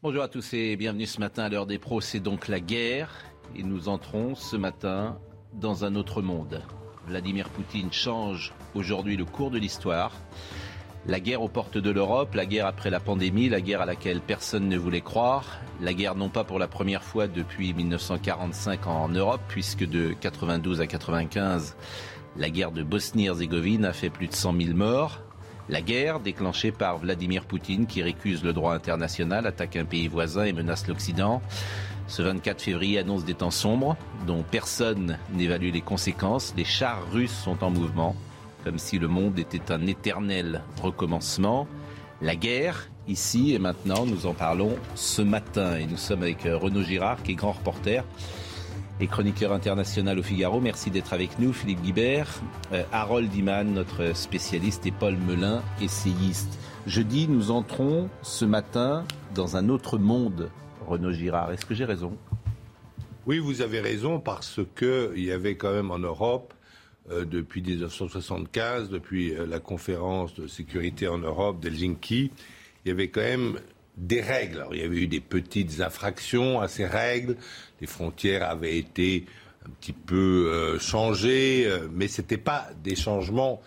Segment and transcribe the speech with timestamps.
[0.00, 3.10] Bonjour à tous et bienvenue ce matin à l'heure des pros, c'est donc la guerre
[3.56, 5.18] et nous entrons ce matin
[5.54, 6.62] dans un autre monde.
[7.08, 10.12] Vladimir Poutine change aujourd'hui le cours de l'histoire.
[11.06, 14.20] La guerre aux portes de l'Europe, la guerre après la pandémie, la guerre à laquelle
[14.20, 19.08] personne ne voulait croire, la guerre non pas pour la première fois depuis 1945 en
[19.08, 21.76] Europe, puisque de 92 à 95,
[22.36, 25.24] la guerre de Bosnie-Herzégovine a fait plus de 100 000 morts.
[25.68, 30.44] La guerre déclenchée par Vladimir Poutine qui récuse le droit international, attaque un pays voisin
[30.44, 31.42] et menace l'Occident.
[32.06, 33.94] Ce 24 février annonce des temps sombres
[34.26, 36.54] dont personne n'évalue les conséquences.
[36.56, 38.16] Les chars russes sont en mouvement,
[38.64, 41.68] comme si le monde était un éternel recommencement.
[42.22, 45.76] La guerre, ici et maintenant, nous en parlons ce matin.
[45.76, 48.04] Et nous sommes avec euh, Renaud Girard, qui est grand reporter
[49.00, 50.60] et chroniqueur international au Figaro.
[50.60, 52.28] Merci d'être avec nous, Philippe Guibert,
[52.72, 56.58] euh, Harold Iman, notre spécialiste, et Paul Melun, essayiste.
[56.86, 60.50] Jeudi, nous entrons ce matin dans un autre monde,
[60.86, 61.52] Renaud Girard.
[61.52, 62.16] Est-ce que j'ai raison?
[63.26, 66.54] Oui, vous avez raison, parce qu'il y avait quand même en Europe,
[67.10, 72.30] euh, depuis 1975, depuis euh, la conférence de sécurité en Europe d'Helsinki,
[72.84, 73.60] il y avait quand même
[73.98, 74.56] des règles.
[74.56, 77.36] Alors, il y avait eu des petites infractions à ces règles,
[77.80, 79.26] les frontières avaient été
[79.66, 83.60] un petit peu euh, changées, euh, mais ce n'était pas des changements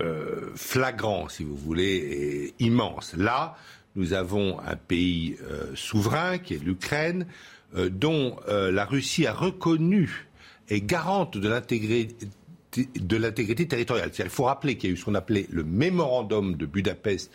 [0.00, 3.14] euh, flagrants, si vous voulez, immenses.
[3.16, 3.56] Là,
[3.96, 5.36] nous avons un pays
[5.74, 7.26] souverain, qui est l'Ukraine,
[7.76, 10.28] dont la Russie a reconnu
[10.68, 12.16] et garante de l'intégrité
[12.76, 14.10] de l'intégrité territoriale.
[14.16, 17.32] Il faut rappeler qu'il y a eu ce qu'on appelait le mémorandum de Budapest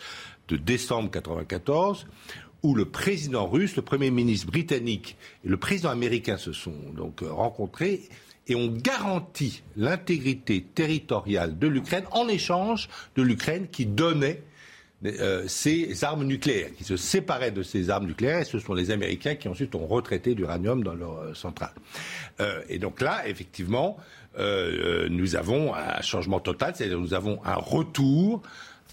[0.47, 2.07] de décembre 1994,
[2.65, 7.21] où le président russe, le premier ministre britannique et le président américain se sont donc
[7.21, 8.01] euh, rencontrés
[8.47, 14.41] et ont garanti l'intégrité territoriale de l'Ukraine en échange de l'Ukraine qui donnait
[15.05, 18.89] euh, ses armes nucléaires, qui se séparaient de ses armes nucléaires, et ce sont les
[18.89, 21.73] Américains qui ensuite ont retraité l'uranium dans leur euh, centrale.
[22.67, 23.97] Et donc là, effectivement,
[24.37, 28.41] nous avons un changement total, c'est-à-dire nous avons un retour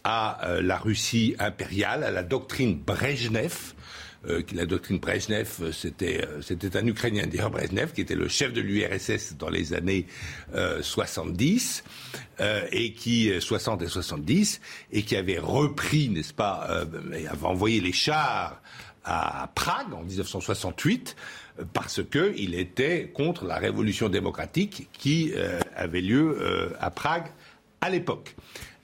[0.05, 3.75] à euh, la Russie impériale, à la doctrine Brejnev.
[4.29, 8.61] Euh, la doctrine Brejnev, euh, c'était un Ukrainien d'ailleurs Brejnev qui était le chef de
[8.61, 10.07] l'URSS dans les années
[10.55, 11.83] euh, 70
[12.41, 14.61] euh, et qui 60 et 70
[14.93, 18.61] et qui avait repris, n'est-ce pas, et avait envoyé les chars
[19.05, 21.17] à Prague en 1968
[21.59, 25.33] euh, parce que il était contre la révolution démocratique qui
[25.75, 27.27] avait lieu à Prague
[27.81, 28.37] à l'époque.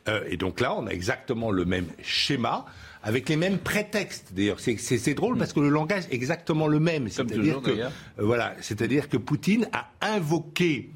[0.09, 2.65] Euh, et donc là, on a exactement le même schéma,
[3.03, 4.33] avec les mêmes prétextes.
[4.35, 7.09] D'ailleurs, c'est- drôle parce que le langage est exactement le même.
[7.09, 10.91] C'est-à-dire que euh, voilà, c'est-à-dire que Poutine a invoqué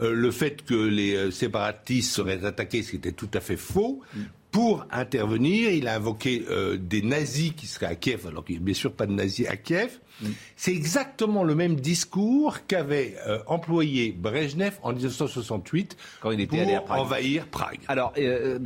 [0.00, 3.56] euh, le fait que les euh, séparatistes seraient attaqués, ce qui était tout à fait
[3.58, 4.00] faux.
[4.50, 6.44] Pour intervenir, il a invoqué
[6.78, 9.46] des nazis qui seraient à Kiev, alors qu'il n'y a bien sûr pas de nazis
[9.48, 9.98] à Kiev.
[10.56, 16.60] C'est exactement le même discours qu'avait euh, employé Brezhnev en 1968 Quand il était pour
[16.60, 17.00] allé à Prague.
[17.00, 17.80] envahir Prague.
[17.88, 18.58] Alors, euh,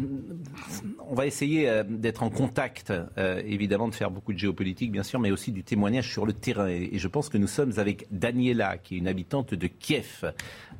[1.08, 5.02] on va essayer euh, d'être en contact, euh, évidemment, de faire beaucoup de géopolitique, bien
[5.02, 6.68] sûr, mais aussi du témoignage sur le terrain.
[6.68, 10.32] Et, et je pense que nous sommes avec Daniela, qui est une habitante de Kiev.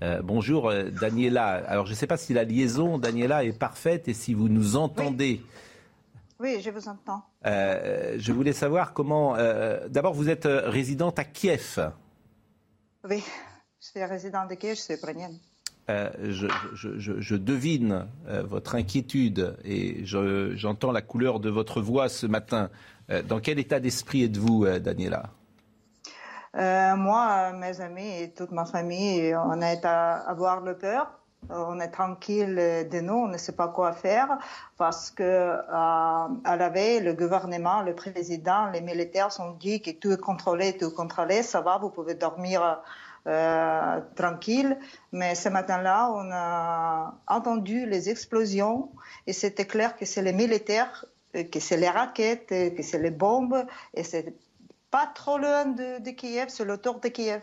[0.02, 1.62] Euh, bonjour, euh, Daniela.
[1.66, 4.76] Alors, je ne sais pas si la liaison, Daniela, est parfaite et si vous nous
[4.76, 5.40] entendez.
[5.42, 5.46] Oui,
[6.40, 7.22] je vous entends.
[7.46, 9.36] Euh, je voulais savoir comment.
[9.36, 11.90] euh, D'abord, vous êtes euh, résidente à Kiev.
[13.08, 13.22] Oui,
[13.80, 15.38] je suis résidente de Kiev, je suis ukrainienne.
[15.88, 21.80] Euh, je, je- je- je devine votre inquiétude et je- j'entends la couleur de votre
[21.80, 22.70] voix ce matin.
[23.28, 25.30] Dans quel état d'esprit êtes-vous, Daniela?
[26.54, 31.06] Moi, mes amis et toute ma famille, on est à avoir le peur.
[31.50, 34.38] On est tranquille de nous, on ne sait pas quoi faire
[34.76, 39.90] parce que euh, à la veille, le gouvernement, le président, les militaires sont dit que
[39.90, 42.80] tout est contrôlé, tout est contrôlé, ça va, vous pouvez dormir
[43.26, 44.78] euh, tranquille.
[45.10, 48.90] Mais ce matin-là, on a entendu les explosions
[49.26, 51.04] et c'était clair que c'est les militaires,
[51.34, 53.64] euh, que c'est les raquettes, euh, que c'est les bombes
[53.94, 54.32] et c'est
[54.92, 57.42] pas trop loin de, de Kiev, c'est le tour de Kiev.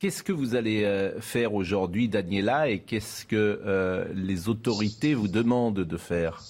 [0.00, 3.34] Qu'est-ce que vous allez euh, faire aujourd'hui, Daniela, et qu'est-ce que
[3.66, 6.40] euh, les autorités vous demandent de faire?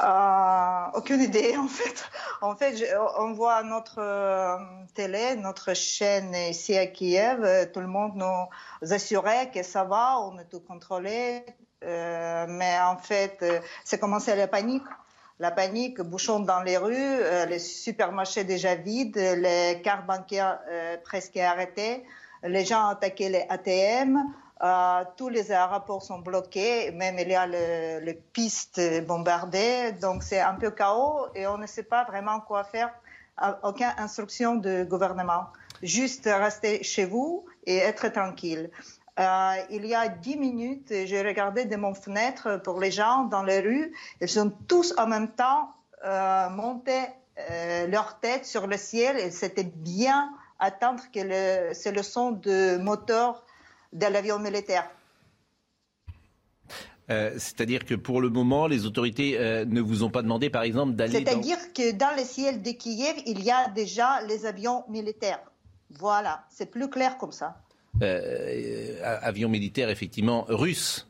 [0.00, 2.08] Euh, aucune idée en fait.
[2.40, 2.82] En fait,
[3.18, 4.00] on voit notre
[4.94, 10.38] télé, notre chaîne ici à Kiev, tout le monde nous assurait que ça va, on
[10.38, 11.44] est tout contrôlé,
[11.82, 13.44] mais en fait,
[13.84, 14.82] c'est commencé la panique
[15.38, 20.96] la panique, bouchons dans les rues, euh, les supermarchés déjà vides, les cartes bancaires euh,
[21.04, 22.04] presque arrêtées,
[22.42, 24.18] les gens attaquaient les ATM,
[24.62, 30.40] euh, tous les aéroports sont bloqués, même il y a les pistes bombardées, donc c'est
[30.40, 32.90] un peu chaos et on ne sait pas vraiment quoi faire,
[33.62, 35.46] aucune instruction du gouvernement,
[35.82, 38.70] juste rester chez vous et être tranquille.
[39.20, 43.42] Euh, il y a dix minutes, j'ai regardé de mon fenêtre pour les gens dans
[43.42, 43.92] les rues.
[44.22, 45.68] Ils sont tous en même temps
[46.04, 47.04] euh, montés
[47.38, 52.78] euh, leur tête sur le ciel et c'était bien attendre que c'est le son de
[52.78, 53.44] moteur
[53.92, 54.88] de l'avion militaire.
[57.08, 61.12] C'est-à-dire que pour le moment, les autorités ne vous ont pas demandé, par exemple, d'aller.
[61.12, 65.42] C'est-à-dire que dans le ciel de Kiev, il y a déjà les avions militaires.
[65.90, 67.60] Voilà, c'est plus clair comme ça.
[68.00, 71.06] Euh, avion militaire effectivement russe.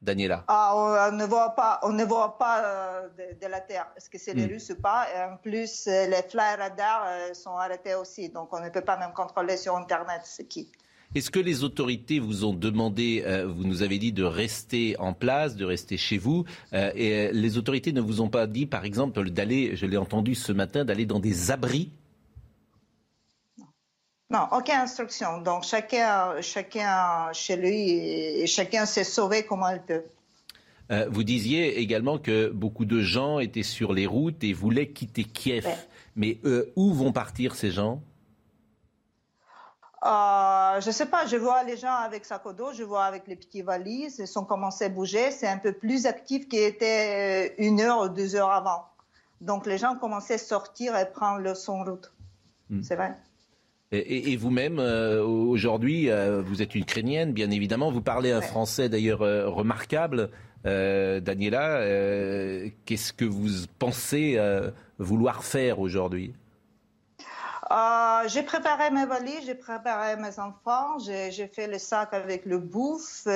[0.00, 3.08] Daniela ah, on, ne voit pas, on ne voit pas euh,
[3.40, 3.86] de, la Terre.
[3.96, 4.52] Est-ce que c'est les hmm.
[4.52, 5.06] Russes ou pas?
[5.14, 8.96] Et En plus, euh, les fly radars sont arrêtés aussi, donc on ne peut pas
[8.96, 10.68] même contrôler sur Internet ce qui.
[11.14, 15.56] Est-ce que les autorités vous ont demandé, vous nous avez dit de rester en place,
[15.56, 19.76] de rester chez vous, et les autorités ne vous ont pas dit, par exemple, d'aller,
[19.76, 21.90] je l'ai entendu ce matin, d'aller dans des abris
[24.32, 25.42] non, aucune instruction.
[25.42, 30.04] Donc chacun, chacun chez lui et chacun s'est sauvé comme il peut.
[30.90, 35.24] Euh, vous disiez également que beaucoup de gens étaient sur les routes et voulaient quitter
[35.24, 35.68] Kiev.
[36.16, 38.02] Mais euh, où vont partir ces gens?
[40.04, 43.04] Euh, je ne sais pas, je vois les gens avec sac au dos, je vois
[43.04, 45.30] avec les petites valises, ils sont commencés à bouger.
[45.30, 48.86] C'est un peu plus actif qu'il était une heure ou deux heures avant.
[49.42, 52.12] Donc les gens commençaient à sortir et prendre le son route.
[52.70, 52.82] Hmm.
[52.82, 53.14] C'est vrai.
[53.94, 57.90] Et, vous-même, euh, aujourd'hui, euh, vous êtes Ukrainienne, bien évidemment.
[57.90, 60.30] Vous parlez un français d'ailleurs euh, remarquable.
[60.64, 61.80] Daniela,
[62.84, 64.38] qu'est-ce que vous pensez
[65.00, 66.32] vouloir faire aujourd'hui?
[68.28, 73.26] J'ai préparé mes valises, j'ai préparé mes enfants, j'ai fait le sac avec le bouffe.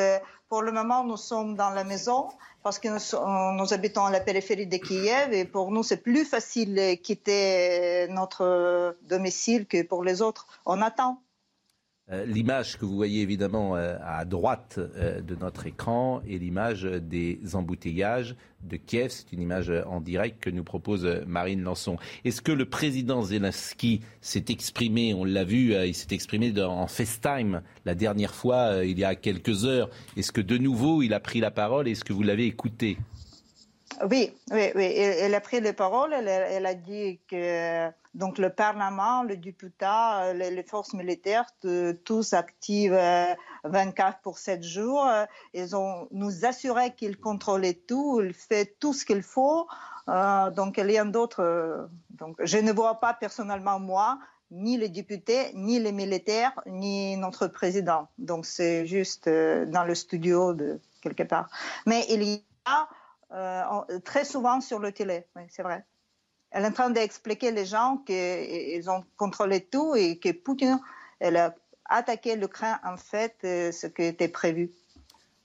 [0.48, 2.28] Pour le moment, nous sommes dans la maison
[2.62, 6.75] parce que nous, habitons à la périphérie de Kiev et pour nous, c'est plus facile
[6.75, 10.46] de quitter notre domicile que pour les autres.
[10.64, 11.20] On attend.
[12.12, 16.85] Euh, l'image que vous voyez évidemment euh, à droite euh, de notre écran est l'image
[16.85, 19.11] des embouteillages de Kiev.
[19.11, 21.97] C'est une image en direct que nous propose Marine Lançon.
[22.25, 27.62] Est-ce que le président Zelensky s'est exprimé, on l'a vu, il s'est exprimé en FaceTime
[27.85, 29.91] la dernière fois, il y a quelques heures.
[30.17, 32.99] Est-ce que de nouveau il a pris la parole Est-ce que vous l'avez écouté?
[34.10, 34.84] Oui, oui, oui.
[34.84, 36.12] Elle, a pris les paroles.
[36.12, 39.87] Elle, a dit que donc le Parlement, le député,
[40.34, 41.46] les, forces militaires,
[42.04, 42.93] tous actifs
[43.64, 45.08] 24 pour 7 jours.
[45.54, 49.66] Ils ont nous assuré qu'ils contrôlaient tout, ils font tout ce qu'il faut.
[50.08, 51.88] Euh, donc rien d'autre.
[52.10, 54.19] donc je ne vois pas personnellement moi
[54.52, 58.08] ni les députés, ni les militaires, ni notre président.
[58.19, 61.49] Donc c'est juste euh, dans le studio de quelque part.
[61.84, 62.88] Mais il y a
[63.37, 65.85] euh, très souvent sur le télé, oui, c'est vrai.
[66.50, 70.81] Elle est en train d'expliquer les gens qu'ils ont contrôlé tout et que Poutine
[71.19, 71.55] elle a
[71.87, 74.71] attaqué l'Ukraine en fait euh, ce qui était prévu.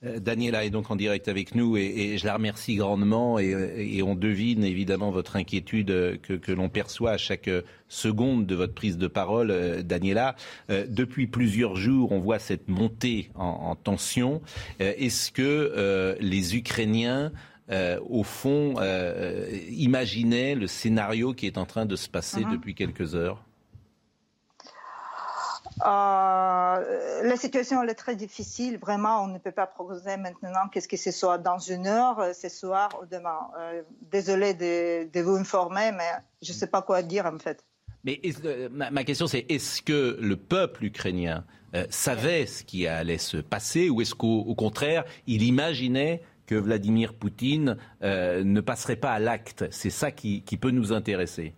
[0.04, 4.16] Euh, Daniela est donc en direct avec nous et, je la remercie grandement et, on
[4.16, 7.50] devine évidemment votre inquiétude que, l'on perçoit à chaque
[7.88, 10.36] seconde de votre prise de parole, Daniela.
[10.70, 14.42] depuis plusieurs jours, on voit cette montée en tension.
[14.80, 17.32] Est-ce que les Ukrainiens
[17.70, 22.52] euh, au fond, euh, imaginait le scénario qui est en train de se passer uh-huh.
[22.52, 23.44] depuis quelques heures
[25.84, 28.78] euh, la situation est très difficile.
[28.78, 32.50] Vraiment, on ne peut pas proposer maintenant qu'est-ce que ce soit dans une heure, ce
[32.50, 33.50] soir ou demain.
[34.12, 36.10] désolé de, vous informer, mais
[36.44, 37.66] je ne sais pas quoi dire en fait.
[38.04, 38.22] Mais
[38.70, 41.46] ma, question c'est est-ce que le peuple ukrainien
[41.90, 47.78] savait ce qui allait se passer ou est-ce qu'au contraire il imaginait que Vladimir Poutine
[48.04, 49.66] euh, ne passerait pas à l'acte.
[49.72, 51.54] C'est ça qui, peut nous intéresser.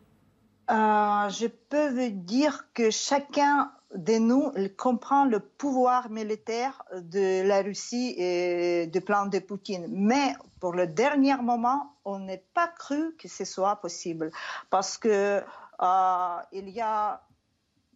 [0.72, 7.62] Euh, je peux vous dire que chacun de nous comprend le pouvoir militaire de la
[7.62, 9.86] Russie et du plan de Poutine.
[9.90, 14.32] Mais pour le dernier moment, on n'est pas cru que ce soit possible.
[14.70, 15.44] Parce que
[15.82, 17.22] euh, il y a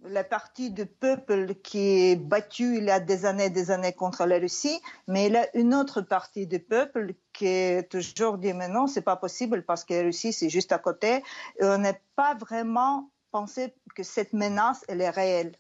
[0.03, 4.25] la partie du peuple qui est battu il y a des années des années contre
[4.25, 8.53] la Russie, mais il y a une autre partie du peuple qui est toujours dit
[8.53, 11.23] mais non, c'est pas possible parce que la Russie c'est juste à côté.
[11.61, 15.53] On n'est pas vraiment pensé que cette menace elle est réelle.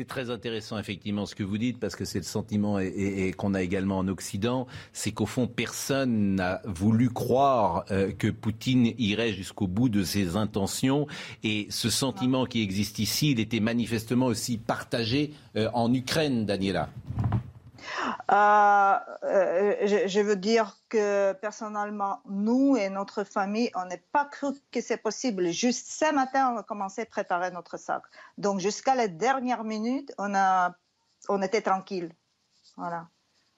[0.00, 3.52] C'est très intéressant effectivement ce que vous dites parce que c'est le sentiment et, qu'on
[3.52, 9.32] a également en Occident, c'est qu'au fond personne n'a voulu croire euh, que Poutine irait
[9.32, 11.08] jusqu'au bout de ses intentions
[11.42, 16.90] et ce sentiment qui existe ici, il était manifestement aussi partagé euh, en Ukraine, Daniela.
[18.30, 18.94] Euh,
[19.24, 24.82] euh, je, veux dire que personnellement, nous et notre famille, on n'est pas cru que
[24.82, 25.50] c'est possible.
[25.50, 28.02] Juste ce matin, on a commencé à préparer notre sac.
[28.36, 30.76] Donc jusqu'à la dernière minute, on, a,
[31.30, 32.10] on était tranquille.
[32.76, 33.08] Voilà.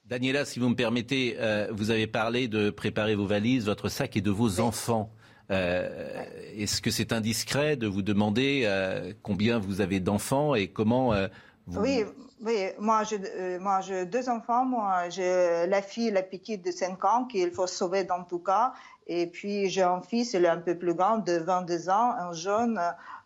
[0.04, 4.16] Daniela, si vous me permettez, euh, vous avez parlé de préparer vos valises, votre sac
[4.16, 5.12] et de vos enfants.
[5.48, 8.70] Est-ce que c'est indiscret de vous demander
[9.24, 11.12] combien vous avez d'enfants et comment
[11.66, 11.80] vous...
[11.80, 12.04] Oui,
[12.42, 14.64] oui, moi j'ai euh, moi j'ai deux enfants.
[14.64, 18.72] Moi j'ai la fille, la petite de 5 ans qu'il faut sauver dans tout cas.
[19.06, 22.32] Et puis j'ai un fils, il est un peu plus grand, de 22 ans, un
[22.32, 22.80] jeune.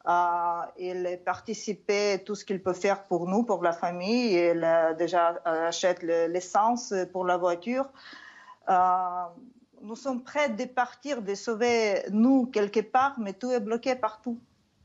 [0.07, 4.35] Euh, il participait tout ce qu'il peut faire pour nous, pour la famille.
[4.35, 7.89] Il a déjà achète l'essence pour la voiture.
[8.69, 9.25] Euh,
[9.83, 14.41] nous sommes prêts de partir, de sauver nous quelque part, mais tout est bloqué partout.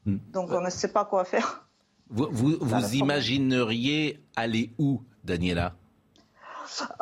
[0.05, 0.17] Hmm.
[0.31, 1.65] Donc on ne sait pas quoi faire.
[2.09, 5.73] Vous, vous, imagineriez aller où, Daniela?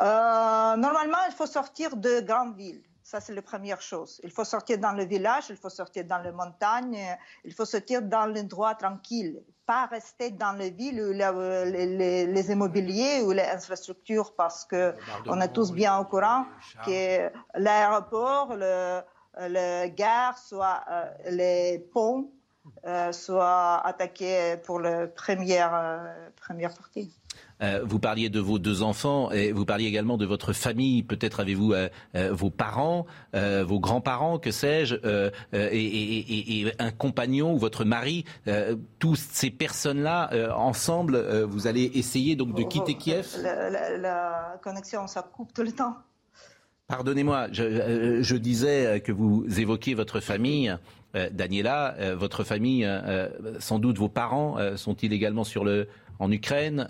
[0.00, 2.82] Euh, Normalement, il faut sortir de grandes villes.
[3.02, 4.20] Ça, c'est la première chose.
[4.22, 8.02] Il faut sortir dans le village, il faut sortir dans les montagnes, il faut sortir
[8.02, 14.34] dans l'endroit tranquille, pas rester dans les villes où les, les, immobiliers ou les infrastructures,
[14.34, 14.94] parce que
[15.26, 16.44] on est tous bien au courant
[16.84, 19.00] que l'aéroport, le,
[19.38, 22.30] le gare, soit euh, les ponts,
[22.86, 27.12] euh, soit attaqué pour la première, euh, première partie.
[27.60, 31.02] Euh, vous parliez de vos deux enfants et vous parliez également de votre famille.
[31.02, 31.74] Peut-être avez-vous
[32.30, 34.94] vos parents, vos grands-parents, que sais-je,
[35.52, 38.24] et, un compagnon ou votre mari.
[39.00, 43.36] tous ces personnes-là, ensemble, vous allez essayer donc de quitter Kiev?
[43.42, 45.96] la, connexion, ça coupe tout le temps.
[46.86, 50.74] Pardonnez-moi, je, disais que vous évoquiez votre famille.
[51.14, 53.28] Euh, Daniela, euh, votre famille, euh,
[53.60, 55.88] sans doute vos parents, sont-ils également sur le,
[56.18, 56.88] en Ukraine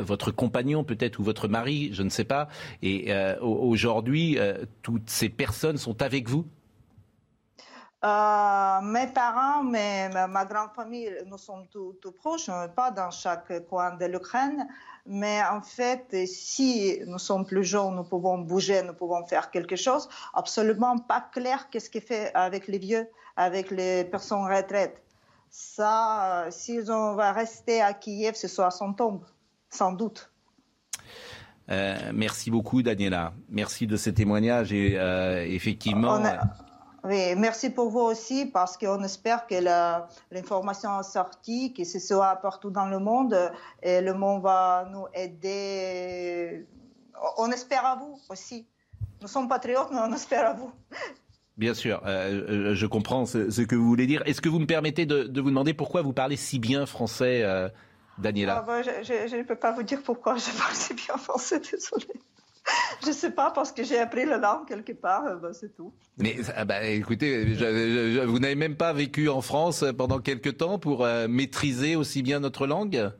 [0.00, 2.48] Votre compagnon peut-être ou votre mari, je ne sais pas.
[2.82, 4.38] Et aujourd'hui,
[4.82, 6.46] toutes ces personnes sont avec vous?
[8.02, 14.06] Mes parents, ma, grande famille, nous sommes tout, tout proches, pas dans chaque coin de
[14.06, 14.66] l'Ukraine.
[15.06, 19.76] Mais en fait, si nous sommes plus jeunes, nous pouvons bouger, nous pouvons faire quelque
[19.76, 20.08] chose.
[20.34, 25.02] Absolument pas clair qu'est-ce qu'il fait avec les vieux avec les personnes retraites.
[25.50, 29.24] Ça, euh, s'ils vont rester à Kiev, ce soit son tombe,
[29.68, 30.32] sans doute.
[31.70, 33.32] Euh, merci beaucoup, Daniela.
[33.48, 36.20] Merci de ce témoignage et euh, effectivement.
[37.04, 39.56] Oui, merci pour vous aussi parce qu'on espère que
[40.30, 43.36] l'information est sortie, que ce soit partout dans le monde
[43.82, 46.64] et le monde va nous aider.
[47.38, 48.66] On espère à vous aussi.
[49.20, 50.72] Nous sommes patriotes, mais on espère à vous.
[51.58, 54.22] Bien sûr, euh, euh, je comprends ce, que vous voulez dire.
[54.24, 57.68] Est-ce que vous me permettez de, vous demander pourquoi vous parlez si bien français, euh,
[58.18, 61.60] Daniela ah, bah, je, ne peux pas vous dire pourquoi je parle si bien français,
[61.72, 62.06] désolé.
[63.02, 65.92] Je ne sais pas, parce que j'ai appris la langue quelque part, bah, c'est tout.
[66.16, 67.44] Mais ah, bah, écoutez,
[68.24, 72.66] vous n'avez même pas vécu en France pendant quelque temps pour maîtriser aussi bien notre
[72.66, 73.12] langue?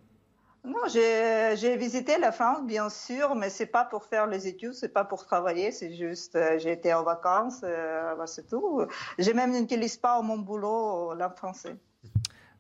[0.65, 4.93] Non, j'ai visité la France, bien sûr, mais c'est pas pour faire les études, c'est
[4.93, 8.83] pas pour travailler, c'est juste, euh, j'ai été en vacances, euh, bah, c'est tout.
[9.19, 11.75] J'ai même n'utilise pas mon boulot la français.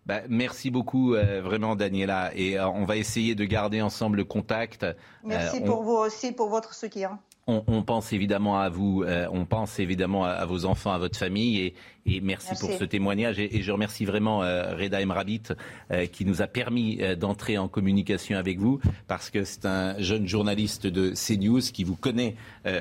[0.04, 2.32] Bah, merci beaucoup, euh, vraiment, Daniela.
[2.35, 4.85] Et on va essayer de garder ensemble le contact.
[5.23, 7.21] Merci pour vous aussi, pour votre soutien.
[7.49, 11.75] On, pense évidemment à vous, euh, on pense évidemment à, vos enfants, à votre famille,
[12.06, 13.40] et, merci, pour ce témoignage.
[13.40, 15.42] Et, je remercie vraiment euh, Reda Emrabit
[15.90, 20.28] euh, qui nous a permis d'entrer en communication avec vous, parce que c'est un jeune
[20.28, 22.37] journaliste de CNews qui vous connaît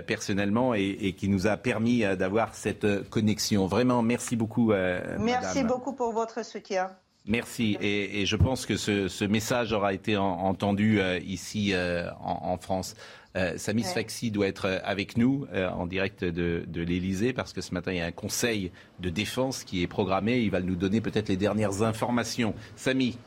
[0.05, 3.65] personnellement et, qui nous a permis d'avoir cette connexion.
[3.65, 4.73] Vraiment, merci beaucoup.
[5.17, 6.91] merci beaucoup pour votre soutien.
[7.25, 7.77] Merci.
[7.81, 11.73] Et, je pense que ce, message aura été entendu ici
[12.19, 12.95] en France.
[13.35, 17.53] Euh, Samy Sfaxi doit être euh, avec nous euh, en direct de, de l'Elysée parce
[17.53, 20.39] que ce matin, il y a un conseil de défense qui est programmé.
[20.39, 22.53] Il va nous donner peut-être les dernières informations.
[22.75, 23.17] Samy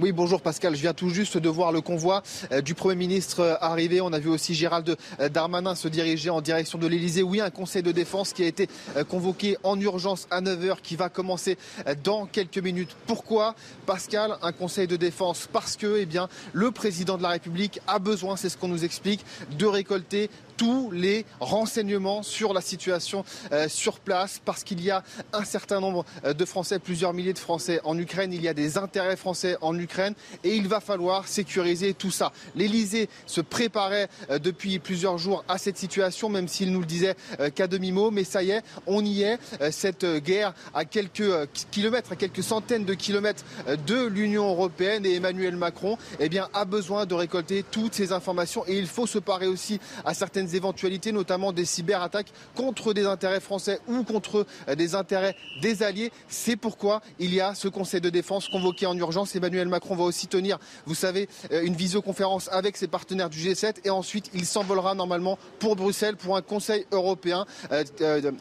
[0.00, 0.76] Oui, bonjour Pascal.
[0.76, 4.00] Je viens tout juste de voir le convoi euh, du Premier ministre euh, arriver.
[4.00, 7.24] On a vu aussi Gérald euh, Darmanin se diriger en direction de l'Elysée.
[7.24, 8.68] Oui, un conseil de défense qui a été
[9.08, 11.58] convoqué en urgence à 9h, qui va commencer
[12.04, 12.96] dans quelques minutes.
[13.08, 16.08] Pourquoi, Pascal, un conseil de défense Parce que, eh
[16.52, 19.24] le président de la République a besoin, c'est ce qu'on nous explique,
[19.58, 25.02] de récolter tous les renseignements sur la situation euh, sur place parce qu'il y a
[25.32, 28.32] un certain nombre euh, de Français, plusieurs milliers de Français en Ukraine.
[28.32, 32.32] Il y a des intérêts français en Ukraine et il va falloir sécuriser tout ça.
[32.56, 37.14] L'Elysée se préparait euh, depuis plusieurs jours à cette situation, même s'il nous le disait
[37.54, 38.10] qu'à demi-mot.
[38.10, 39.38] Mais ça y est, on y est.
[39.70, 43.44] Cette guerre à quelques kilomètres, à quelques centaines de kilomètres
[43.86, 48.64] de l'Union européenne et Emmanuel Macron eh bien, a besoin de récolter toutes ces informations
[48.66, 53.40] et il faut se parer aussi à certaines éventualités, notamment des cyberattaques contre des intérêts
[53.40, 56.10] français ou contre euh, des intérêts des alliés.
[56.28, 59.34] C'est pourquoi il y a ce Conseil de défense convoqué en urgence.
[59.36, 63.76] Emmanuel Macron va aussi tenir, vous savez, euh, une visioconférence avec ses partenaires du G7
[63.84, 67.84] et ensuite il s'envolera normalement pour Bruxelles pour un Conseil européen euh,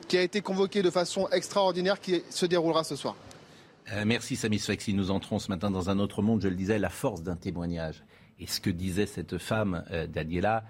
[0.08, 3.16] qui a été convoqué de façon extraordinaire qui se déroulera ce soir.
[4.06, 4.94] merci Samy Sfaxi.
[4.94, 8.04] Nous entrons ce matin dans un autre monde, je le disais, la force d'un témoignage.
[8.40, 10.64] Et ce que disait cette femme, Daniela,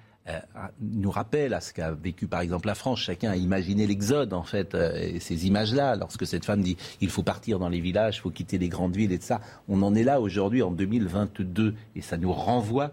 [0.81, 2.99] nous rappelle à ce qu'a vécu par exemple la France.
[2.99, 5.95] Chacun a imaginé l'exode en fait, euh, et ces images-là.
[5.95, 8.95] Lorsque cette femme dit il faut partir dans les villages, il faut quitter les grandes
[8.95, 12.91] villes et de ça, on en est là aujourd'hui en 2022 et ça nous renvoie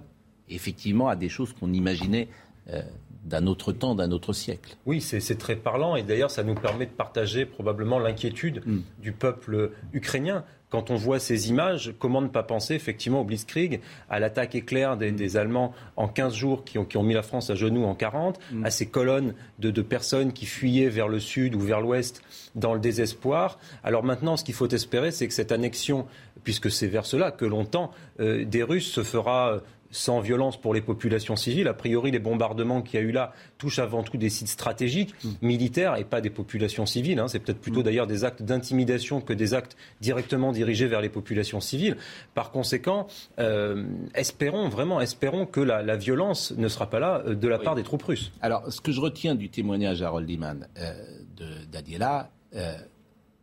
[0.48, 2.28] effectivement à des choses qu'on imaginait
[2.70, 2.82] euh,
[3.24, 4.76] d'un autre temps, d'un autre siècle.
[4.84, 8.80] Oui, c'est très parlant et d'ailleurs ça nous permet de partager probablement l'inquiétude mm.
[9.00, 10.44] du peuple ukrainien.
[10.74, 14.96] Quand on voit ces images, comment ne pas penser effectivement au Blitzkrieg, à l'attaque éclair
[14.96, 17.94] des, Allemands en 15 jours qui ont, qui ont, mis la France à genoux en
[17.94, 18.64] 40, mm.
[18.64, 22.22] à ces colonnes de, de, personnes qui fuyaient vers le sud ou vers l'ouest
[22.56, 23.60] dans le désespoir.
[23.84, 26.06] Alors maintenant, ce qu'il faut espérer, c'est que cette annexion,
[26.42, 29.60] puisque c'est vers cela que longtemps euh, des Russes se fera
[29.94, 31.68] sans violence pour les populations civiles.
[31.68, 35.14] A priori, les bombardements qu'il y a eu là touchent avant tout des sites stratégiques,
[35.22, 35.30] mm.
[35.40, 37.20] militaires, et pas des populations civiles.
[37.20, 37.28] Hein.
[37.28, 37.84] C'est peut-être plutôt mm.
[37.84, 41.96] d'ailleurs des actes d'intimidation que des actes directement dirigés vers les populations civiles.
[42.34, 43.06] Par conséquent,
[43.38, 43.84] euh,
[44.14, 47.84] espérons, vraiment, espérons que la, violence ne sera pas là euh, de la part des
[47.84, 48.32] troupes russes.
[48.42, 50.92] Alors, ce que je retiens du témoignage à Harold Iman euh,
[51.36, 52.30] de Daniela,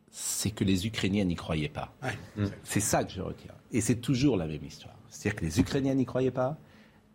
[0.10, 1.93] c'est que les Ukrainiens n'y croyaient pas.
[2.63, 3.54] C'est ça que je retiens.
[3.71, 4.95] Et c'est toujours la même histoire.
[5.12, 6.58] C'est-à-dire que les Ukrainiens n'y croyaient pas,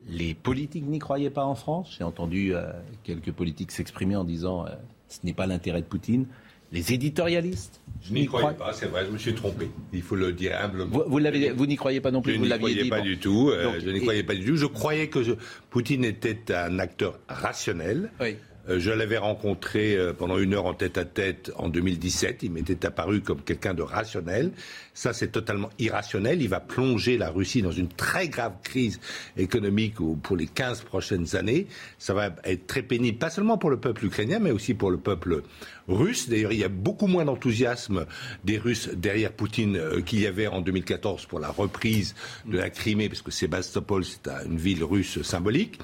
[0.08, 1.96] les politiques n'y croyaient pas en France.
[1.98, 2.70] J'ai entendu euh,
[3.02, 4.70] quelques politiques s'exprimer en disant euh,
[5.08, 6.26] ce n'est pas l'intérêt de Poutine.
[6.72, 7.80] Les éditorialistes.
[8.02, 9.70] Je n'y croyais pas, c'est vrai, je me suis trompé.
[9.92, 10.98] Il faut le dire humblement.
[10.98, 13.50] Vous, vous n'y croyez pas non plus Je n'y croyais pas du tout.
[13.50, 14.56] Euh, je n'y croyais pas du tout.
[14.56, 15.36] Je croyais que
[15.70, 18.10] Poutine était un acteur rationnel.
[18.20, 18.36] Oui.
[18.68, 22.42] Je l'avais rencontré pendant une heure en tête à tête en 2017.
[22.42, 24.50] Il m'était apparu comme quelqu'un de rationnel.
[24.96, 26.40] Ça, c'est totalement irrationnel.
[26.40, 28.98] Il va plonger la Russie dans une très grave crise
[29.36, 31.66] économique pour les 15 prochaines années.
[31.98, 34.96] Ça va être très pénible, pas seulement pour le peuple ukrainien, mais aussi pour le
[34.96, 35.42] peuple
[35.86, 36.30] russe.
[36.30, 38.06] D'ailleurs, il y a beaucoup moins d'enthousiasme
[38.44, 42.14] des Russes derrière Poutine euh, qu'il y avait en 2014 pour la reprise
[42.46, 45.78] de la Crimée, parce que Sébastopol, c'est une ville russe symbolique.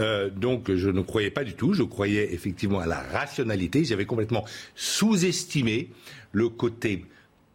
[0.00, 1.72] Euh, donc, je ne croyais pas du tout.
[1.72, 3.84] Je croyais effectivement à la rationalité.
[3.84, 5.90] J'avais complètement sous-estimé
[6.32, 7.04] le côté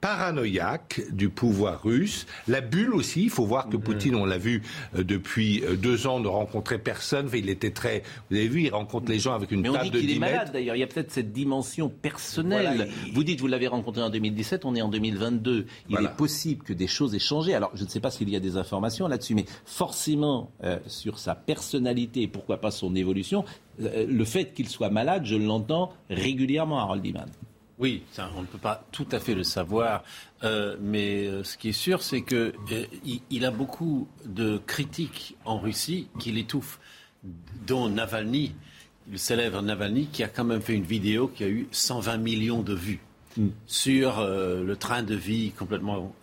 [0.02, 2.26] paranoïaque du pouvoir russe.
[2.48, 3.82] La bulle aussi, il faut voir que mm-hmm.
[3.82, 4.64] Poutine, on l'a vu
[4.96, 7.30] euh, depuis euh, deux ans, ne rencontrait personne.
[7.34, 8.02] il était très...
[8.30, 10.20] Vous avez vu, il rencontre les gens avec une Mais table on dit qu'il est
[10.20, 10.76] malade d'ailleurs.
[10.76, 12.90] Il y a peut-être cette dimension personnelle.
[13.14, 15.68] Vous dites, vous l'avez rencontré en 2017, on est en 2022.
[15.90, 17.54] Il est possible que des choses aient changé.
[17.54, 21.20] Alors, je ne sais pas s'il y a des informations là-dessus, mais forcément, euh, sur
[21.20, 23.46] sa personnalité et pourquoi pas son évolution,
[23.80, 27.26] le fait qu'il soit malade, je l'entends régulièrement, Harold Iman.
[27.82, 28.04] Oui,
[28.36, 30.04] on ne peut pas tout à fait le savoir,
[30.44, 35.58] euh, mais euh, ce qui est sûr, c'est qu'il euh, a beaucoup de critiques en
[35.58, 36.80] Russie qui l'étouffent,
[37.66, 38.54] dont Navalny,
[39.12, 42.62] le célèbre Navalny, qui a quand même fait une vidéo qui a eu 120 millions
[42.62, 43.00] de vues.
[43.38, 43.48] Mm.
[43.66, 46.14] sur le train de vie complètement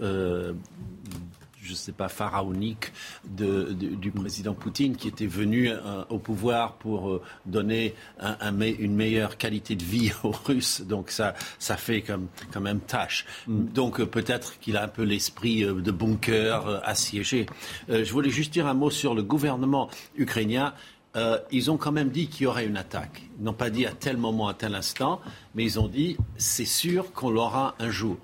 [1.68, 2.92] je ne sais pas, pharaonique
[3.28, 7.94] de, du président Poutine qui était venu euh, au pouvoir pour euh, donner
[8.78, 10.80] une meilleure qualité de vie aux Russes.
[10.80, 13.26] Donc ça, ça fait comme, quand même tâche.
[13.46, 13.66] Mm.
[13.66, 17.46] Donc euh, peut-être qu'il a un peu l'esprit de bunker assiégé.
[17.88, 20.72] je voulais juste dire un mot sur le gouvernement ukrainien.
[21.50, 23.22] ils ont quand même dit qu'il y aurait une attaque.
[23.38, 25.20] Ils n'ont pas dit à tel moment, à tel instant,
[25.54, 28.16] mais ils ont dit c'est sûr qu'on l'aura un jour.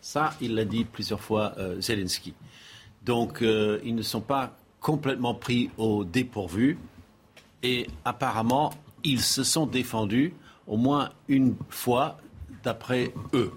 [0.00, 2.34] Ça, il l'a dit plusieurs fois Zelensky.
[3.06, 6.78] Donc, euh, ils ne sont pas complètement pris au dépourvu.
[7.62, 10.34] Et apparemment, ils se sont défendus
[10.66, 12.18] au moins une fois,
[12.62, 13.52] d'après eux.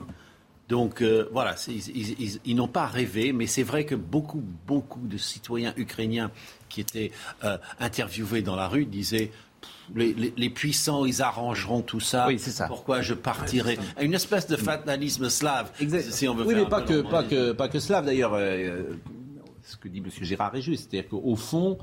[0.69, 5.73] Donc euh, voilà, ils, n'ont pas rêvé, mais c'est vrai que beaucoup, beaucoup de citoyens
[5.77, 6.29] ukrainiens
[6.69, 7.11] qui étaient
[7.43, 9.31] euh, interviewés dans la rue disaient
[9.95, 12.27] les, puissants, ils arrangeront tout ça.
[12.27, 12.67] Oui, c'est ça.
[12.67, 15.71] Pourquoi je partirai Une espèce de fatalisme slave,
[16.11, 18.33] si on veut oui, mais pas que, pas, que, pas que slave d'ailleurs.
[18.35, 18.93] Euh,
[19.69, 20.09] ce que dit M.
[20.21, 20.89] Gérard est juste.
[20.89, 21.77] C'est-à-dire qu'au fond,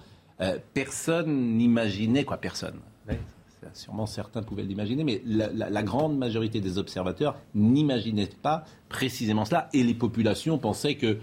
[0.75, 2.81] personne n'imaginait, quoi, personne
[3.75, 9.68] sûrement certains pouvaient l'imaginer, mais la, grande majorité des observateurs n'imaginaient pas précisément cela.
[9.72, 11.18] Et les populations pensaient que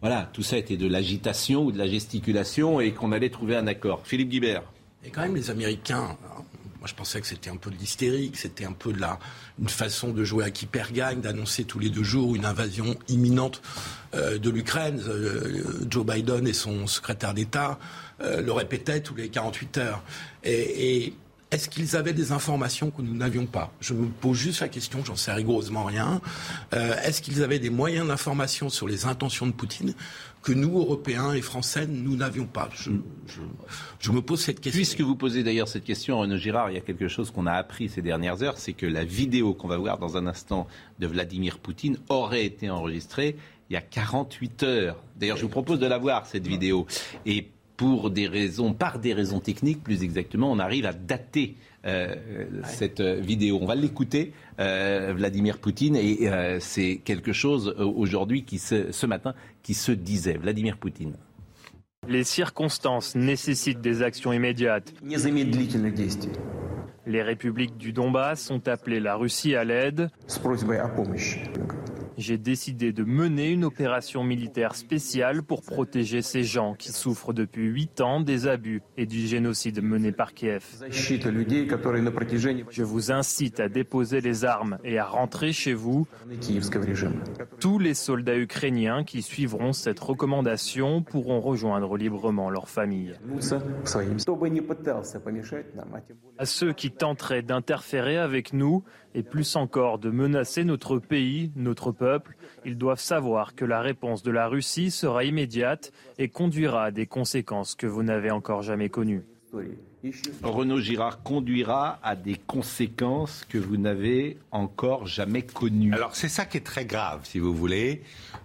[0.00, 3.66] voilà, tout ça était de l'agitation ou de la gesticulation et qu'on allait trouver un
[3.66, 4.06] accord.
[4.06, 4.62] Philippe Guibert.
[5.04, 6.16] Et quand même, les Américains,
[6.86, 9.18] je pensais que c'était un peu de l'hystérie, que c'était un peu de la,
[9.58, 12.96] une façon de jouer à qui perd gagne, d'annoncer tous les deux jours une invasion
[13.08, 13.62] imminente
[14.14, 15.02] euh, de l'Ukraine.
[15.06, 17.78] Euh, Joe Biden et son secrétaire d'État
[18.20, 20.02] euh, le répétaient tous les 48 heures.
[20.44, 21.14] et
[21.54, 23.72] est-ce qu'ils avaient des informations que nous n'avions pas?
[23.80, 26.20] Je me pose juste la question, j'en sais rigoureusement rien.
[26.72, 29.94] Euh, est-ce qu'ils avaient des moyens d'information sur les intentions de Poutine
[30.42, 32.68] que nous, Européens et Français, nous n'avions pas?
[32.74, 34.78] Je, me pose cette question.
[34.78, 37.52] Puisque vous posez d'ailleurs cette question, Renaud Girard, il y a quelque chose qu'on a
[37.52, 40.66] appris ces dernières heures, c'est que la vidéo qu'on va voir dans un instant
[40.98, 43.36] de Vladimir Poutine aurait été enregistrée
[43.70, 44.96] il y a 48 heures.
[45.16, 46.86] D'ailleurs, je vous propose de la voir, cette vidéo.
[47.24, 51.56] Et pour des raisons, par des raisons techniques plus exactement, on arrive à dater
[51.86, 52.14] euh,
[52.64, 53.58] cette euh, vidéo.
[53.60, 59.74] On va l'écouter, euh, Vladimir Poutine, et c'est quelque chose aujourd'hui, qui ce matin, qui
[59.74, 60.34] se disait.
[60.34, 61.16] Vladimir Poutine.
[62.08, 64.92] Les circonstances nécessitent des actions immédiates.
[67.06, 70.10] Les républiques du Donbass ont appelé la Russie à l'aide.
[72.16, 77.66] J'ai décidé de mener une opération militaire spéciale pour protéger ces gens qui souffrent depuis
[77.66, 80.64] huit ans des abus et du génocide mené par Kiev.
[82.70, 86.06] Je vous incite à déposer les armes et à rentrer chez vous.
[87.60, 93.14] Tous les soldats ukrainiens qui suivront cette recommandation pourront rejoindre librement leur famille.
[96.38, 101.92] À ceux qui tenteraient d'interférer avec nous et plus encore de menacer notre pays, notre
[101.92, 106.90] peuple, ils doivent savoir que la réponse de la Russie sera immédiate et conduira à
[106.90, 109.22] des conséquences que vous n'avez encore jamais connues.
[110.42, 115.94] Renaud Girard conduira à des conséquences que vous n'avez encore jamais connues.
[115.94, 118.02] Alors c'est ça qui est très grave, si vous voulez.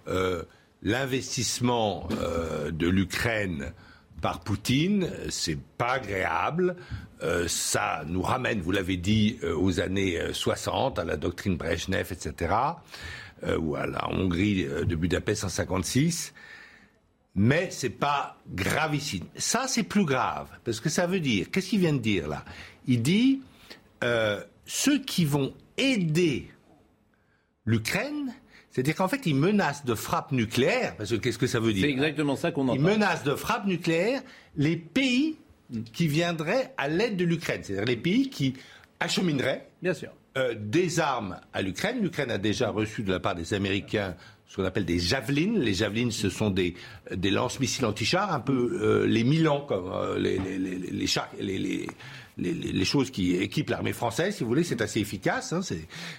[0.08, 0.44] Euh,
[0.82, 3.72] l'investissement euh, de l'Ukraine
[4.22, 6.76] par Poutine, c'est pas agréable.
[7.22, 11.56] Euh, ça nous ramène, vous l'avez dit, euh, aux années 60, euh, à la doctrine
[11.56, 12.54] Brezhnev, etc.,
[13.58, 16.34] ou à la Hongrie de Budapest en 56.
[17.34, 19.24] Mais c'est pas gravissime.
[19.34, 22.44] Ça, c'est plus grave, parce que ça veut dire, qu'est-ce qu'il vient de dire là?
[22.86, 23.40] Il dit,
[24.66, 26.50] ceux qui vont aider
[27.64, 28.34] l'Ukraine,
[28.70, 31.84] c'est-à-dire qu'en fait, il menace de frappe nucléaire, parce que qu'est-ce que ça veut dire?
[31.84, 32.74] C'est exactement ça qu'on entend.
[32.74, 34.20] Il menace de frappe nucléaire
[34.56, 35.38] les pays
[35.92, 38.54] qui viendraient à l'aide de l'Ukraine, c'est-à-dire les pays qui
[38.98, 40.10] achemineraient Bien sûr.
[40.36, 42.00] Euh, des armes à l'Ukraine.
[42.00, 44.14] L'Ukraine a déjà reçu de la part des Américains
[44.46, 45.58] ce qu'on appelle des javelines.
[45.58, 46.74] Les javelines, ce sont des,
[47.14, 51.28] des lance-missiles anti-chars, un peu euh, les Milan, comme euh, les, les, les, les, chars,
[51.40, 51.86] les,
[52.36, 55.52] les, choses qui équipent l'armée française, si vous voulez, c'est assez efficace.
[55.52, 55.60] Hein,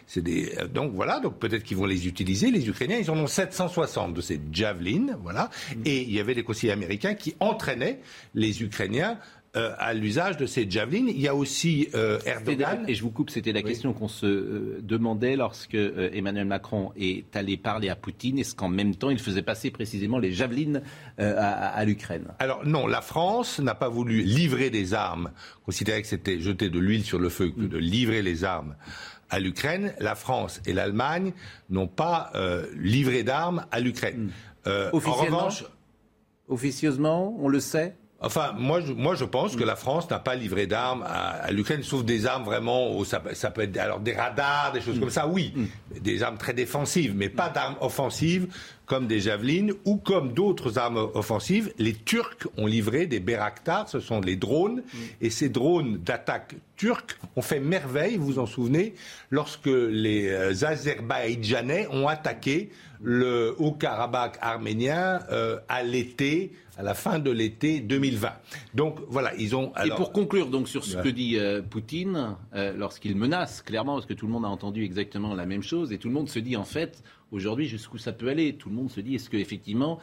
[0.07, 2.51] c'est, des, donc voilà, donc peut-être qu'ils vont les utiliser.
[2.51, 5.49] Les Ukrainiens, ils en ont 760 de ces javelines, voilà.
[5.83, 7.99] Et il y avait des conseillers américains qui entraînaient
[8.33, 9.17] les Ukrainiens
[9.57, 11.09] euh, à l'usage de ces javelines.
[11.09, 12.85] Il y a aussi euh, Erdogan.
[12.87, 17.35] Et je vous coupe, c'était la question qu'on se euh, demandait lorsque Emmanuel Macron est
[17.35, 18.39] allé parler à Poutine.
[18.39, 20.81] Est-ce qu'en même temps, il faisait passer précisément les javelines
[21.17, 22.27] à, l'Ukraine?
[22.39, 25.31] Alors non, la France n'a pas voulu livrer des armes,
[25.65, 28.77] considérait que c'était jeter de l'huile sur le feu que de livrer les armes
[29.29, 29.93] à l'Ukraine.
[29.99, 31.33] La France et l'Allemagne
[31.69, 32.31] n'ont pas
[32.77, 34.31] livré d'armes à l'Ukraine.
[34.65, 34.69] Hmm.
[34.93, 35.65] en revanche,
[36.47, 37.97] officieusement, on le sait?
[38.23, 41.81] Enfin, moi, je, moi, je pense que la France n'a pas livré d'armes à, l'Ukraine,
[41.81, 45.27] sauf des armes vraiment, ça, ça, peut être alors des radars, des choses comme ça,
[45.27, 45.99] oui, mm.
[46.01, 48.47] des armes très défensives, mais pas d'armes offensives
[48.85, 51.73] comme des javelines ou comme d'autres armes offensives.
[51.79, 54.97] Les Turcs ont livré des Bayraktar, ce sont les drones, mm.
[55.21, 58.93] et ces drones d'attaque turcs ont fait merveille, vous vous en souvenez,
[59.31, 62.69] lorsque les euh, Azerbaïdjanais ont attaqué
[63.01, 68.29] le Haut-Karabakh arménien euh, à l'été à la fin de l'été 2020.
[68.73, 69.71] Donc voilà, ils ont.
[69.85, 74.05] Et pour conclure donc sur ce que dit euh, Poutine, euh, lorsqu'il menace clairement, parce
[74.05, 76.39] que tout le monde a entendu exactement la même chose, et tout le monde se
[76.39, 78.53] dit en fait aujourd'hui jusqu'où ça peut aller?
[78.53, 79.99] Tout le monde se dit est-ce que effectivement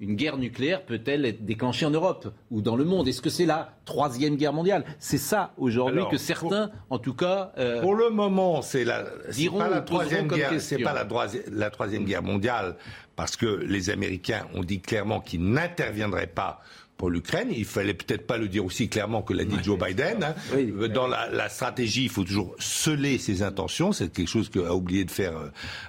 [0.00, 3.08] une guerre nucléaire peut-elle être déclenchée en Europe ou dans le monde?
[3.08, 4.84] Est-ce que c'est la troisième guerre mondiale?
[4.98, 9.68] C'est ça aujourd'hui que certains, en tout cas, euh, pour le moment, c'est la, pas
[9.68, 11.06] la troisième guerre, c'est pas la,
[11.50, 12.76] la troisième guerre mondiale
[13.16, 16.60] parce que les Américains ont dit clairement qu'ils n'interviendraient pas
[16.98, 17.48] pour l'Ukraine.
[17.50, 20.22] Il fallait peut-être pas le dire aussi clairement que l'a dit Joe Biden.
[20.22, 20.88] Hein.
[20.88, 23.92] Dans la, stratégie, il faut toujours sceller ses intentions.
[23.92, 25.32] C'est quelque chose qu'a oublié de faire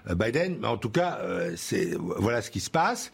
[0.10, 0.58] euh, Biden.
[0.62, 1.56] Mais en tout cas, euh,
[2.18, 3.12] voilà ce qui se passe.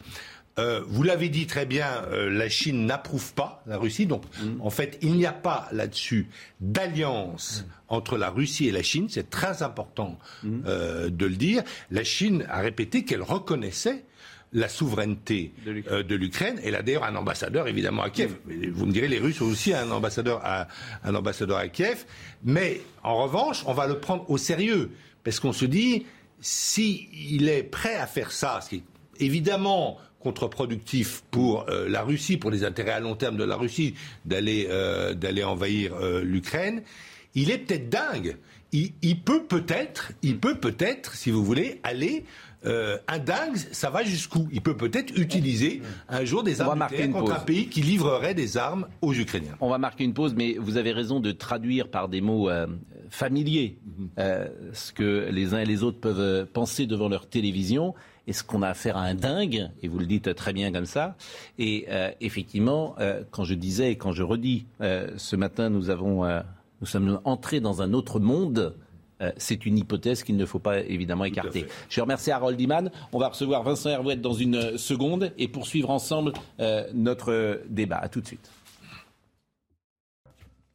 [0.58, 4.06] Euh, vous l'avez dit très bien, la Chine n'approuve pas la Russie.
[4.06, 4.60] Donc, mm.
[4.60, 6.28] en fait, il n'y a pas là-dessus
[6.60, 7.70] d'alliance mm.
[7.88, 9.08] entre la Russie et la Chine.
[9.10, 11.08] C'est très important mm.
[11.10, 11.62] de le dire.
[11.90, 14.04] La Chine a répété qu'elle reconnaissait
[14.52, 16.58] la souveraineté euh, de l'Ukraine.
[16.64, 18.36] Elle a d'ailleurs un ambassadeur évidemment à Kiev.
[18.72, 20.68] Vous me direz, les Russes ont aussi un ambassadeur à,
[21.04, 22.04] un ambassadeur à Kiev.
[22.44, 24.90] Mais en revanche, on va le prendre au sérieux.
[25.24, 26.06] Parce qu'on se dit,
[26.40, 28.82] s'il est prêt à faire ça, ce qui est
[29.18, 33.94] évidemment contre-productif pour euh, la Russie, pour les intérêts à long terme de la Russie,
[34.24, 36.82] d'aller euh, envahir l'Ukraine,
[37.34, 38.36] il est peut-être dingue.
[38.72, 42.24] Il, il peut peut-être, il peut peut-être, si vous voulez, aller
[42.66, 44.48] euh, un dingue, ça va jusqu'où?
[44.52, 48.88] Il peut peut-être utiliser un jour des armes contre un pays qui livrerait des armes
[49.02, 49.56] aux Ukrainiens.
[49.60, 52.66] On va marquer une pause, mais vous avez raison de traduire par des mots euh,
[53.10, 54.08] familiers mhm.
[54.18, 57.94] euh, ce que les uns et les autres peuvent penser devant leur télévision.
[58.26, 61.16] Est-ce qu'on a affaire à un dingue Et vous le dites très bien comme ça.
[61.58, 61.86] Et
[62.20, 62.96] effectivement,
[63.30, 66.24] quand je disais et quand je redis, ce matin, nous avons,
[66.80, 68.74] nous sommes entrés dans un autre monde
[69.22, 71.66] euh, c'est une hypothèse qu'il ne faut pas évidemment écarter.
[71.88, 72.90] Je remercie Harold Iman.
[73.12, 77.96] On va recevoir Vincent Hervouette dans une seconde et poursuivre ensemble euh, notre débat.
[77.96, 78.50] A tout de suite.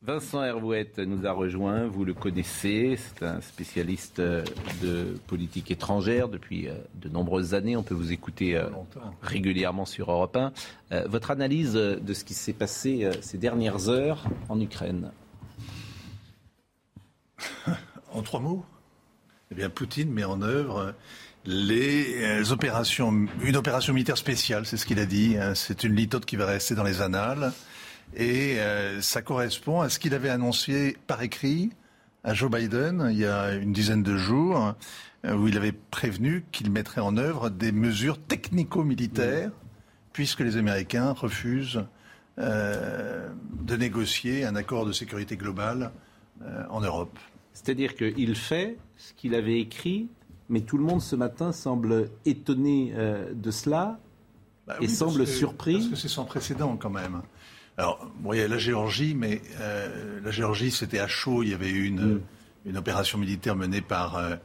[0.04, 4.44] Vincent Hervouette nous a rejoint, vous le connaissez, c'est un spécialiste euh,
[4.82, 7.78] de politique étrangère depuis de nombreuses années.
[7.78, 8.60] On peut vous écouter
[9.22, 10.36] régulièrement sur Europe
[10.90, 11.06] 1.
[11.06, 15.12] Votre analyse de ce qui s'est passé ces dernières heures en Ukraine?
[18.14, 18.66] En trois mots
[19.52, 20.94] Eh bien, Poutine met en œuvre
[21.46, 25.38] les euh, opérations, une opération militaire spéciale, c'est ce qu'il a dit.
[25.38, 25.56] Hein.
[25.56, 27.52] C'est une litote qui va rester dans les annales.
[28.16, 31.72] Et euh, ça correspond à ce qu'il avait annoncé par écrit
[32.24, 34.76] à Joe Biden il y a une dizaine de jours,
[35.26, 39.52] euh, où il avait prévenu qu'il mettrait en œuvre des mesures technico-militaires,
[40.14, 41.84] puisque les Américains refusent
[42.38, 45.92] de négocier un accord de sécurité globale
[46.70, 47.20] en Europe.
[47.54, 50.10] C'est-à-dire qu'il fait ce qu'il avait écrit,
[50.50, 54.00] mais tout le monde ce matin semble étonné euh, de cela
[54.68, 55.78] bah et semble surpris.
[55.78, 57.22] Parce que c'est sans précédent quand même.
[57.82, 61.42] Alors, bon, il y a la Géorgie, mais euh, la Géorgie, c'était à chaud.
[61.42, 62.22] Il y avait eu une, mm.
[62.68, 64.36] une opération militaire menée par euh,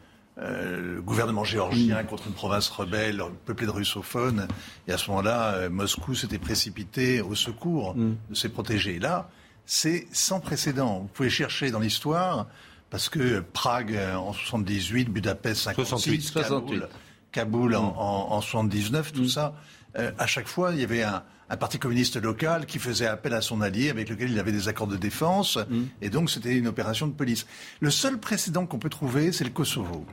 [0.94, 2.06] le gouvernement géorgien mm.
[2.06, 4.48] contre une province rebelle peuplée de russophones.
[4.88, 8.16] Et à ce moment-là, Moscou s'était précipité au secours mm.
[8.30, 8.98] de ses protégés.
[8.98, 9.28] Là,
[9.66, 11.00] c'est sans précédent.
[11.00, 12.46] Vous pouvez chercher dans l'histoire
[12.88, 16.84] parce que Prague euh, en 78, Budapest 56, 68,
[17.32, 19.54] Kaboul, en, 79, tout ça,
[19.98, 21.22] euh, à chaque fois, il y avait un,
[21.56, 24.88] parti communiste local qui faisait appel à son allié avec lequel il avait des accords
[24.88, 25.82] de défense, mm.
[26.02, 27.46] et donc c'était une opération de police.
[27.80, 30.04] Le seul précédent qu'on peut trouver, c'est le Kosovo.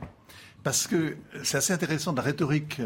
[0.62, 2.80] Parce que c'est assez intéressant la rhétorique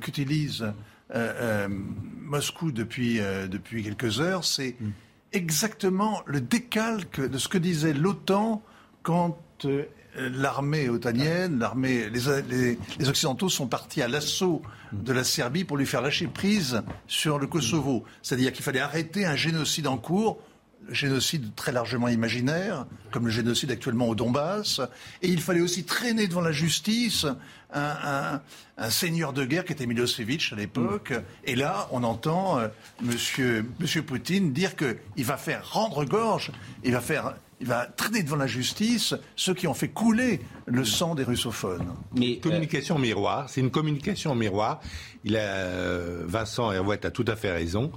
[0.00, 0.72] qu'utilise
[1.14, 4.90] euh, Moscou depuis, depuis quelques heures, c'est mm.
[5.32, 8.62] exactement le décalque de ce que disait l'OTAN
[9.02, 9.84] quand euh,
[10.16, 16.02] l'armée otanienne, l'armée, les, Occidentaux sont partis à l'assaut de la Serbie pour lui faire
[16.02, 18.04] lâcher prise sur le Kosovo.
[18.22, 20.40] C'est-à-dire qu'il fallait arrêter un génocide en cours,
[20.88, 24.80] génocide très largement imaginaire, comme le génocide actuellement au Donbass,
[25.22, 27.26] et il fallait aussi traîner devant la justice
[27.72, 28.40] un,
[28.88, 31.12] seigneur de guerre qui était Milosevic à l'époque.
[31.44, 32.68] Et là, on entend euh,
[33.02, 36.50] monsieur, monsieur Poutine dire qu'il va faire rendre gorge,
[36.82, 40.84] il va faire il va traîner devant la justice ceux qui ont fait couler le
[40.84, 41.94] sang des russophones.
[42.16, 44.80] Mais euh, communication miroir, c'est une communication miroir.
[45.24, 47.92] Il a, euh, Vincent Hervouette a tout à fait raison.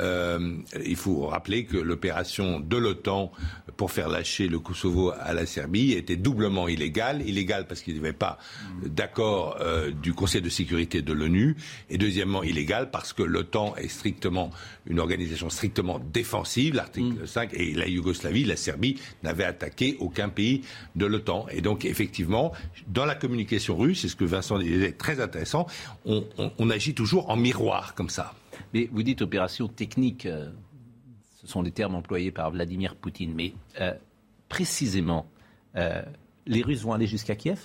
[0.00, 3.30] Euh, il faut rappeler que l'opération de l'OTAN
[3.76, 7.26] pour faire lâcher le Kosovo à la Serbie était doublement illégale.
[7.26, 8.38] Illégale parce qu'il n'y avait pas
[8.84, 11.56] d'accord euh, du Conseil de sécurité de l'ONU.
[11.88, 14.50] Et deuxièmement, illégale parce que l'OTAN est strictement
[14.86, 17.56] une organisation strictement défensive, l'article 5, mm.
[17.56, 20.62] et la Yougoslavie, la Serbie, n'avait attaqué aucun pays
[20.96, 21.46] de l'OTAN.
[21.50, 22.52] Et donc, effectivement,
[22.88, 25.66] dans la communication russe, c'est ce que Vincent disait, très intéressant,
[26.04, 28.34] on agit toujours en miroir comme ça.
[28.74, 30.50] Mais vous dites opération technique, euh,
[31.40, 33.34] ce sont les termes employés par Vladimir Poutine.
[33.34, 33.92] Mais euh,
[34.48, 35.26] précisément,
[35.76, 36.02] euh,
[36.46, 37.60] les Russes vont aller jusqu'à Kiev?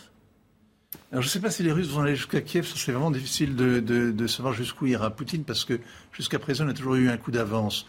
[1.11, 2.71] Alors, je ne sais pas si les Russes vont aller jusqu'à Kiev.
[2.73, 5.79] C'est vraiment difficile de, de, de savoir jusqu'où ira Poutine parce que
[6.11, 7.85] jusqu'à présent, on a toujours eu un coup d'avance.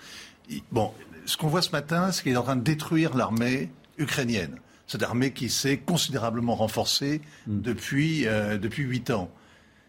[0.72, 0.92] Bon,
[1.24, 4.58] ce qu'on voit ce matin, c'est qu'il est en train de détruire l'armée ukrainienne.
[4.86, 7.60] Cette armée qui s'est considérablement renforcée Hmm.
[7.60, 9.30] depuis euh, depuis huit ans.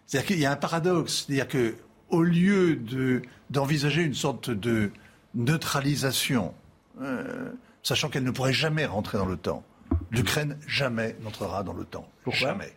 [0.06, 1.76] C'est-à-dire qu'il y a un paradoxe, c'est-à-dire que
[2.10, 4.92] au lieu de d'envisager une sorte de
[5.36, 6.54] neutralisation,
[7.02, 7.52] euh,
[7.84, 9.64] sachant qu'elle ne pourrait jamais rentrer dans l'OTAN,
[10.12, 12.08] l'Ukraine jamais n'entrera dans l'OTAN.
[12.28, 12.74] Jamais.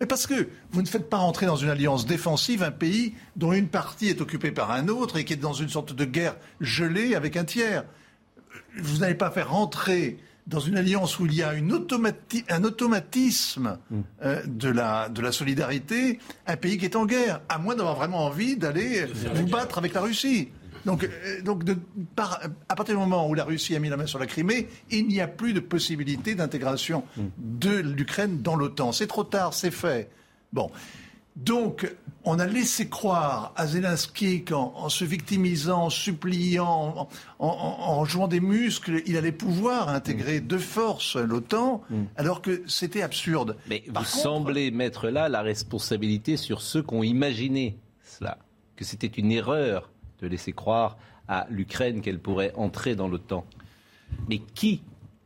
[0.00, 3.52] Mais parce que vous ne faites pas rentrer dans une alliance défensive un pays dont
[3.52, 6.36] une partie est occupée par un autre et qui est dans une sorte de guerre
[6.60, 7.84] gelée avec un tiers.
[8.76, 12.64] Vous n'allez pas faire rentrer dans une alliance où il y a une automati- un
[12.64, 13.78] automatisme
[14.24, 17.96] euh, de, la, de la solidarité un pays qui est en guerre, à moins d'avoir
[17.96, 20.48] vraiment envie d'aller vous battre avec la Russie.
[20.86, 21.76] Donc, euh, donc de-
[22.16, 24.68] par- à partir du moment où la Russie a mis la main sur la Crimée,
[24.90, 27.04] il n'y a plus de possibilité d'intégration
[27.38, 28.92] de l'Ukraine dans l'OTAN.
[28.92, 30.08] C'est trop tard, c'est fait.
[30.52, 30.70] Bon.
[31.36, 31.90] Donc,
[32.28, 37.48] on a laissé croire à Zelensky qu'en en se victimisant, en suppliant, en, en-
[37.98, 41.82] en jouant des muscles, il allait pouvoir intégrer de force l'OTAN,
[42.16, 43.56] alors que c'était absurde.
[43.68, 48.38] Mais Par vous contre- semblez mettre là la responsabilité sur ceux qui ont imaginé cela,
[48.76, 53.44] que c'était une erreur de laisser croire à l'Ukraine qu'elle pourrait entrer dans l'OTAN.
[54.28, 54.82] Mais qui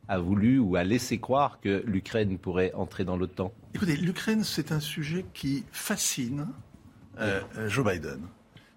[0.09, 3.53] a voulu ou a laissé croire que l'Ukraine pourrait entrer dans l'OTAN?
[3.75, 6.49] Écoutez, l'Ukraine, c'est un sujet qui fascine
[7.21, 8.21] euh, euh, Joe Biden.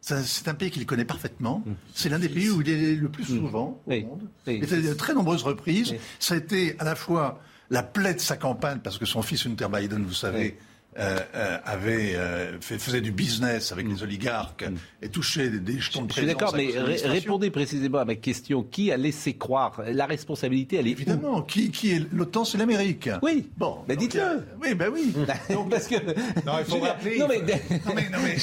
[0.01, 1.63] C'est un- pays qu'il connaît parfaitement.
[1.95, 4.29] C'est l'un des pays où il est le plus souvent au monde.
[4.61, 5.95] Et à de très nombreuses reprises.
[6.19, 9.47] Ça a été à la fois la plaie de sa campagne, parce que son fils
[9.47, 10.57] Hunter Biden, vous savez,
[10.97, 14.65] euh, euh, avait, euh, fait- faisait du business avec les oligarques
[15.01, 16.09] et touchait des, des jetons de Mm.
[16.09, 18.63] Je suis d'accord, mais ré- répondez précisément à ma question.
[18.63, 19.81] Qui a laissé croire?
[19.91, 20.93] La responsabilité, elle est où?
[20.93, 23.09] Évidemment, qui, qui est l'OTAN, c'est l'Amérique.
[23.21, 23.49] Oui.
[23.57, 24.21] Bon, Mais donc, dites-le.
[24.21, 25.13] euh, oui, ben oui.
[25.49, 25.95] Donc, Parce que.
[26.45, 27.39] Non, il faut rappeler- Non, mais.
[27.39, 28.35] non mais, non mais,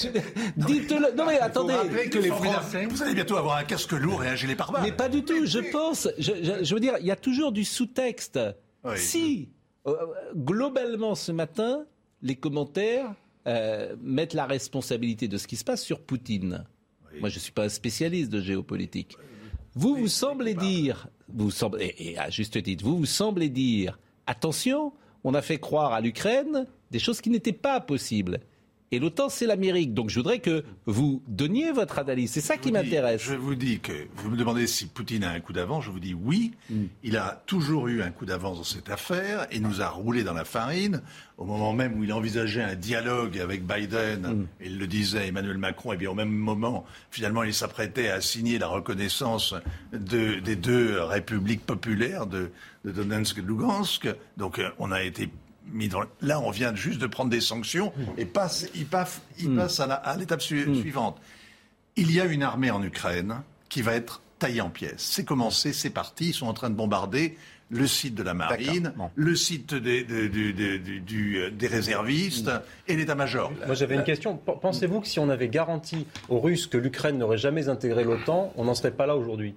[0.56, 1.16] Dites-le.
[1.16, 1.74] Non, mais attendez.
[2.10, 4.82] que les Français- Vous allez bientôt avoir un casque lourd et un gilet pare-balles.
[4.82, 6.08] Mais pas du tout, je pense.
[6.18, 8.38] Je, je- je veux dire, il y a toujours du sous-texte.
[8.84, 8.98] Oui.
[8.98, 9.48] Si,
[10.36, 11.84] globalement, ce matin,
[12.22, 13.14] les commentaires
[13.46, 16.64] euh, mettent la responsabilité de ce qui se passe sur Poutine.
[17.20, 19.16] Moi, je ne suis pas un spécialiste de géopolitique.
[19.74, 24.92] Vous, vous semblez dire, vous semblez, et à juste titre, vous, vous semblez dire, attention,
[25.24, 28.40] on a fait croire à l'Ukraine des choses qui n'étaient pas possibles.
[28.92, 29.94] Et l'OTAN, c'est l'Amérique.
[29.94, 32.30] Donc je voudrais que vous donniez votre analyse.
[32.30, 33.22] C'est ça qui m'intéresse.
[33.22, 35.84] Je vous dis que vous me demandez si Poutine a un coup d'avance.
[35.84, 36.52] Je vous dis oui.
[36.70, 36.82] Mm.
[37.02, 40.34] Il a toujours eu un coup d'avance dans cette affaire et nous a roulé dans
[40.34, 41.00] la farine
[41.38, 44.20] au moment même où il envisageait un dialogue avec Biden.
[44.20, 44.46] Mm.
[44.60, 45.94] Et il le disait Emmanuel Macron.
[45.94, 49.54] Et bien au même moment, finalement, il s'apprêtait à signer la reconnaissance
[49.94, 52.50] de- des deux républiques populaires de,
[52.84, 54.06] de Donetsk et de Lugansk.
[54.36, 55.30] Donc euh, on a été
[55.88, 56.02] dans...
[56.20, 59.56] Là, on vient juste de prendre des sanctions et passe, il passe, il Mm.
[59.56, 61.18] passe à la- à l'étape su- suivante.
[61.96, 64.94] Il y a une armée en Ukraine qui va être taillée en pièces.
[64.98, 66.28] C'est commencé, c'est parti.
[66.30, 67.36] Ils sont en train de bombarder
[67.70, 69.08] le site de la marine, bon.
[69.14, 72.50] le site des, des réservistes
[72.88, 73.50] et l'état-major.
[73.66, 74.36] Moi j'avais une question.
[74.36, 78.64] Pensez-vous que si on avait garanti aux Russes que l'Ukraine n'aurait jamais intégré l'OTAN, on
[78.64, 79.54] n'en serait pas là aujourd'hui?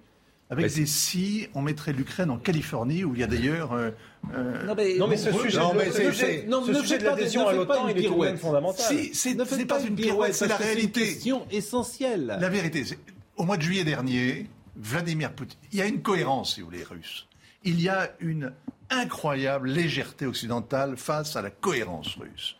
[0.51, 3.73] Avec Mais des si, on mettrait l'Ukraine en Californie, où il y a d'ailleurs...
[3.73, 3.89] euh,
[4.36, 4.63] euh,
[4.99, 6.88] Non mais ce sujet, non, de- mais ce c'est- sujet- c'est- non, ce ne sujet
[6.95, 8.38] faites de l'adhésion à l'OTAN, il est tout de même pirouette.
[8.38, 8.86] fondamental.
[8.86, 11.01] si, c'est Ne faites c'est pas une pirouette, c'est la réalité.
[11.01, 12.38] une question essentielle.
[12.39, 12.99] La vérité, c'est
[13.38, 16.84] au mois de juillet dernier, Vladimir Poutine, il y a une cohérence, si vous voulez,
[16.84, 17.27] russe.
[17.63, 18.53] Il y a une
[18.91, 22.55] incroyable légèreté occidentale face à la cohérence russe.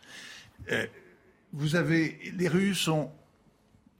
[0.72, 0.86] Euh,
[1.52, 3.12] vous avez, les Russes ont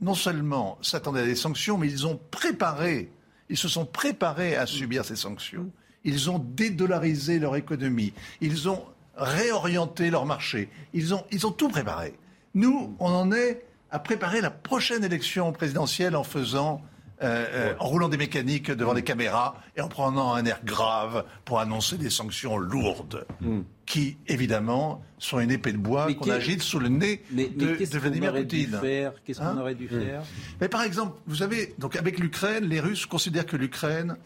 [0.01, 3.11] non seulement s'attendaient à des sanctions, mais ils ont préparé,
[3.48, 5.70] ils se sont préparés à subir ces sanctions.
[6.04, 8.12] Ils ont dédollarisé leur économie.
[8.40, 8.85] Ils ont
[9.16, 10.68] réorienté leur marché.
[10.92, 12.14] Ils ont, ils ont tout préparé.
[12.54, 16.82] Nous, on en est à préparer la prochaine élection présidentielle en faisant,
[17.22, 21.24] euh, euh, en roulant des mécaniques devant des caméras et en prenant un air grave
[21.44, 23.26] pour annoncer des sanctions lourdes,
[23.87, 27.98] qui évidemment sont une épée de bois qu'on agite sous le nez Mais, mais de,
[27.98, 28.79] Vladimir Poutine.
[29.24, 30.22] Qu'est-ce qu'on Hein aurait dû faire?
[30.61, 34.16] Mais par exemple, vous savez, donc avec l'Ukraine, les Russes considèrent que l'Ukraine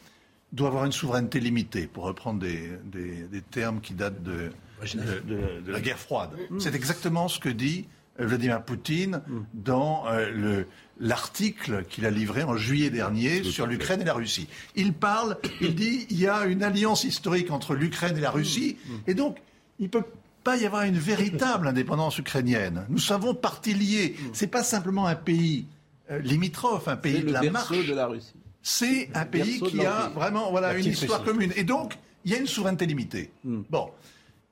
[0.53, 4.50] doit avoir une souveraineté limitée, pour reprendre des, des- des termes qui datent de,
[4.83, 6.31] de, de- de la guerre froide.
[6.59, 7.87] C'est exactement ce que dit
[8.18, 9.22] euh, Vladimir Poutine
[9.55, 10.66] dans euh, le-
[11.00, 14.48] l'article qu'il a livré en juillet dernier sur l'Ukraine et la Russie.
[14.76, 18.76] Il parle, il dit, il y a une alliance historique entre l'Ukraine et la Russie,
[19.06, 19.38] et donc
[19.78, 20.04] il peut
[20.44, 22.86] pas y avoir une véritable indépendance ukrainienne.
[22.88, 24.16] Nous savons partie liée.
[24.32, 25.66] C'est pas simplement un pays
[26.10, 27.86] euh, limitrophe, un pays de la marche.
[27.86, 28.34] de la Russie.
[28.62, 31.53] C'est un pays qui a vraiment voilà, une histoire commune.
[31.57, 33.30] Et donc, il y a une souveraineté limitée.
[33.44, 33.62] Hmm.
[33.70, 33.90] Bon,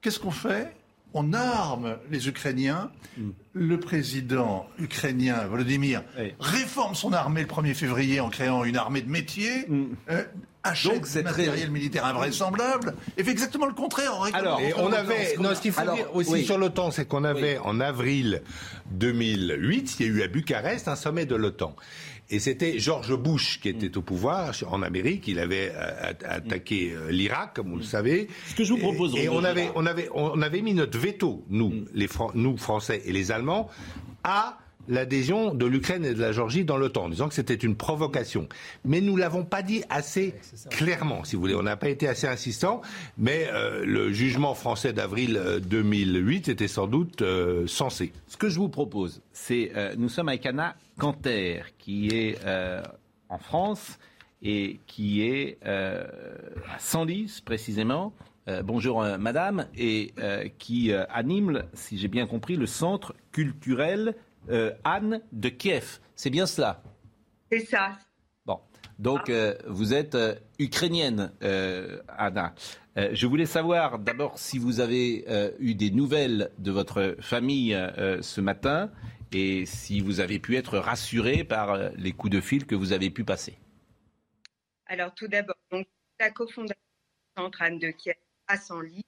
[0.00, 0.74] qu'est-ce qu'on fait
[1.14, 2.90] on arme les Ukrainiens.
[3.16, 3.30] Mm.
[3.54, 6.02] Le président ukrainien Volodymyr
[6.38, 9.66] réforme son armée le 1er février en créant une armée de métier.
[10.10, 10.24] Euh,
[10.62, 10.94] achète Mm.
[10.96, 14.74] Donc, c'est du très- matériel militaire invraisemblable et fait exactement le contraire en Alors, Et
[14.76, 16.44] on avait, non, ce qu'il faut Alors, dire aussi oui.
[16.44, 18.42] sur l'OTAN, c'est qu'on avait en avril
[18.90, 21.74] 2008, il y a eu à Bucarest un sommet de l'OTAN.
[22.30, 25.26] Et c'était George Bush qui était au pouvoir en Amérique.
[25.28, 28.28] Il avait euh, attaqué euh, l'Irak, comme vous le savez.
[28.48, 31.44] Ce que je vous propose, Et, on avait, on avait, on avait mis notre veto,
[31.48, 31.84] nous, Mm.
[31.94, 33.68] les Fran- nous Français et les Allemands,
[34.24, 34.58] à
[34.88, 38.48] l'adhésion de l'Ukraine et de la Géorgie dans l'OTAN, en disant que c'était une provocation.
[38.84, 40.34] Mais nous l'avons pas dit assez
[40.70, 41.54] clairement, si vous voulez.
[41.54, 42.80] On n'a pas été assez insistant,
[43.16, 48.12] mais euh, le jugement français d'avril euh, 2008 était sans doute euh, sensé.
[48.26, 52.82] Ce que je vous propose, c'est euh, nous sommes avec Anna Canter, qui est euh,
[53.28, 53.98] en France
[54.42, 56.04] et qui est euh,
[56.74, 58.12] à Senlis précisément.
[58.48, 63.14] Euh, bonjour euh, madame, et euh, qui euh, anime, si j'ai bien compris, le centre
[63.30, 64.14] culturel
[64.50, 65.98] euh, Anne de Kiev.
[66.14, 66.82] C'est bien cela
[67.50, 67.98] C'est ça.
[68.46, 68.60] Bon,
[68.98, 71.32] donc euh, vous êtes euh, ukrainienne,
[72.08, 72.54] Anna.
[72.96, 75.24] Je voulais savoir d'abord si vous avez
[75.60, 77.70] eu des nouvelles de votre famille
[78.20, 78.90] ce matin
[79.30, 83.10] et si vous avez pu être rassurée par les coups de fil que vous avez
[83.10, 83.56] pu passer.
[84.86, 85.86] Alors tout d'abord, donc
[86.18, 88.16] la cofondatrice du centre Anne de Kiev
[88.48, 89.06] à Senlis.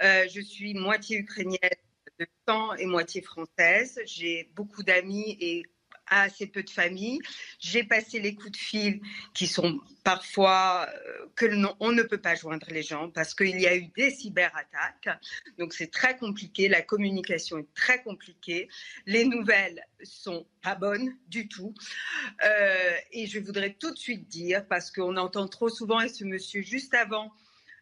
[0.00, 1.78] Je suis moitié ukrainienne
[2.18, 4.00] de sang et moitié française.
[4.06, 5.64] J'ai beaucoup d'amis et
[6.06, 7.18] assez peu de famille.
[7.58, 9.00] J'ai passé les coups de fil
[9.32, 13.58] qui sont parfois euh, que l'on- on ne peut pas joindre les gens parce qu'il
[13.58, 15.08] y a eu des cyberattaques.
[15.58, 16.68] Donc c'est très compliqué.
[16.68, 18.68] La communication est très compliquée.
[19.06, 21.72] Les nouvelles sont pas bonnes du tout.
[22.44, 26.24] Euh, et je voudrais tout de suite dire, parce qu'on entend trop souvent, et ce
[26.24, 27.32] monsieur juste avant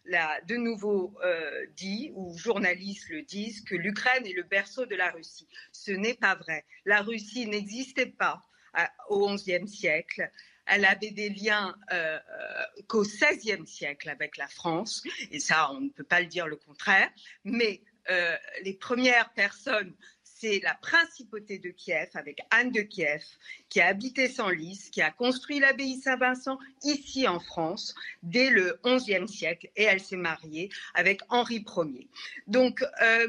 [0.05, 4.97] l'a de nouveau euh, dit, ou journalistes le disent, que l'Ukraine est le berceau de
[4.97, 5.49] la Russie.
[5.73, 6.65] Ce n'est pas vrai.
[6.85, 8.43] La Russie n'existait pas
[8.75, 10.31] à- au XIe siècle.
[10.67, 15.81] Elle avait des liens euh, euh, qu'au XVIe siècle avec la France, et ça, on
[15.81, 17.11] ne peut pas le dire le contraire.
[17.45, 19.95] Mais euh, les premières personnes,
[20.43, 23.23] c'est la principauté de Kiev avec Anne de Kiev,
[23.69, 29.29] qui a habité Senlis, qui a construit l'abbaye Saint-Vincent ici en France dès le XIe
[29.29, 32.09] siècle, et elle s'est mariée avec Henri Ier.
[32.49, 33.29] Donc, euh,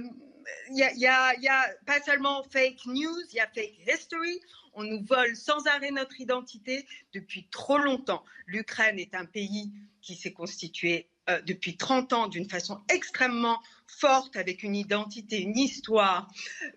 [0.71, 4.41] il il y a pas seulement fake news, il y a fake history.
[4.73, 8.25] On nous vole sans arrêt notre identité depuis trop longtemps.
[8.47, 14.35] L'Ukraine est un pays qui s'est constitué euh, depuis 30 ans d'une façon extrêmement forte,
[14.35, 16.27] avec une identité, une histoire,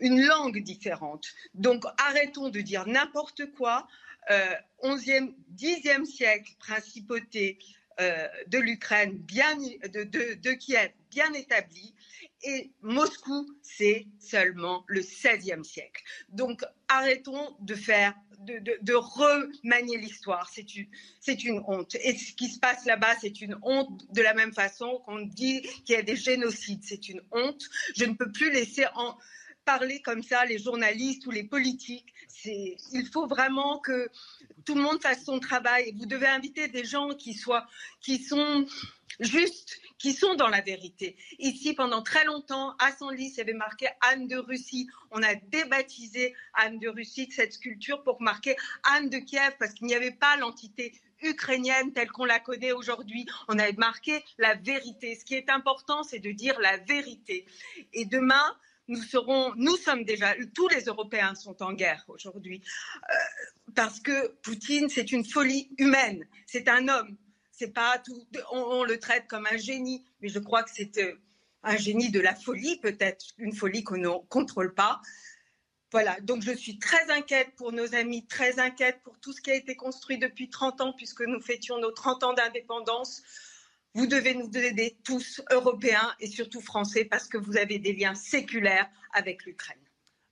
[0.01, 1.27] une langue différente.
[1.55, 3.87] Donc arrêtons de dire n'importe quoi.
[4.31, 7.59] Euh, 11e, 10e siècle, principauté
[8.01, 11.95] euh, de l'Ukraine, de Kiev, bien établie.
[12.43, 16.03] Et Moscou, c'est seulement le 16e siècle.
[16.29, 20.49] Donc arrêtons de faire, de, de, de remanier l'histoire.
[20.53, 20.87] C'est une,
[21.21, 21.97] c'est une honte.
[21.97, 25.63] Et ce qui se passe là-bas, c'est une honte de la même façon qu'on dit
[25.85, 26.85] qu'il y a des génocides.
[26.85, 27.65] C'est une honte.
[27.97, 29.17] Je ne peux plus laisser en
[29.65, 32.15] parler comme ça les journalistes ou les politiques.
[32.29, 34.09] C'est, il faut vraiment que
[34.67, 35.95] tout le monde fasse son travail.
[35.97, 37.67] Vous devez inviter des gens qui soient,
[38.01, 38.67] qui sont
[39.21, 41.17] justes, qui sont dans la vérité.
[41.39, 44.89] Ici, pendant très longtemps, à Senlis, il y avait marqué Anne de Russie.
[45.11, 49.73] On a débaptisé Anne de Russie de cette sculpture pour marquer Anne de Kiev parce
[49.73, 50.93] qu'il n'y avait pas l'entité
[51.23, 53.27] ukrainienne telle qu'on la connaît aujourd'hui.
[53.49, 55.15] On a marqué la vérité.
[55.15, 57.47] Ce qui est important, c'est de dire la vérité.
[57.95, 58.55] Et demain,
[58.89, 59.01] nous
[59.57, 62.63] nous sommes déjà, tous les Européens sont en guerre aujourd'hui,
[63.11, 63.15] euh,
[63.75, 66.25] parce que Poutine, c'est une folie humaine.
[66.47, 67.17] C'est un homme.
[67.51, 68.27] C'est pas tout.
[68.53, 71.19] On, on, le traite comme un génie, mais je crois que c'est euh,
[71.63, 75.01] un génie de la folie, peut-être une folie qu'on ne contrôle pas.
[75.93, 79.51] Voilà, donc je suis très inquiète pour nos amis, très inquiète pour tout ce qui
[79.51, 83.23] a été construit depuis 30 ans, puisque nous fêtions nos 30 ans d'indépendance.
[83.97, 88.15] Vous devez nous aider tous, Européens et surtout Français, parce que vous avez des liens
[88.15, 89.79] séculaires avec l'Ukraine.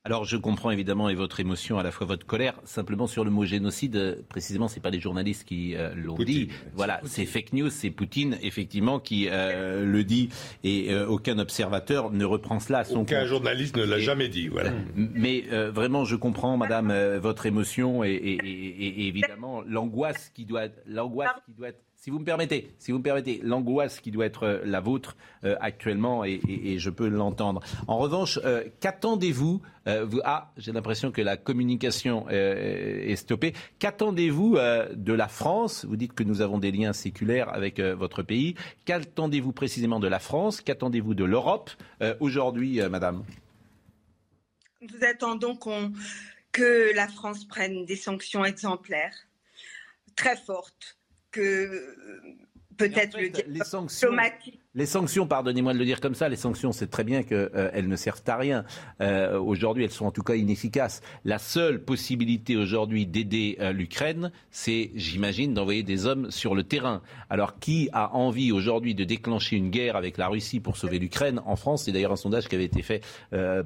[0.06, 2.60] Alors je comprends évidemment et votre émotion, à la fois votre colère.
[2.64, 6.50] Simplement sur le mot génocide, précisément, c'est pas les journalistes qui euh, l'ont dit.
[6.74, 10.28] Voilà, c'est fake news, c'est Poutine effectivement qui euh, le dit
[10.62, 13.28] et euh, aucun observateur ne reprend cela à son Aucun compte.
[13.28, 14.48] journaliste ne l'a jamais dit.
[14.48, 14.74] Voilà.
[14.94, 20.28] Mais euh, vraiment, je comprends, Madame, euh, votre émotion et, et- et- et évidemment l'angoisse
[20.34, 23.98] qui doit, l'angoisse qui doit être Si vous me permettez, si vous me permettez, l'angoisse
[23.98, 26.38] qui doit être euh, la vôtre euh, actuellement, et,
[26.78, 27.62] je peux l'entendre.
[27.88, 29.62] En revanche, euh, qu'attendez-vous
[30.22, 33.55] Ah, j'ai l'impression que la communication est stoppée.
[33.78, 34.59] Qu'attendez-vous
[34.94, 35.86] de la France?
[35.86, 38.55] Vous dites que nous avons des liens séculaires avec votre pays.
[38.84, 40.61] Qu'attendez-vous précisément de la France?
[40.61, 41.70] Qu'attendez-vous de l'Europe
[42.20, 43.24] aujourd'hui, Madame?
[44.82, 45.57] Nous attendons
[46.52, 49.16] que la France prenne des sanctions exemplaires,
[50.16, 50.98] très fortes
[51.35, 51.97] que
[52.76, 54.11] peut-être le les sanctions,
[54.77, 57.83] les sanctions, pardonnez-moi de le dire comme ça, les sanctions, c'est très bien qu'elles euh,
[57.83, 58.64] ne servent à rien.
[59.01, 61.01] Euh, aujourd'hui, elles sont en tout cas inefficaces.
[61.25, 67.03] La seule possibilité aujourd'hui d'aider euh, l'Ukraine, c'est, j'imagine, d'envoyer des hommes sur le terrain.
[67.31, 71.41] Alors, qui a envie aujourd'hui de déclencher une guerre avec la Russie pour sauver l'Ukraine
[71.47, 73.03] En France, c'est d'ailleurs un sondage qui avait été fait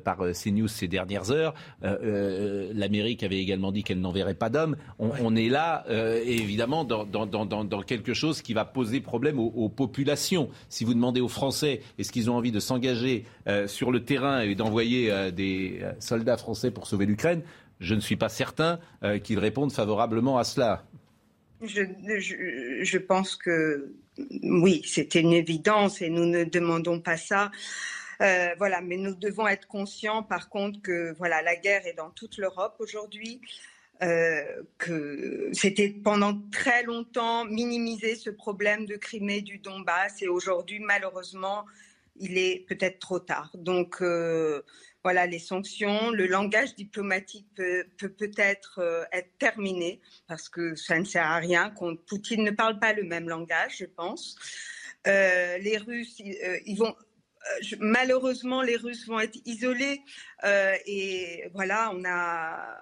[0.05, 1.55] par CNews ces dernières heures.
[1.83, 4.77] L'Amérique avait également dit qu'elle n'enverrait pas d'hommes.
[4.99, 5.85] On, est là,
[6.25, 10.49] évidemment, dans, dans, quelque chose qui va poser problème aux, aux populations.
[10.69, 14.41] Si vous demander aux Français est-ce qu'ils ont envie de s'engager euh, sur le terrain
[14.41, 17.43] et d'envoyer euh, des euh, soldats français pour sauver l'Ukraine,
[17.81, 18.81] je ne suis pas certain
[19.23, 20.85] qu'ils répondent favorablement à cela.
[21.63, 23.93] Je, pense que
[24.43, 27.53] oui, c'était une évidence et nous ne demandons pas ça.
[28.19, 32.37] voilà, mais nous devons être conscients, par contre, que voilà, la guerre est dans toute
[32.37, 33.41] l'Europe aujourd'hui.
[34.01, 40.79] Euh, que c'était pendant très longtemps minimisé ce problème de Crimée du Donbass et aujourd'hui
[40.79, 41.65] malheureusement
[42.15, 43.51] il est peut-être trop tard.
[43.55, 44.63] Donc euh,
[45.03, 51.05] voilà les sanctions, le langage diplomatique peut peut-être euh, être terminé parce que ça ne
[51.05, 51.75] sert à rien.
[52.07, 54.37] Poutine ne parle pas le même langage, je pense.
[55.07, 56.95] les Russes, ils vont
[57.81, 60.03] malheureusement, les Russes vont être isolés.
[60.87, 62.77] et voilà, on a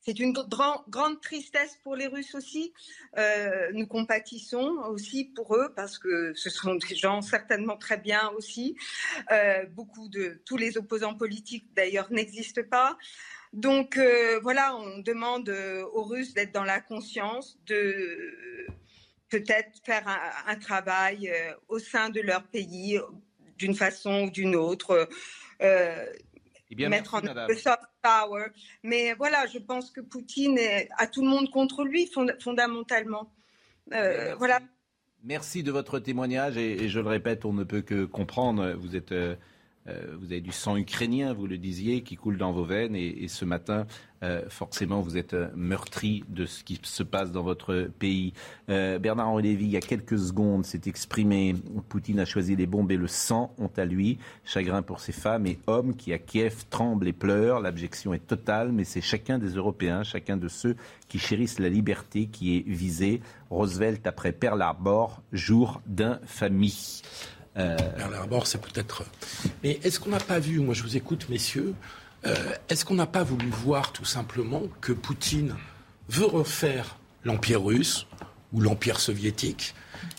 [0.00, 2.72] c'est une grande tristesse pour les Russes aussi.
[3.18, 8.30] Euh, nous compatissons aussi pour eux parce que ce sont des gens certainement très bien
[8.30, 8.76] aussi.
[9.32, 12.96] Euh, beaucoup de tous les opposants politiques d'ailleurs n'existent pas.
[13.52, 15.48] Donc euh, voilà, on demande
[15.92, 18.66] aux Russes d'être dans la conscience, de
[19.28, 20.04] peut-être faire
[20.46, 21.30] un, travail
[21.68, 22.98] au sein de leur pays
[23.58, 25.08] d'une façon ou d'une autre.
[26.70, 28.46] Eh mettre en le soft power.
[28.82, 30.58] Mais voilà, je pense que Poutine
[30.96, 32.10] a tout le monde contre lui
[32.40, 33.32] fondamentalement.
[33.92, 34.60] Euh, voilà.
[35.24, 38.74] Merci de votre témoignage et, je le répète, on ne peut que comprendre.
[38.74, 39.34] Vous êtes euh,
[39.88, 42.94] euh, vous avez du sang ukrainien, vous le disiez, qui coule dans vos veines.
[42.94, 43.86] Et, ce matin,
[44.22, 48.32] euh, forcément, vous êtes euh, meurtri de ce qui se passe dans votre pays.
[48.68, 51.54] Bernard-Henri Lévy, il y a quelques secondes, s'est exprimé.
[51.88, 54.18] Poutine a choisi les bombes et le sang, honte à lui.
[54.44, 57.60] Chagrin pour ces femmes et hommes qui, à Kiev, tremblent et pleurent.
[57.60, 60.76] L'abjection est totale, mais c'est chacun des Européens, chacun de ceux
[61.08, 63.20] qui chérissent la liberté qui est visé.
[63.50, 67.02] Roosevelt après Pearl Harbor, jour d'infamie.
[67.58, 67.76] Euh...
[68.44, 69.04] C'est peut-être.
[69.62, 71.74] Mais est-ce qu'on n'a pas vu, moi je vous écoute, messieurs,
[72.26, 72.34] euh,
[72.68, 75.54] est-ce qu'on n'a pas voulu voir tout simplement que Poutine
[76.08, 78.06] veut refaire l'Empire russe
[78.52, 79.74] ou l'Empire soviétique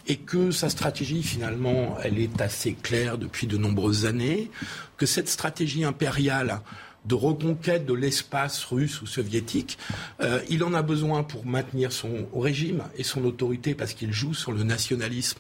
[0.08, 4.50] et que sa stratégie, finalement, elle est assez claire depuis de nombreuses années,
[4.98, 6.62] que cette stratégie impériale
[7.10, 9.80] de reconquête de l'espace russe ou soviétique.
[10.22, 14.36] Euh, il en a besoin pour maintenir son régime et son autorité parce qu'il joue
[14.36, 15.40] sur le nationalisme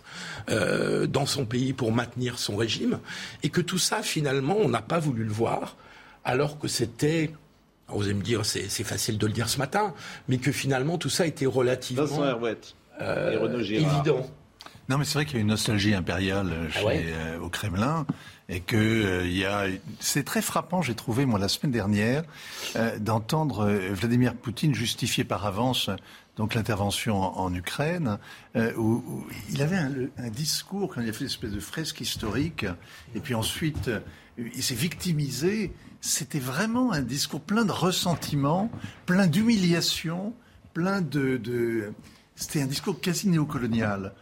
[0.49, 2.99] euh, dans son pays pour maintenir son régime.
[3.43, 5.78] Et que tout ça, finalement, on n'a pas voulu le voir
[6.26, 7.32] alors que c'était
[7.88, 9.95] vous allez me dire, c'est facile de le dire ce matin,
[10.28, 12.22] mais que finalement tout ça était relativement
[13.01, 14.30] euh, évident.
[14.89, 18.05] Non, mais c'est vrai qu'il y a une nostalgie impériale ah chez, au Kremlin
[18.50, 19.68] et que euh, il y a,
[20.00, 22.24] c'est très frappant, j'ai trouvé moi la semaine dernière,
[22.76, 25.89] euh, d'entendre euh, Vladimir Poutine justifier par avance
[26.36, 28.18] donc l'intervention en, Ukraine,
[28.78, 32.66] où, il avait un, un, discours quand il a fait une espèce de fresque historique,
[33.14, 33.91] et puis ensuite
[34.38, 35.74] il s'est victimisé.
[36.00, 38.72] C'était vraiment un discours plein de ressentiment,
[39.06, 40.34] plein d'humiliation,
[40.74, 41.91] plein de, de...
[42.38, 44.14] c'était un discours quasi néocolonial.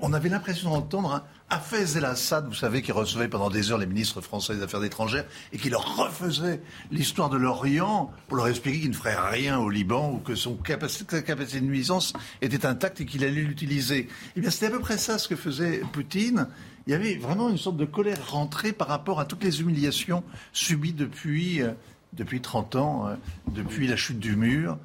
[0.00, 4.20] on avait l'impression d'entendre Hafez el-Assad, vous savez, qui recevait pendant des heures les ministres
[4.20, 8.90] français des Affaires étrangères et qui leur refaisait l'histoire de l'Orient pour leur expliquer qu'il
[8.90, 13.00] ne ferait rien au Liban ou que son capacité, sa capacité de nuisance était intacte
[13.00, 14.08] et qu'il allait l'utiliser.
[14.36, 16.48] Eh bien, c'était à peu près ça ce que faisait Poutine.
[16.86, 20.24] Il y avait vraiment une sorte de colère rentrée par rapport à toutes les humiliations
[20.52, 21.70] subies depuis, euh,
[22.12, 23.14] depuis 30 ans, euh,
[23.54, 24.76] depuis la chute du mur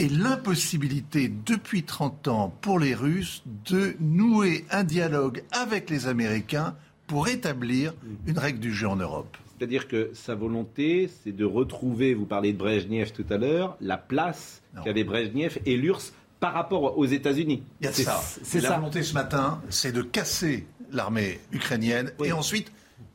[0.00, 6.74] et l'impossibilité depuis 30 ans pour les Russes de nouer un dialogue avec les Américains
[7.06, 7.92] pour établir
[8.26, 9.36] une règle du jeu en Europe.
[9.58, 13.98] C'est-à-dire que sa volonté, c'est de retrouver, vous parlez de Brezhnev tout à l'heure, la
[13.98, 17.62] place qu'avait Brezhnev et l'URSS par rapport aux États-Unis.
[17.82, 18.22] De ça.
[18.42, 22.72] C'est la volonté ce matin, c'est de casser l'armée ukrainienne et ensuite.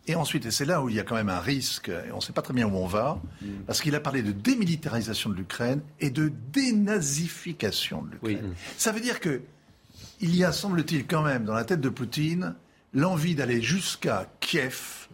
[0.08, 2.18] Et ensuite, et c'est là où il y a quand même un risque, et on
[2.18, 3.48] ne sait pas très bien où on va, mm.
[3.66, 8.54] parce qu'il a parlé de démilitarisation de l'Ukraine et de dénazification de l'Ukraine.
[8.78, 9.42] Ça veut dire que
[10.22, 12.56] il y a, semble-t-il, quand même dans la tête de Poutine
[12.94, 15.08] l'envie d'aller jusqu'à Kiev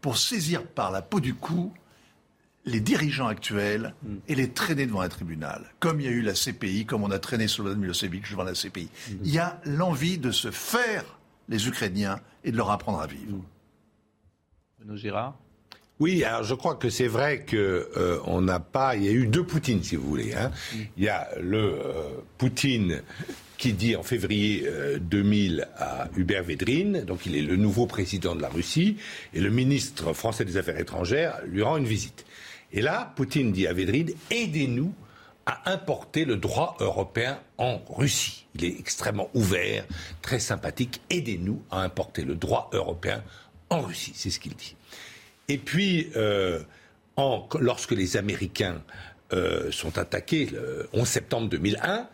[0.00, 1.72] pour saisir par la peau du cou
[2.64, 4.16] les dirigeants actuels mm.
[4.28, 7.10] et les traîner devant un tribunal, comme il y a eu la CPI, comme on
[7.10, 8.88] a traîné Slobodan Milosevic devant la CPI.
[8.88, 9.16] Mm-hmm.
[9.24, 11.04] Il y a l'envie de se faire
[11.48, 13.38] les Ukrainiens et de leur apprendre à vivre.
[16.00, 18.94] Oui, alors je crois que c'est vrai que euh, on n'a pas.
[18.94, 20.32] Il y a eu deux Poutines, si vous voulez.
[20.32, 20.52] Hein.
[20.96, 21.92] Il y a le euh,
[22.38, 23.02] Poutine
[23.56, 24.68] qui dit en février
[25.00, 28.98] 2000 euh, à Hubert Védrine, donc il est le nouveau président de la Russie,
[29.34, 32.24] et le ministre français des Affaires étrangères lui rend une visite.
[32.70, 34.92] Et là, Poutine dit à Védrine, aidez-nous
[35.46, 38.46] à importer le droit européen en Russie.
[38.54, 39.84] Il est extrêmement ouvert,
[40.22, 41.00] très sympathique.
[41.10, 43.24] Aidez-nous à importer le droit européen
[43.70, 44.76] en Russie, c'est ce qu'il dit.
[45.48, 46.60] Et puis, euh,
[47.60, 48.82] lorsque les Américains
[49.32, 52.08] euh, sont attaqués le 11 septembre 2001,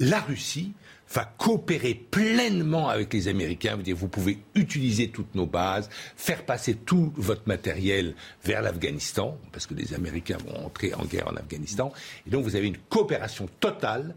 [0.00, 0.72] la Russie
[1.12, 3.76] va coopérer pleinement avec les Américains.
[3.76, 9.38] Vous, dire, vous pouvez utiliser toutes nos bases, faire passer tout votre matériel vers l'Afghanistan,
[9.52, 11.92] parce que les Américains vont entrer en guerre en Afghanistan.
[12.26, 14.14] Et donc vous avez une coopération totale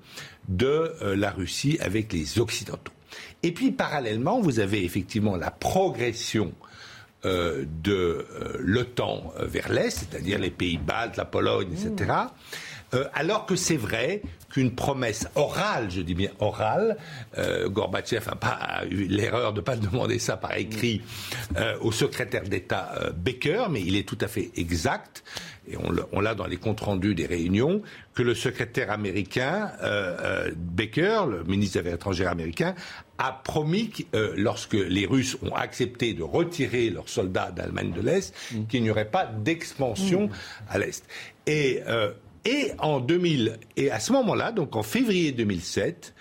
[0.48, 2.94] de euh, la Russie avec les Occidentaux.
[3.44, 6.54] Et puis parallèlement, vous avez effectivement la progression
[7.26, 12.12] de euh, l'OTAN vers l'Est, c'est-à-dire les pays baltes, la Pologne, etc.
[12.94, 14.22] Euh, alors que c'est vrai
[14.56, 16.96] qu'une promesse orale, je dis bien orale,
[17.38, 21.02] euh, Gorbatchev n'a pas eu l'erreur de ne pas demander ça par écrit
[21.58, 25.26] euh, au secrétaire d'État euh, Baker, mais il est tout à fait exact,
[25.68, 27.82] et on l'a dans les comptes rendus des réunions,
[28.14, 29.72] que le secrétaire américain
[30.56, 32.76] Baker, le ministre des Affaires étrangères américain,
[33.18, 33.92] a promis,
[34.38, 38.68] lorsque les Russes ont accepté de retirer leurs soldats d'Allemagne de l'Est, mm.
[38.68, 40.32] qu'il n'y aurait pas d'expansion mm.
[40.70, 41.04] à l'Est.
[41.48, 41.82] Et
[42.46, 46.14] et en 2000, et à ce moment-là, donc en février 2007,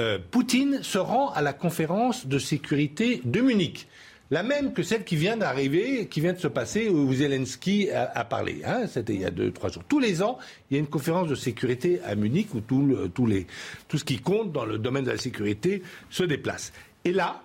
[0.00, 3.88] euh, Poutine se rend à la conférence de sécurité de Munich.
[4.30, 8.24] La même que celle qui vient d'arriver, qui vient de se passer, où Zelensky a,
[8.24, 8.60] parlé.
[8.64, 9.84] Hein, C'était il y a deux, trois jours.
[9.88, 10.36] Tous les ans,
[10.70, 13.46] il y a une conférence de sécurité à Munich où les,
[13.88, 16.74] tout ce qui compte dans le domaine de la sécurité se déplace.
[17.06, 17.42] Et là,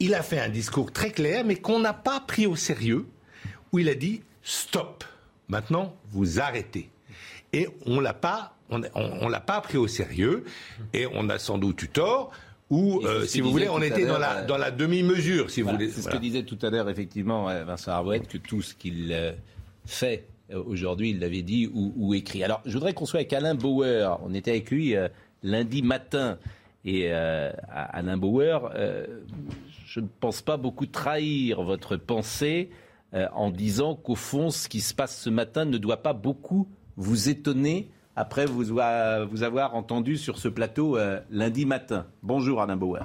[0.00, 3.06] il a fait un discours très clair, mais qu'on n'a pas pris au sérieux,
[3.70, 5.04] où il a dit stop.
[5.48, 6.90] Maintenant, vous arrêtez
[7.56, 10.44] et on l'a pas, on, l'a pas pris au sérieux
[10.92, 12.30] et on a sans doute eu tort.
[12.68, 15.70] Ou, euh, si vous voulez, on était dans la, euh, dans la demi-mesure, si vous
[15.70, 15.88] voulez.
[15.88, 19.16] C'est ce que disait tout à l'heure, effectivement, euh, Vincent Arouette, que tout ce qu'il
[19.86, 22.44] fait aujourd'hui, il l'avait dit ou, écrit.
[22.44, 24.18] Alors, je voudrais qu'on soit avec Alain Bauer.
[24.22, 24.94] On était avec lui
[25.42, 26.38] lundi matin.
[26.84, 28.70] Et Alain Bauer,
[29.86, 32.68] je ne pense pas beaucoup trahir votre pensée
[33.12, 37.28] en disant qu'au fond, ce qui se passe ce matin ne doit pas beaucoup vous
[37.28, 42.06] étonner après vous, vous avoir entendu sur ce plateau euh, lundi matin.
[42.22, 43.04] Bonjour Alain Bauer.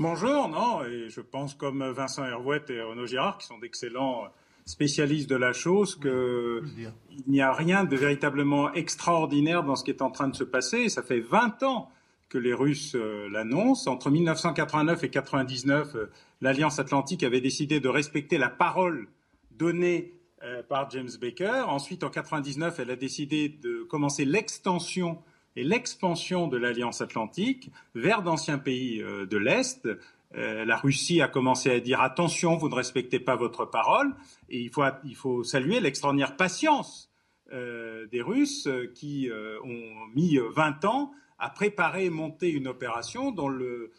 [0.00, 4.24] Bonjour, non, et je pense comme Vincent Hervouette et Renaud Girard, qui sont d'excellents
[4.64, 6.92] spécialistes de la chose, qu'il
[7.26, 10.88] n'y a rien de véritablement extraordinaire dans ce qui est en train de se passer.
[10.88, 11.90] Ça fait 20 ans
[12.28, 13.90] que les Russes euh, l'annoncent.
[13.90, 16.10] Entre 1989 et 1999, euh,
[16.42, 19.08] l'Alliance Atlantique avait décidé de respecter la parole
[19.50, 21.64] donnée euh, par James Baker.
[21.66, 25.18] Ensuite, en 99, elle a décidé de commencer l'extension
[25.56, 29.88] et l'expansion de l'Alliance Atlantique vers d'anciens pays euh, de l'Est.
[30.36, 34.14] Euh, la Russie a commencé à dire attention, vous ne respectez pas votre parole.
[34.48, 37.10] Et il faut, saluer l'extraordinaire patience
[37.50, 39.30] des Russes qui
[39.64, 43.90] ont mis 20 ans à préparer et monter une opération dont le,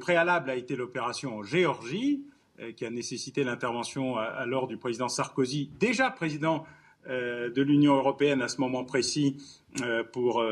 [0.00, 2.24] préalable a été l'opération en Géorgie,
[2.76, 6.64] qui a nécessité l'intervention alors du président Sarkozy, déjà président
[7.08, 9.36] euh, de l'Union européenne à ce moment précis,
[9.82, 10.42] euh, pour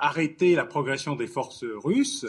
[0.00, 2.26] arrêter la progression des forces russes,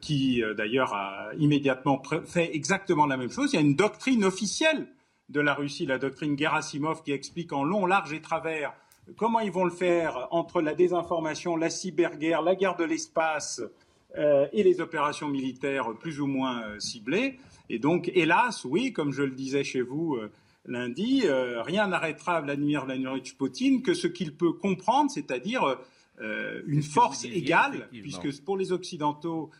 [0.00, 3.52] qui d'ailleurs a immédiatement fait exactement la même chose.
[3.52, 4.86] Il y a une doctrine officielle
[5.28, 8.72] de la Russie, la doctrine Gerasimov, qui explique en long, large et travers
[9.16, 13.60] comment ils vont le faire entre la désinformation, la cyberguerre, la guerre de l'espace
[14.16, 17.38] et les opérations militaires plus ou moins ciblées.
[17.70, 20.30] Et donc, hélas, oui, comme je le disais chez vous euh,
[20.66, 25.78] lundi, euh, rien n'arrêtera Vladimir Vladimirovich Poutine que ce qu'il peut comprendre, c'est-à-dire
[26.20, 29.50] euh, une force égale, puisque pour les Occidentaux,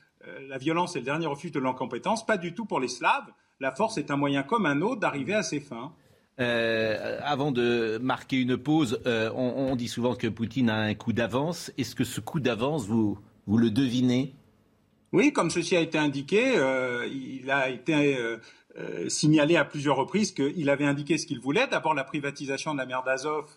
[0.48, 3.30] la violence est le dernier refuge de l'incompétence, pas du tout pour les Slaves.
[3.60, 5.92] La force est un moyen comme un autre d'arriver à ses fins.
[6.40, 11.12] Euh, avant de marquer une pause, euh, on, dit souvent que Poutine a un coup
[11.12, 11.70] d'avance.
[11.78, 14.34] Est-ce que ce coup d'avance, vous, vous le devinez?
[15.14, 18.18] Oui, comme ceci a été indiqué, euh, il a été
[19.06, 21.68] signalé à plusieurs reprises qu'il avait indiqué ce qu'il voulait.
[21.68, 23.48] D'abord la privatisation de la mer d'Azov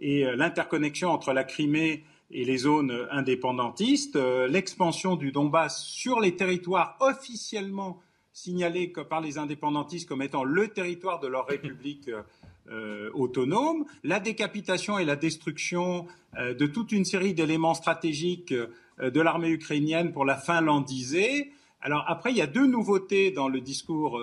[0.00, 2.02] et l'interconnexion entre la Crimée
[2.32, 8.00] et les zones indépendantistes, l'expansion du Donbass sur les territoires officiellement
[8.32, 12.10] signalé par les indépendantistes comme étant le territoire de leur république
[12.70, 16.06] euh, autonome, la décapitation et la destruction
[16.38, 18.68] euh, de toute une série d'éléments stratégiques euh,
[19.02, 21.50] de l'armée ukrainienne pour la finlandiser.
[21.80, 24.20] Alors après, il y a deux nouveautés dans le discours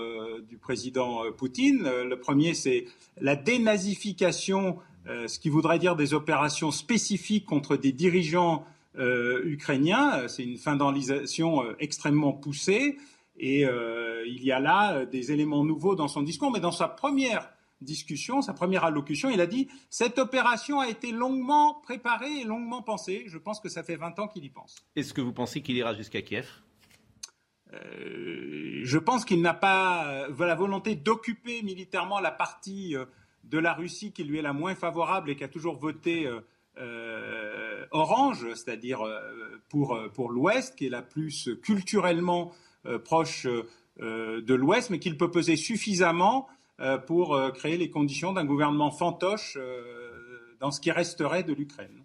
[0.50, 1.84] du président Poutine.
[1.84, 2.86] Le premier, c'est
[3.20, 8.66] la dénazification, ce qui voudrait dire des opérations spécifiques contre des dirigeants
[8.98, 10.28] ukrainiens.
[10.28, 12.98] C'est une finlandisation extrêmement poussée.
[13.42, 16.72] Et euh, il y a là euh, des éléments nouveaux dans son discours, mais dans
[16.72, 17.50] sa première
[17.82, 22.82] discussion, sa première allocution, il a dit cette opération a été longuement préparée et longuement
[22.82, 23.24] pensée.
[23.28, 24.76] Je pense que ça fait 20 ans qu'il y pense.
[24.96, 26.48] Est-ce que vous pensez qu'il ira jusqu'à Kiev?
[27.74, 32.96] Euh, Je pense qu'il n'a pas la volonté d'occuper militairement la partie
[33.44, 36.30] de la Russie qui lui est la moins favorable et qui a toujours voté
[37.92, 39.02] orange, c'est-à-dire
[39.70, 42.52] pour, pour l'Ouest, qui est la plus culturellement
[42.88, 43.46] euh, proche
[44.00, 46.52] euh, de l'Ouest, mais qu'il peut peser suffisamment euh,
[47.06, 49.58] pour créer les conditions d'un gouvernement fantoche
[50.60, 52.04] dans ce qui resterait de l'Ukraine.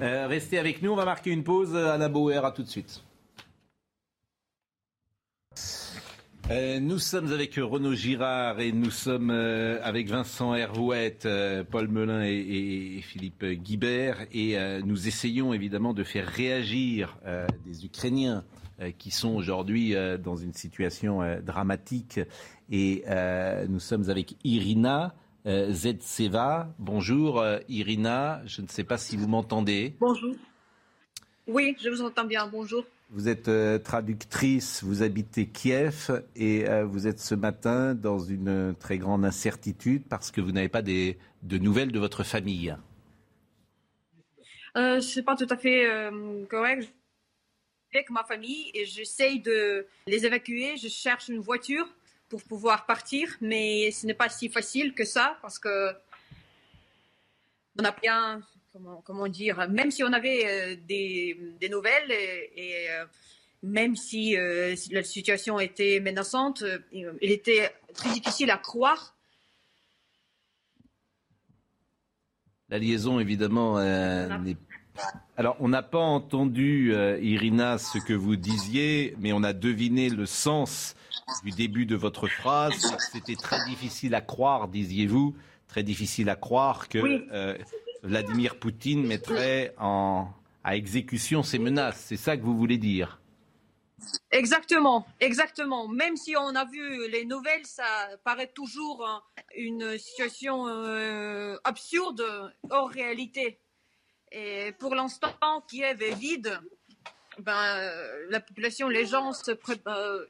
[0.00, 1.76] restez avec nous, on va marquer une pause.
[1.76, 3.02] à la Bauer, à tout de suite.
[6.80, 11.28] nous sommes avec Renaud Girard et nous sommes avec Vincent Hervouette,
[11.70, 17.18] Paul Melun et, Philippe Guibert et nous essayons évidemment de faire réagir
[17.64, 18.59] des Ukrainiens euh,
[18.98, 22.20] qui sont aujourd'hui euh, dans une situation euh, dramatique.
[22.70, 23.04] Et
[23.68, 25.12] nous sommes avec Irina
[25.44, 26.72] Zetseva.
[26.78, 29.96] Bonjour Irina, je ne sais pas si vous m'entendez.
[29.98, 30.36] Bonjour.
[31.48, 32.46] Oui, je vous entends bien.
[32.46, 32.84] Bonjour.
[33.10, 33.50] Vous êtes
[33.82, 40.30] traductrice, vous habitez Kiev et vous êtes ce matin dans une très grande incertitude parce
[40.30, 42.76] que vous n'avez pas des, de nouvelles de votre famille.
[44.76, 45.88] Euh, Ce n'est pas tout à fait
[46.48, 46.88] correct
[47.92, 50.76] avec ma famille et j'essaye de les évacuer.
[50.76, 51.86] Je cherche une voiture
[52.28, 55.92] pour pouvoir partir, mais ce n'est pas si facile que ça parce que
[57.78, 58.40] on a bien,
[58.72, 63.04] comment, comment dire, même si on avait euh, des, des, nouvelles et, euh,
[63.62, 69.16] même si euh, la situation était menaçante, il était très difficile à croire.
[72.68, 74.56] La liaison, évidemment, n'est
[75.36, 80.10] alors, on n'a pas entendu, euh, Irina, ce que vous disiez, mais on a deviné
[80.10, 80.94] le sens
[81.44, 82.94] du début de votre phrase.
[83.12, 85.34] C'était très difficile à croire, disiez-vous,
[85.66, 86.98] très difficile à croire que
[87.32, 87.56] euh,
[88.02, 90.28] Vladimir Poutine mettrait en,
[90.64, 92.04] à exécution ces menaces.
[92.06, 93.20] C'est ça que vous voulez dire?
[94.32, 95.88] Exactement, exactement.
[95.88, 97.84] Même si on a vu les nouvelles, ça
[98.24, 99.22] paraît toujours
[99.56, 102.24] une situation euh, absurde
[102.70, 103.59] hors réalité.
[104.32, 105.34] Et pour l'instant,
[105.68, 106.60] Kiev est vide.
[107.38, 107.90] Ben,
[108.28, 110.26] la population, les gens euh,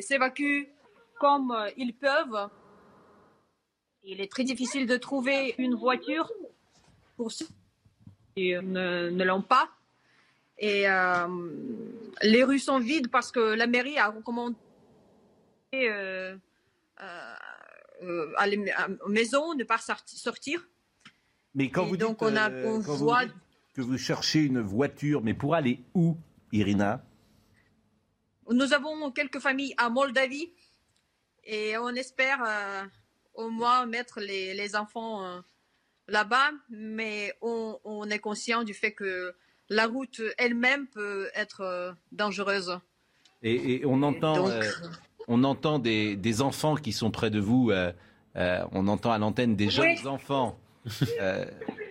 [0.00, 0.68] s'évacuent
[1.20, 2.48] comme ils peuvent.
[4.02, 6.30] Il est très difficile de trouver une voiture
[7.16, 7.46] pour ceux
[8.36, 9.68] qui ne, l'ont pas.
[10.58, 11.26] Et euh,
[12.22, 14.56] les rues sont vides parce que la mairie a recommandé
[15.74, 16.36] euh,
[18.36, 18.72] à les
[19.06, 20.66] maisons de ne pas sortir.
[21.58, 22.80] Mais quand vous dites on a, euh,
[23.74, 26.16] que vous cherchez une voiture, mais pour aller où,
[26.52, 27.04] Irina?
[28.48, 30.52] Nous avons quelques familles à Moldavie
[31.42, 32.84] et on espère euh,
[33.34, 35.40] au moins mettre les, enfants euh,
[36.06, 39.34] là-bas, mais on, est conscient du fait que
[39.68, 42.78] la route elle-même peut être dangereuse.
[43.42, 44.48] Et, on entend,
[45.26, 47.72] on entend des, enfants qui sont près de vous.
[48.36, 50.56] on entend à l'antenne des jeunes enfants
[51.20, 51.44] euh,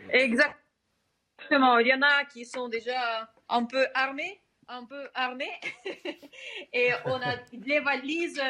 [0.09, 1.79] Exactement.
[1.79, 5.51] Il y en a qui sont déjà un peu armés, un peu armés,
[6.73, 8.41] et on a les valises,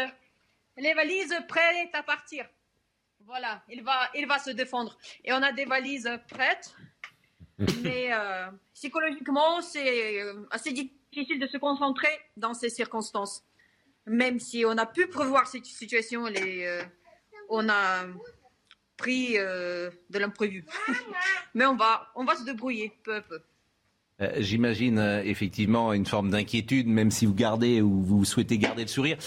[0.77, 2.45] les valises prêtes à partir.
[3.25, 4.97] Voilà, il va, il va se défendre.
[5.23, 6.73] Et on a des valises prêtes,
[7.81, 13.43] mais euh, psychologiquement, c'est euh, assez difficile de se concentrer dans ces circonstances.
[14.05, 16.81] Même si on a pu prévoir cette situation, les,
[17.49, 18.05] on a
[18.97, 20.65] pris euh, de l'imprévu.
[21.55, 23.39] Mais on va, on va se débrouiller peu à peu.
[24.19, 28.81] Euh, j'imagine euh, effectivement une forme d'inquiétude, même si vous gardez ou vous souhaitez garder
[28.81, 29.17] le sourire.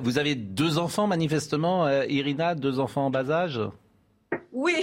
[0.00, 3.60] vous avez deux enfants manifestement, Irina, deux enfants en bas âge?
[4.52, 4.74] Oui.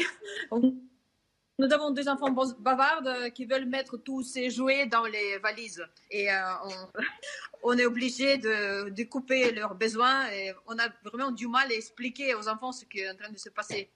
[1.57, 5.83] Nous avons des enfants bavardes qui veulent mettre tous ces jouets dans les valises.
[6.11, 6.27] Et
[6.63, 10.29] on, on, est obligé de, de, couper leurs besoins.
[10.31, 13.31] Et on a vraiment du mal à expliquer aux enfants ce qui est en train
[13.31, 13.89] de se passer.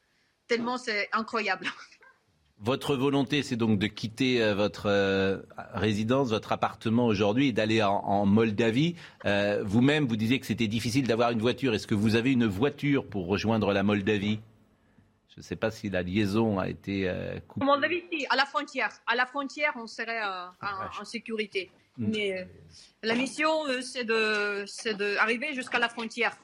[0.50, 1.68] Tellement c'est incroyable.
[2.62, 5.38] Votre volonté, c'est donc de quitter euh, votre euh,
[5.74, 8.98] résidence, votre appartement aujourd'hui et d'aller en, en, Moldavie.
[9.24, 11.74] Euh, Vous-même, vous disiez que c'était difficile d'avoir une voiture.
[11.74, 14.42] Est-ce que vous avez une voiture pour rejoindre la Moldavie?
[15.30, 17.66] Je ne sais pas si la liaison a été euh, coupée.
[17.82, 18.90] Avis, si, à la frontière.
[19.08, 21.72] À la frontière, on serait euh, en, en, sécurité.
[21.98, 22.12] Mm.
[22.12, 22.48] Mais
[23.04, 23.50] la mission,
[23.82, 26.36] c'est d'arriver jusqu'à la frontière,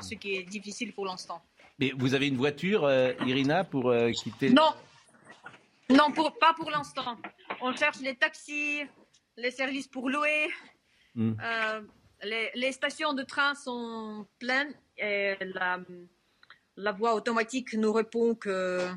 [0.00, 1.42] ce qui est difficile pour l'instant.
[1.78, 4.72] Mais vous avez une voiture, euh, Irina, pour quitter Non.
[5.90, 7.18] Non, pour, pas pour l'instant.
[7.60, 8.82] On cherche les taxis,
[9.36, 10.48] les services pour louer.
[11.14, 11.32] Mm.
[12.22, 15.78] Les, les, stations de train sont pleines et la
[16.76, 18.88] la voie automatique nous répond que,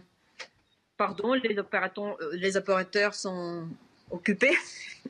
[0.97, 3.67] pardon, les opérateurs, les opérateurs sont
[4.09, 4.57] occupés.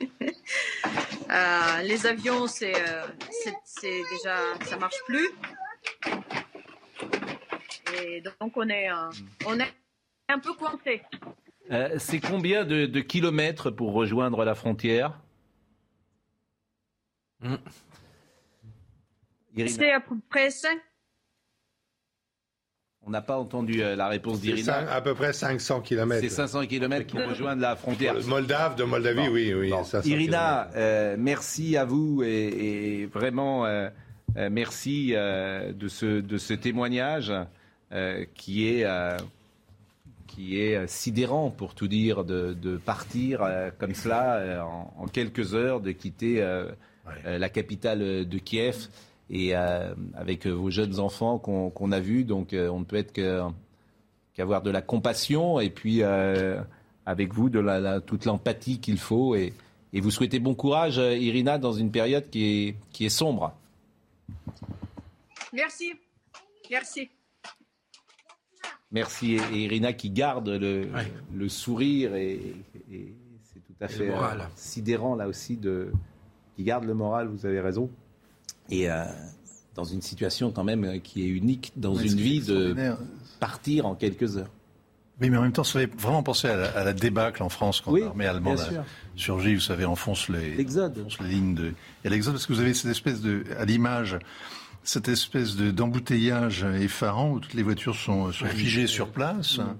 [0.00, 2.72] euh, les avions, c'est,
[3.64, 5.28] c'est, déjà, ça marche plus.
[8.02, 8.88] Et donc on est,
[9.46, 9.74] on est
[10.28, 11.02] un peu coincé.
[11.70, 15.20] Euh, c'est combien de, de, kilomètres pour rejoindre la frontière?
[17.40, 17.56] Mmh.
[19.66, 20.78] C'est à peu près 5
[23.08, 24.92] on n'a pas entendu euh, la réponse d'Irina.
[24.92, 26.20] À peu près 500 km.
[26.20, 28.14] C'est 500 km pour rejoindre la frontière.
[28.26, 29.32] Moldave, de Moldavie, bon.
[29.32, 29.54] oui.
[29.54, 29.82] oui bon.
[30.04, 32.26] Irina, euh, merci à vous et,
[33.00, 33.88] et vraiment euh,
[34.36, 37.32] euh merci euh, de, ce, de ce témoignage
[38.34, 38.86] qui est,
[40.26, 43.40] qui est sidérant, pour tout dire, de, de partir
[43.78, 47.38] comme cela en, en, quelques heures, de quitter ouais.
[47.38, 48.88] la capitale de Kiev
[49.30, 52.24] et euh, avec euh, vos jeunes enfants qu'on qu a vus.
[52.24, 56.60] Donc euh, on ne peut être qu'avoir qu de la compassion et puis euh,
[57.06, 59.34] avec vous de la, la, toute l'empathie qu'il faut.
[59.34, 59.52] Et,
[59.92, 63.52] et, vous souhaitez bon courage, Irina, dans une période qui est, qui est sombre.
[65.52, 65.94] Merci.
[66.70, 67.08] Merci.
[68.90, 69.34] Merci.
[69.34, 71.12] Et, et Irina qui garde le, ouais.
[71.34, 72.54] le sourire et,
[72.90, 73.14] et
[73.52, 74.10] c'est tout à fait
[74.54, 75.92] sidérant là aussi de
[76.56, 77.28] qui garde le moral.
[77.28, 77.90] Vous avez raison
[78.70, 79.04] et euh,
[79.74, 82.74] dans une situation quand même euh, qui est unique dans oui, une vie de
[83.40, 84.50] partir en quelques heures.
[85.20, 87.48] Oui, mais en même temps, ça fait vraiment penser à la, à la débâcle en
[87.48, 88.84] France quand oui, l'armée allemande a
[89.16, 91.74] surgi, vous savez, enfonce les, enfonce les lignes de.
[92.04, 94.16] Et l'exode, parce que vous avez cette espèce de, à l'image,
[94.82, 99.58] cette espèce de, d'embouteillage effarant où toutes les voitures sont, sont figées sur place.
[99.58, 99.76] Mmh.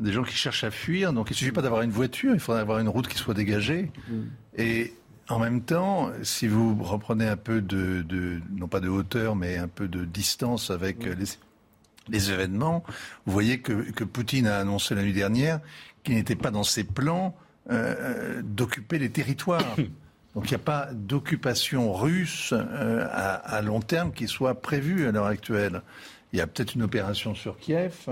[0.00, 2.40] Des gens qui cherchent à fuir, donc il ne suffit pas d'avoir une voiture, il
[2.40, 3.92] faudrait avoir une route qui soit dégagée.
[4.08, 4.12] Mmh.
[4.58, 4.94] Et
[5.28, 9.56] en même temps, si vous reprenez un peu de, de, non pas de hauteur, mais
[9.56, 11.10] un peu de distance avec oui.
[11.18, 11.26] les,
[12.08, 12.84] les, événements,
[13.24, 15.60] vous voyez que, que, Poutine a annoncé la nuit dernière
[16.02, 17.34] qu'il n'était pas dans ses plans
[17.70, 19.76] euh, d'occuper les territoires.
[20.34, 25.12] Donc il n'y a pas d'occupation russe euh, à, long terme qui soit prévue à
[25.12, 25.82] l'heure actuelle.
[26.32, 28.08] Il y a peut-être une opération sur Kiev,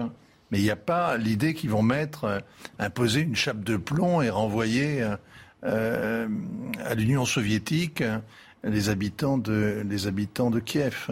[0.51, 2.39] mais il n'y a pas l'idée qu'ils vont mettre, euh,
[2.79, 5.05] imposer une chape de plomb et renvoyer
[5.65, 6.29] euh,
[6.85, 8.05] à l'Union soviétique
[8.63, 11.11] les habitants de, les habitants de Kiev.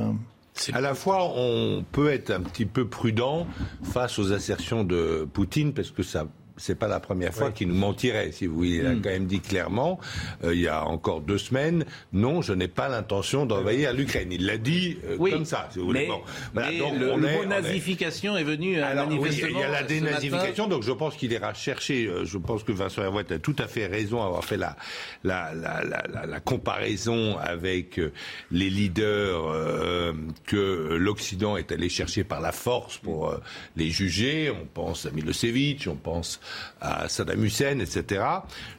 [0.72, 3.46] À la fois, on peut être un petit peu prudent
[3.82, 6.26] face aux assertions de Poutine, parce que ça
[6.60, 7.52] c'est pas la première fois oui.
[7.54, 8.76] qu'il nous mentirait, si vous voulez.
[8.76, 9.02] Il a mm.
[9.02, 9.98] quand même dit clairement,
[10.44, 14.28] euh, il y a encore deux semaines, non, je n'ai pas l'intention d'envahir l'Ukraine.
[14.30, 16.00] Il l'a dit euh, oui, comme ça, si vous voulez.
[16.00, 16.22] Mais, bon.
[16.52, 18.42] voilà, mais donc le, le mot nazification est...
[18.42, 18.44] est...
[18.44, 19.48] venu euh, Alors, manifestement.
[19.48, 22.62] Oui, il y a la dénazification, donc je pense qu'il ira chercher, euh, je pense
[22.62, 24.76] que Vincent Hervouet a tout à fait raison à avoir fait la,
[25.24, 28.12] la, la, la, la comparaison avec euh,
[28.50, 30.12] les leaders euh,
[30.44, 33.34] que l'Occident est allé chercher par la force pour
[33.76, 34.50] les juger.
[34.50, 36.40] On pense à Milosevic, on pense
[36.80, 38.22] à Saddam Hussein, etc.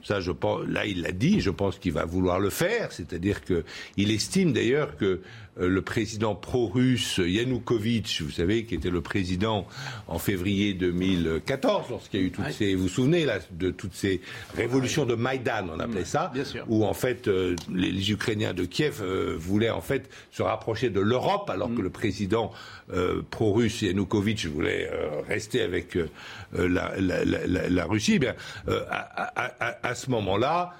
[0.03, 1.41] Ça, je pense, là, il l'a dit.
[1.41, 2.91] Je pense qu'il va vouloir le faire.
[2.91, 3.63] C'est-à-dire que
[3.97, 5.22] il estime d'ailleurs que
[5.58, 9.68] le président pro-russe Yanukovych, vous savez, qui était le président
[10.08, 13.93] en février 2014, lorsqu'il y a eu toutes ces, vous vous souvenez là de toutes
[13.93, 14.22] ces
[14.56, 16.32] révolutions de Maïdan, on appelait ça,
[16.68, 20.89] où en fait euh, les, les, Ukrainiens de Kiev euh, voulaient en fait se rapprocher
[20.89, 21.76] de l'Europe, alors mm.
[21.76, 22.52] que le président
[22.93, 26.08] euh, pro-russe Yanukovych voulait euh, rester avec euh,
[26.54, 28.14] la, la, la, la, Russie.
[28.16, 28.36] Eh bien,
[28.68, 30.74] à, à, à, ce moment-là,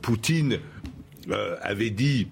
[0.00, 0.58] Poutine
[1.62, 2.28] avait dit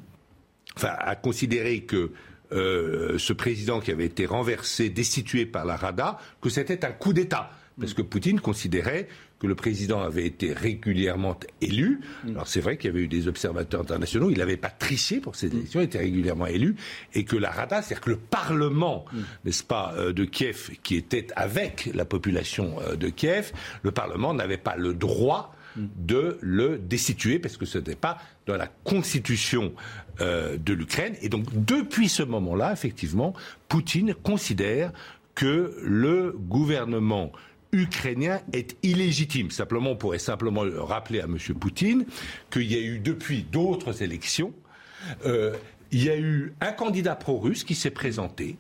[0.77, 2.13] enfin, a considéré que
[2.53, 7.13] euh, ce président qui avait été renversé, destitué par la Rada, que c'était un coup
[7.13, 7.51] d'État.
[7.81, 9.09] Parce que Poutine considérait
[9.41, 12.01] que le président avait été régulièrement élu.
[12.29, 15.35] Alors c'est vrai qu'il y avait eu des observateurs internationaux, il n'avait pas triché pour
[15.35, 16.77] ces élections, il était régulièrement élu,
[17.15, 19.05] et que la Rada, c'est-à-dire que le Parlement,
[19.45, 23.53] n'est-ce pas, euh, de Kiev, qui était avec la population euh, de Kiev,
[23.83, 28.57] le Parlement n'avait pas le droit de le destituer parce que ce n'était pas dans
[28.57, 29.73] la constitution
[30.21, 31.17] euh, de l'Ukraine.
[31.23, 33.35] Et donc depuis ce moment-là, effectivement,
[33.69, 34.93] Poutine considère
[35.35, 37.33] que le gouvernement
[37.73, 39.51] ukrainien est illégitime.
[39.51, 41.39] Simplement, on pourrait simplement rappeler à M.
[41.59, 42.07] Poutine
[42.51, 44.53] qu'il y a eu depuis d'autres élections,
[45.27, 45.55] euh,
[45.91, 48.57] il y a eu un candidat pro-russe qui s'est présenté.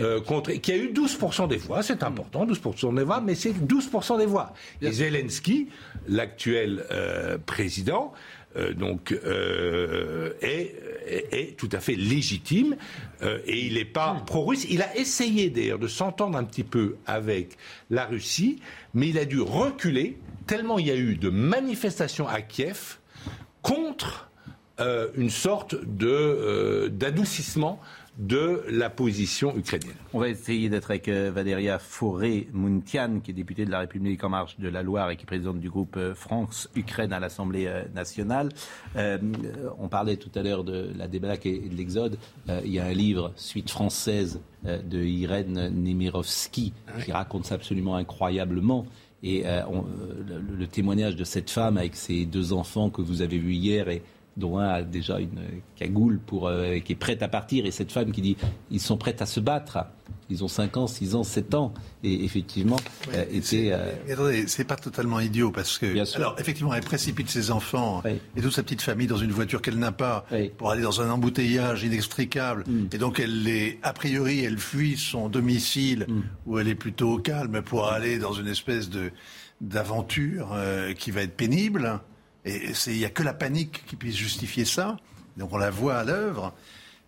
[0.00, 3.52] Euh, contre, qui a eu 12% des voix, c'est important, 12% des voix, mais c'est
[3.52, 4.54] 12% des voix.
[4.80, 5.68] Et Zelensky,
[6.08, 8.12] l'actuel euh, président,
[8.56, 10.74] euh, donc euh, est,
[11.32, 12.76] est, tout à fait légitime
[13.22, 14.24] euh, et il n'est pas hmm.
[14.24, 14.66] pro-russe.
[14.70, 17.58] Il a essayé d'ailleurs de s'entendre un petit peu avec
[17.90, 18.60] la Russie,
[18.94, 22.98] mais il a dû reculer tellement il y a eu de manifestations à Kiev
[23.62, 24.30] contre
[25.16, 27.80] une sorte de d'adoucissement
[28.18, 29.96] de la position ukrainienne.
[30.14, 34.30] On va essayer d'être avec euh, Valéria Fauré-Mountian, qui est députée de la République en
[34.30, 37.82] marche de la Loire et qui est présidente du groupe euh, France-Ukraine à l'Assemblée euh,
[37.94, 38.48] nationale.
[39.78, 42.18] on parlait tout à l'heure de la débâcle et de l'exode.
[42.64, 46.72] il y a un livre, Suite française, de Irène Nemirovski,
[47.04, 48.86] qui raconte ça absolument incroyablement.
[49.22, 53.54] Et le, le, témoignage de cette femme avec ses deux enfants que vous avez vus
[53.54, 54.02] hier et
[54.36, 55.40] dont un a déjà une
[55.76, 58.36] cagoule pour, euh, qui est prête à partir, et cette femme qui dit
[58.70, 59.78] ils sont prêts à se battre.
[60.28, 61.72] Ils ont 5 ans, 6 ans, 7 ans.
[62.02, 62.78] Et effectivement,
[63.14, 63.70] euh, était.
[63.72, 66.16] Euh, attendez, c'est pas totalement idiot parce que.
[66.16, 69.78] Alors, effectivement, elle précipite ses enfants et toute sa petite famille dans une voiture qu'elle
[69.78, 70.26] n'a pas
[70.58, 72.64] pour aller dans un embouteillage inextricable.
[72.66, 72.86] Mm.
[72.92, 73.78] Et donc, elle les.
[73.82, 76.22] A priori, elle fuit son domicile mm.
[76.46, 79.12] où elle est plutôt au calme pour aller dans une espèce de
[79.60, 80.54] d'aventure
[80.98, 82.00] qui va être pénible.
[82.46, 84.96] Et il n'y a que la panique qui puisse justifier ça.
[85.36, 86.54] Donc on la voit à l'œuvre.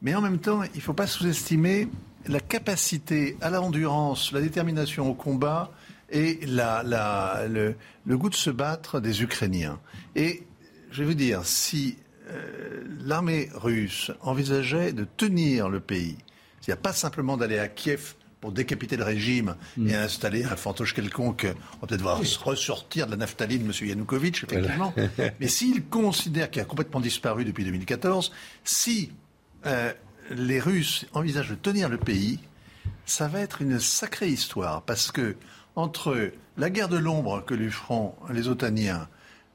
[0.02, 1.88] Mais en même temps, il ne faut pas sous-estimer
[2.26, 5.72] la capacité à l'endurance, la détermination au combat
[6.10, 7.74] et le,
[8.06, 9.78] goût de se battre des Ukrainiens.
[10.16, 10.42] Et
[10.90, 11.96] je vais vous dire, si
[12.30, 16.18] euh, l'armée russe envisageait de tenir le pays,
[16.60, 19.94] s'il n'y a pas simplement d'aller à Kiev pour décapiter le régime et mm.
[19.94, 23.72] installer un fantoche quelconque, on va peut-être voir ressortir de la naphtaline M.
[23.88, 24.94] Yanukovych, effectivement.
[25.40, 28.32] Mais s'il considère qu'il a complètement disparu depuis 2014,
[28.64, 29.10] si
[29.66, 29.92] euh,
[30.30, 32.38] les Russes envisagent de tenir le pays,
[33.06, 35.36] ça va être une sacrée histoire, parce que
[35.74, 39.08] entre la guerre de l'ombre que lui feront les Otaniens,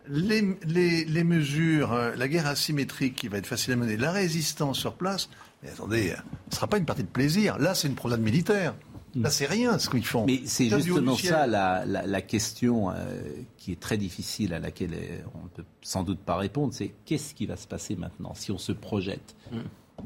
[0.09, 4.79] les, les, mesures, euh, la guerre asymétrique qui va être facile à mener, la résistance
[4.79, 5.29] sur place,
[5.63, 6.15] mais attendez, ce
[6.51, 7.57] ne sera pas une partie de plaisir.
[7.57, 8.75] Là, c'est une promenade militaire.
[9.15, 10.25] Là, c'est rien ce qu'ils font.
[10.25, 13.21] Mais c'est justement ça la, question euh,
[13.57, 16.73] qui est très difficile, à laquelle euh, on ne peut sans doute pas répondre.
[16.73, 19.35] C'est qu'est-ce qui va se passer maintenant si on se projette?
[19.51, 19.57] Mm.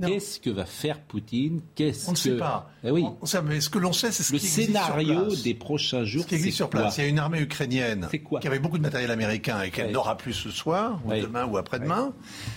[0.02, 1.62] Qu'est-ce que va faire Poutine
[2.08, 2.70] On ne sait pas.
[2.84, 3.06] Eh oui.
[3.44, 6.24] mais ce que l'on sait, c'est ce le scénario des prochains jours.
[6.24, 6.98] Ce qui existe sur place.
[6.98, 10.18] Il y a une armée ukrainienne qui avait beaucoup de matériel américain et qu'elle n'aura
[10.18, 12.14] plus ce soir, ou demain, ou après-demain.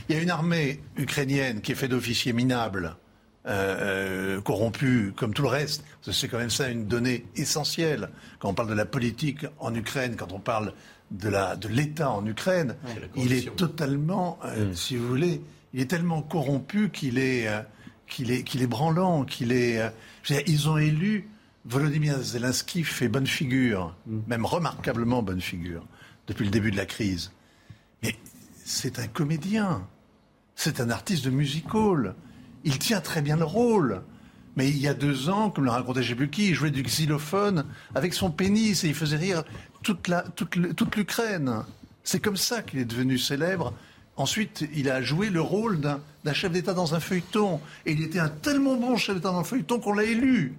[0.08, 2.96] Il y a une armée ukrainienne qui est faite d'officiers minables.
[3.46, 5.82] Euh, euh, corrompus comme tout le reste.
[6.02, 10.14] C'est quand même ça une donnée essentielle quand on parle de la politique en Ukraine,
[10.14, 10.74] quand on parle
[11.10, 12.76] de l'État en Ukraine.
[13.16, 14.74] il est totalement, euh, mm.
[14.74, 15.40] si vous voulez,
[15.72, 17.62] il est tellement corrompu qu'il est, euh,
[18.06, 19.80] qu'il est, qu'il est branlant, qu'il est.
[19.80, 19.90] Euh,
[20.46, 21.28] ils ont élu
[21.64, 24.20] Volodymyr Zelensky fait bonne figure, mm.
[24.26, 25.86] même remarquablement bonne figure,
[26.26, 27.32] depuis le début de la crise.
[28.02, 28.16] Mais
[28.64, 29.86] c'est un comédien,
[30.56, 32.14] c'est un artiste de music hall.
[32.64, 34.02] Il tient très bien le rôle.
[34.56, 37.64] Mais il y a deux ans, comme le racontait je il jouait du xylophone
[37.94, 39.44] avec son pénis et il faisait rire
[39.82, 41.62] toute, la, toute, toute l'Ukraine.
[42.02, 43.72] C'est comme ça qu'il est devenu célèbre
[44.20, 47.58] Ensuite, il a joué le rôle d'un chef d'État dans un feuilleton.
[47.86, 50.58] Et il était un tellement bon chef d'État dans le feuilleton qu'on l'a élu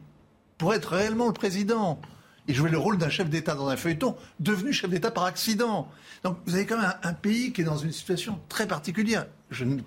[0.58, 2.02] pour être réellement le président.
[2.48, 5.88] Il jouait le rôle d'un chef d'État dans un feuilleton, devenu chef d'État par accident.
[6.24, 9.28] Donc vous avez quand même un, pays qui est dans une situation très particulière.
[9.52, 9.80] Je ne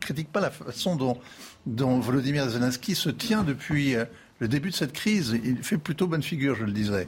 [0.00, 1.18] critique pas la façon dont,
[1.66, 4.06] dont Volodymyr Zelensky se tient depuis euh,
[4.38, 5.38] le début de cette crise.
[5.44, 7.06] Il fait plutôt bonne figure, je le disais.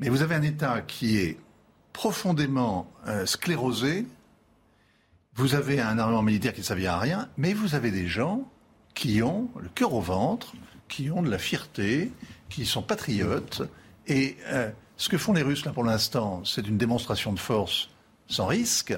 [0.00, 1.38] Mais vous avez un État qui est
[1.94, 4.04] profondément euh, sclérosé,
[5.36, 8.48] vous avez un armement militaire qui ne savait à rien, mais vous avez des gens
[8.94, 10.52] qui ont le cœur au ventre,
[10.88, 12.12] qui ont de la fierté,
[12.48, 13.62] qui sont patriotes.
[14.06, 17.90] Et euh, ce que font les Russes là pour l'instant, c'est une démonstration de force
[18.28, 18.96] sans risque.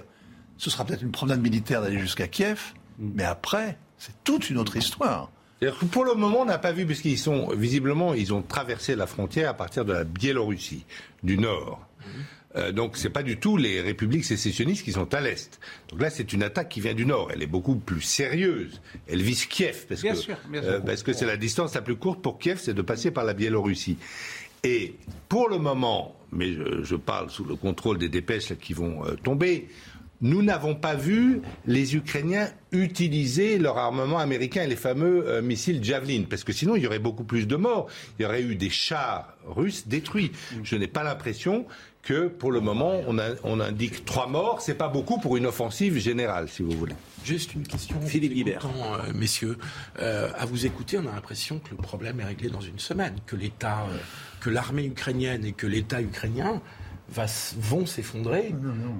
[0.59, 4.77] Ce sera peut-être une promenade militaire d'aller jusqu'à Kiev, mais après, c'est toute une autre
[4.77, 5.31] histoire.
[5.91, 9.51] Pour le moment, on n'a pas vu, puisqu'ils sont visiblement, ils ont traversé la frontière
[9.51, 10.85] à partir de la Biélorussie,
[11.23, 11.81] du nord.
[12.57, 15.61] Euh, donc c'est pas du tout les républiques sécessionnistes qui sont à l'est.
[15.91, 17.31] Donc là c'est une attaque qui vient du nord.
[17.33, 18.81] Elle est beaucoup plus sérieuse.
[19.09, 20.71] Elle vise Kiev parce Bien que sûr, bien sûr.
[20.71, 23.25] euh, parce que c'est la distance la plus courte pour Kiev, c'est de passer par
[23.25, 23.99] la Biélorussie.
[24.65, 24.95] Et
[25.29, 29.15] pour le moment, mais je, je parle sous le contrôle des dépêches qui vont euh,
[29.23, 29.69] tomber,
[30.21, 35.83] nous n'avons pas vu les Ukrainiens utiliser leur armement américain et les fameux euh, missiles
[35.85, 37.87] Javelin, parce que sinon il y aurait beaucoup plus de morts.
[38.19, 40.33] Il y aurait eu des chars russes détruits.
[40.63, 41.67] Je n'ai pas l'impression
[42.03, 44.61] que pour le moment on, a- on indique trois morts.
[44.63, 46.95] C'est pas beaucoup pour une offensive générale, si vous voulez.
[47.25, 48.01] Juste une question.
[48.01, 48.67] Philippe Guibert.
[48.67, 49.59] euh, messieurs,
[50.01, 53.15] euh, à vous écouter, on a l'impression que le problème est réglé dans une semaine,
[53.27, 53.97] que l'État, euh,
[54.41, 56.61] que l'armée ukrainienne et que l'État ukrainien
[57.09, 57.27] va
[57.59, 58.55] vont s'effondrer,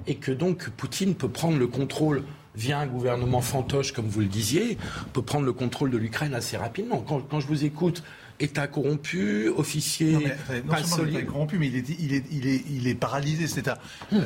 [0.07, 2.23] et que donc Poutine peut prendre le contrôle
[2.55, 4.77] via un gouvernement fantoche, comme vous le disiez,
[5.13, 6.99] peut prendre le contrôle de l'Ukraine assez rapidement.
[7.07, 8.01] Quand, quand je vous écoute,
[8.39, 11.25] État corrompu, officier Non, mais, non pas seulement il est solide.
[11.27, 13.77] corrompu, mais il est, il est, il est, il est paralysé cet État.
[14.13, 14.21] Euh,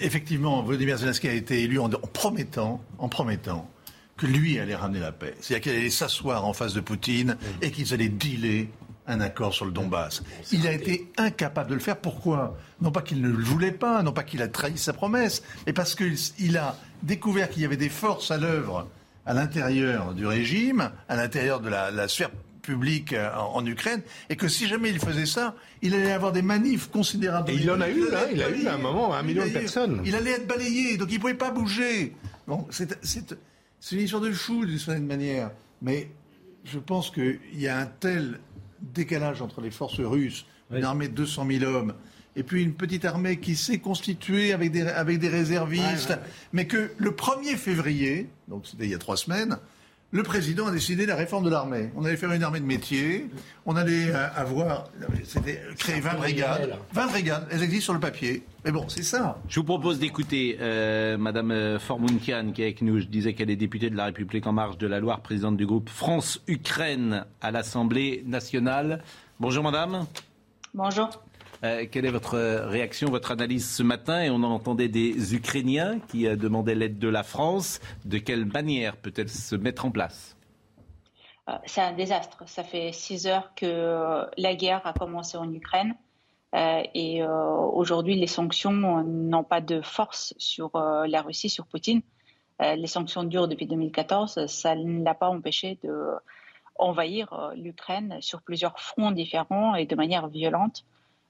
[0.00, 3.70] effectivement, Volodymyr Zelensky a été élu en, en promettant, en promettant
[4.16, 5.34] que lui allait ramener la paix.
[5.40, 8.68] C'est-à-dire qu'il allait s'asseoir en face de Poutine et qu'ils allaient dealer
[9.06, 10.22] un accord sur le Donbass.
[10.52, 11.96] Il a été incapable de le faire.
[11.96, 12.56] Pourquoi?
[12.80, 15.72] Non pas qu'il ne le voulait pas, non pas qu'il a trahi sa promesse, mais
[15.72, 18.88] parce qu'il a découvert qu'il y avait des forces à l'œuvre
[19.24, 22.30] à l'intérieur du régime, à l'intérieur de la, la sphère
[22.62, 26.32] publique euh, en, en Ukraine, et que si jamais il faisait ça, il allait avoir
[26.32, 27.50] des manifs considérables.
[27.50, 29.44] Et il en a eu, là, allait il a eu à un moment un million
[29.44, 30.00] de personnes.
[30.04, 32.14] Il allait être balayé, donc il ne pouvait pas bouger.
[32.46, 32.88] Bon, c'est
[33.92, 35.50] une histoire de fou d'une certaine manière,
[35.82, 36.08] mais
[36.64, 38.40] je pense qu'il y a un tel
[38.92, 41.94] décalage entre les forces russes, une armée de 200 000 hommes,
[42.34, 46.20] et puis une petite armée qui s'est constituée avec des, avec des réservistes, Ouais, ouais,
[46.22, 46.28] ouais.
[46.52, 49.58] mais que le 1er février, donc c'était il y a trois semaines,
[50.16, 51.90] le président a décidé la réforme de l'armée.
[51.94, 53.28] On allait faire une armée de métier,
[53.66, 54.88] on allait euh, avoir,
[55.24, 56.76] c'était créer 20 peu brigades, réel.
[56.94, 58.42] 20 brigades, elles existent sur le papier.
[58.64, 59.38] Mais bon, c'est ça.
[59.46, 62.98] Je vous propose d'écouter euh, Madame euh, Formunkian qui est avec nous.
[62.98, 65.66] Je disais qu'elle est députée de la République en marche de la Loire, présidente du
[65.66, 69.02] groupe France-Ukraine à l'Assemblée nationale.
[69.38, 70.06] Bonjour Madame.
[70.72, 71.10] Bonjour.
[71.66, 72.38] Euh, quelle est votre
[72.68, 74.22] réaction, votre analyse ce matin?
[74.22, 77.80] Et on entendait des Ukrainiens qui euh, demandaient l'aide de la France.
[78.04, 80.36] De quelle manière peut-elle se mettre en place?
[81.48, 82.42] Euh, c'est un désastre.
[82.46, 85.94] Ça fait six heures que euh, la guerre a commencé en Ukraine
[86.54, 91.66] euh, et euh, aujourd'hui les sanctions n'ont pas de force sur euh, la Russie, sur
[91.66, 92.02] Poutine.
[92.62, 94.46] Euh, les sanctions durent depuis 2014.
[94.46, 100.28] Ça ne l'a pas empêché de euh, l'Ukraine sur plusieurs fronts différents et de manière
[100.28, 100.84] violente.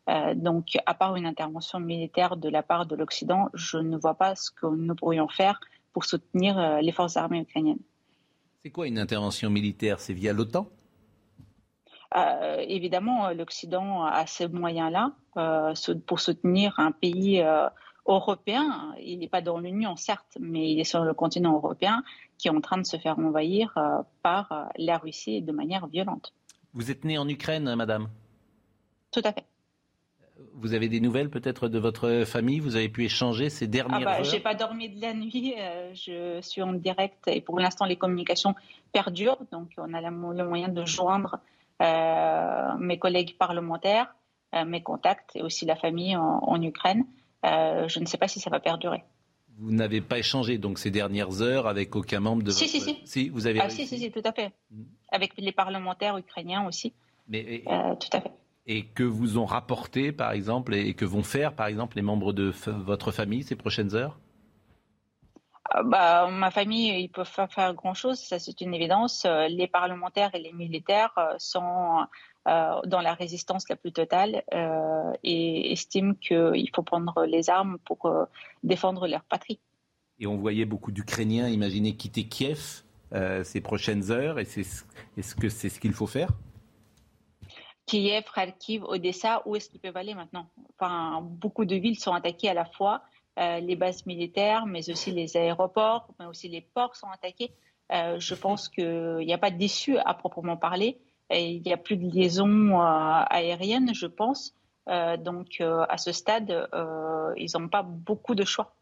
[0.08, 4.14] Euh, donc, à part une intervention militaire de la part de l'Occident, je ne vois
[4.14, 5.60] pas ce que nous pourrions faire
[5.92, 7.80] pour soutenir euh, les forces armées ukrainiennes.
[8.62, 9.98] C'est quoi une intervention militaire?
[9.98, 10.68] C'est via l'OTAN?
[12.16, 15.12] Euh, évidemment, l'Occident a ces moyens-là
[16.06, 17.44] pour soutenir un pays
[18.06, 18.94] européen.
[19.00, 22.02] Il n'est pas dans l'Union, certes, mais il est sur le continent européen
[22.38, 23.74] qui est en train de se faire envahir
[24.22, 26.32] par la Russie de manière violente.
[26.72, 28.08] Vous êtes née en Ukraine, Madame?
[29.10, 29.44] Tout à fait.
[30.52, 32.60] Vous avez des nouvelles peut-être de votre famille?
[32.60, 34.24] Vous avez pu échanger ces Ah dernières bah, heures?
[34.24, 35.54] j'ai pas dormi de la nuit.
[35.58, 38.54] euh, je suis en direct et pour l'instant les communications
[38.92, 39.38] perdurent.
[39.52, 41.38] Donc on a la le moyen de joindre
[41.82, 44.14] euh, mes collègues parlementaires,
[44.54, 47.04] euh, mes contacts et aussi la famille en, en Ukraine.
[47.44, 49.04] Je ne sais pas si ça va perdurer.
[49.58, 52.84] Vous n'avez pas échangé donc ces dernières heures avec aucun membre de Si, votre...
[52.84, 53.28] si, si.
[53.30, 53.86] vous avez Ah réussi.
[53.86, 54.52] si, si, si, tout à fait.
[55.10, 56.92] Avec les parlementaires ukrainiens aussi.
[57.28, 58.32] Mais, et, tout à fait.
[58.66, 62.32] Et que vous ont rapporté, par exemple, et que vont faire, par exemple, les membres
[62.32, 64.18] de votre famille ces prochaines heures?
[65.74, 69.24] Euh, bah, ma famille, ils peuvent pas faire grand-chose, ça c'est une évidence.
[69.24, 72.06] Euh, Les parlementaires et les militaires euh, sont
[72.48, 77.78] euh, dans la résistance la plus totale euh, et estiment qu'il faut prendre les armes
[77.84, 78.24] pour euh,
[78.62, 79.58] défendre leur patrie.
[80.18, 82.82] Et on voyait beaucoup d'Ukrainiens, imaginez, quitter Kiev
[83.44, 84.38] ces prochaines heures.
[84.38, 84.66] Et c'est
[85.16, 86.30] est-ce que c'est ce qu'il faut faire?
[87.86, 90.48] Kiev, Kharkiv, Odessa, où est-ce qu'ils peuvent aller maintenant?
[90.74, 93.02] Enfin, Beaucoup de villes sont attaquées à la fois,
[93.38, 97.52] euh, les bases militaires, mais aussi les aéroports, mais aussi les ports sont attaqués.
[97.92, 100.98] Euh, je pense qu'il n'y a pas d'issue à proprement parler.
[101.30, 104.54] Il n'y a plus de liaison euh, aérienne, je pense.
[104.88, 108.75] Euh, donc euh, à ce stade, euh, ils n'ont pas beaucoup de choix.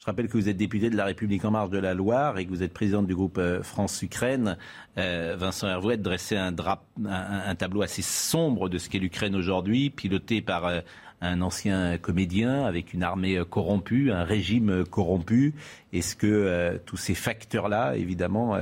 [0.00, 2.44] Je rappelle que vous êtes député de la République en marche de la Loire et
[2.44, 4.56] que vous êtes présidente du groupe euh, France-Ukraine.
[4.96, 9.90] Euh, Vincent Hervouet dressait un, drap- un, tableau assez sombre de ce qu'est l'Ukraine aujourd'hui,
[9.90, 10.80] piloté par euh,
[11.20, 15.52] un ancien comédien avec une armée corrompue, un régime corrompu.
[15.92, 18.56] Est-ce que tous ces facteurs-là, évidemment,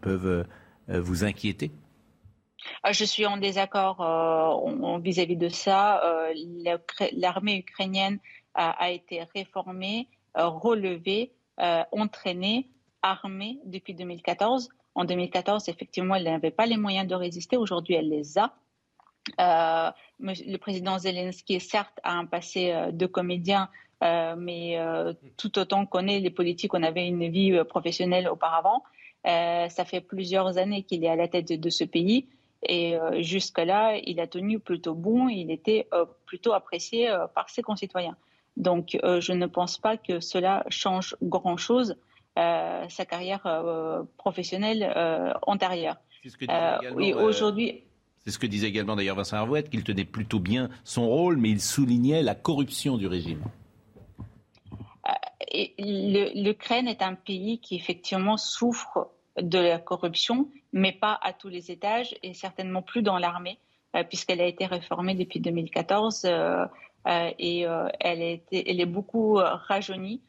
[0.00, 0.46] peuvent
[0.86, 1.72] vous inquiéter?
[2.84, 3.96] Ah, Je suis en désaccord
[5.02, 6.00] vis-à-vis de ça.
[7.16, 8.20] L'armée ukrainienne
[8.54, 10.06] a été réformée,
[10.36, 12.68] relevée, entraînée,
[13.02, 14.68] armée depuis 2014.
[14.94, 17.56] En 2014, effectivement, elle n'avait pas les moyens de résister.
[17.56, 18.54] Aujourd'hui, elle les a.
[19.40, 19.90] Euh,
[20.20, 23.68] le président Zelensky, certes, a un passé euh, de comédien,
[24.02, 24.78] euh, mais
[25.36, 28.82] tout autant qu'on est les politiques, on avait une vie professionnelle auparavant.
[29.24, 32.28] ça fait plusieurs années qu'il est à la tête de, ce pays.
[32.68, 35.88] Et jusque-là, il a tenu plutôt bon, il était
[36.26, 38.16] plutôt apprécié par ses concitoyens.
[38.56, 41.96] Donc, je ne pense pas que cela change grand-chose
[42.36, 43.46] sa carrière
[44.16, 44.92] professionnelle
[45.46, 45.96] antérieure.
[46.98, 47.82] et aujourd'hui,
[48.26, 51.48] c'est ce que disait également d'ailleurs Vincent Hervouette, qu'il tenait plutôt bien son rôle, mais
[51.48, 53.40] il soulignait la corruption du régime.
[55.08, 55.64] Euh,
[56.34, 61.70] L'Ukraine est un pays qui effectivement souffre de la corruption, mais pas à tous les
[61.70, 63.60] étages et certainement plus dans l'armée,
[63.94, 66.64] euh, puisqu'elle a été réformée depuis 2014 euh,
[67.06, 67.60] et
[68.00, 70.20] elle, est, elle, est beaucoup rajeunie,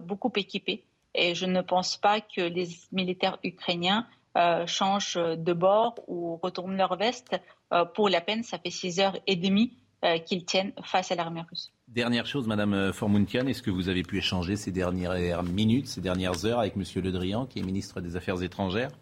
[0.00, 0.84] beaucoup équipée.
[1.14, 6.76] Et je ne pense pas que les militaires ukrainiens euh, changent de bord ou retournent
[6.76, 7.40] leur veste.
[7.72, 9.72] Euh, pour la peine, ça fait six heures et demie
[10.04, 11.72] euh, qu'ils tiennent face à l'armée russe.
[11.88, 16.44] Dernière chose, Madame Formuntian, est-ce que vous avez pu échanger ces dernières minutes, ces dernières
[16.44, 18.92] heures avec Monsieur Le Drian, qui est ministre des Affaires étrangères?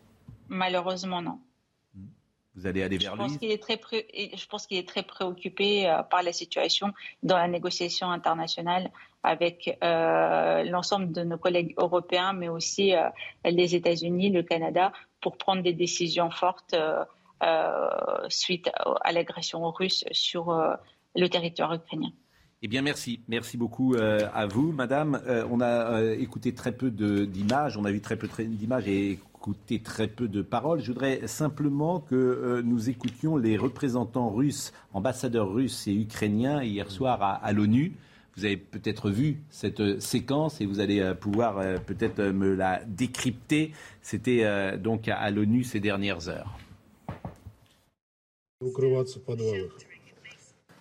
[0.49, 1.39] Malheureusement, non.
[2.59, 3.81] Vous allez aller vers je pense lui est très
[4.37, 8.91] Je pense qu'il est très préoccupé par la situation dans la négociation internationale
[9.23, 12.93] avec l'ensemble de nos collègues européens, mais aussi
[13.45, 17.05] les États-Unis, le Canada, pour prendre des décisions fortes euh,
[17.43, 17.89] euh,
[18.29, 18.71] suite
[19.03, 20.75] à l'agression russe sur euh,
[21.15, 22.11] le territoire ukrainien.
[22.63, 23.21] Eh bien, merci.
[23.29, 25.21] Merci beaucoup à vous, madame.
[25.51, 30.09] on a écouté très peu d'images, on a vu très peu d'images et écouté très
[30.09, 30.81] peu de paroles.
[30.81, 37.23] Je voudrais simplement que nous écoutions les représentants russes, ambassadeurs russes et ukrainiens hier soir
[37.41, 37.95] à l'ONU.
[38.39, 42.55] Vous avez peut-être vu cette euh, séquence et vous allez euh, pouvoir euh, peut-être me
[42.55, 43.73] la décrypter.
[44.01, 46.57] C'était donc à l'ONU ces dernières heures.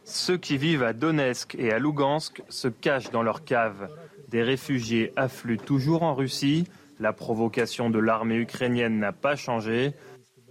[0.09, 3.89] Ceux qui vivent à Donetsk et à Lugansk se cachent dans leurs caves.
[4.29, 6.63] Des réfugiés affluent toujours en Russie.
[6.97, 9.91] La provocation de l'armée ukrainienne n'a pas changé.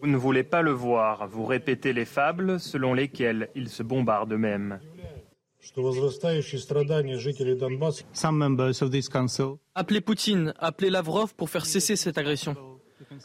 [0.03, 1.27] Vous ne voulez pas le voir.
[1.29, 4.79] Vous répétez les fables selon lesquelles ils se bombardent eux-mêmes.
[9.75, 12.57] Appelez Poutine, appelez Lavrov pour faire cesser cette agression.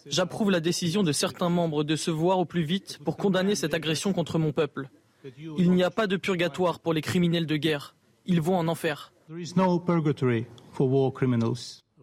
[0.05, 3.73] J'approuve la décision de certains membres de se voir au plus vite pour condamner cette
[3.73, 4.89] agression contre mon peuple.
[5.57, 7.95] Il n'y a pas de purgatoire pour les criminels de guerre.
[8.25, 9.11] Ils vont en enfer.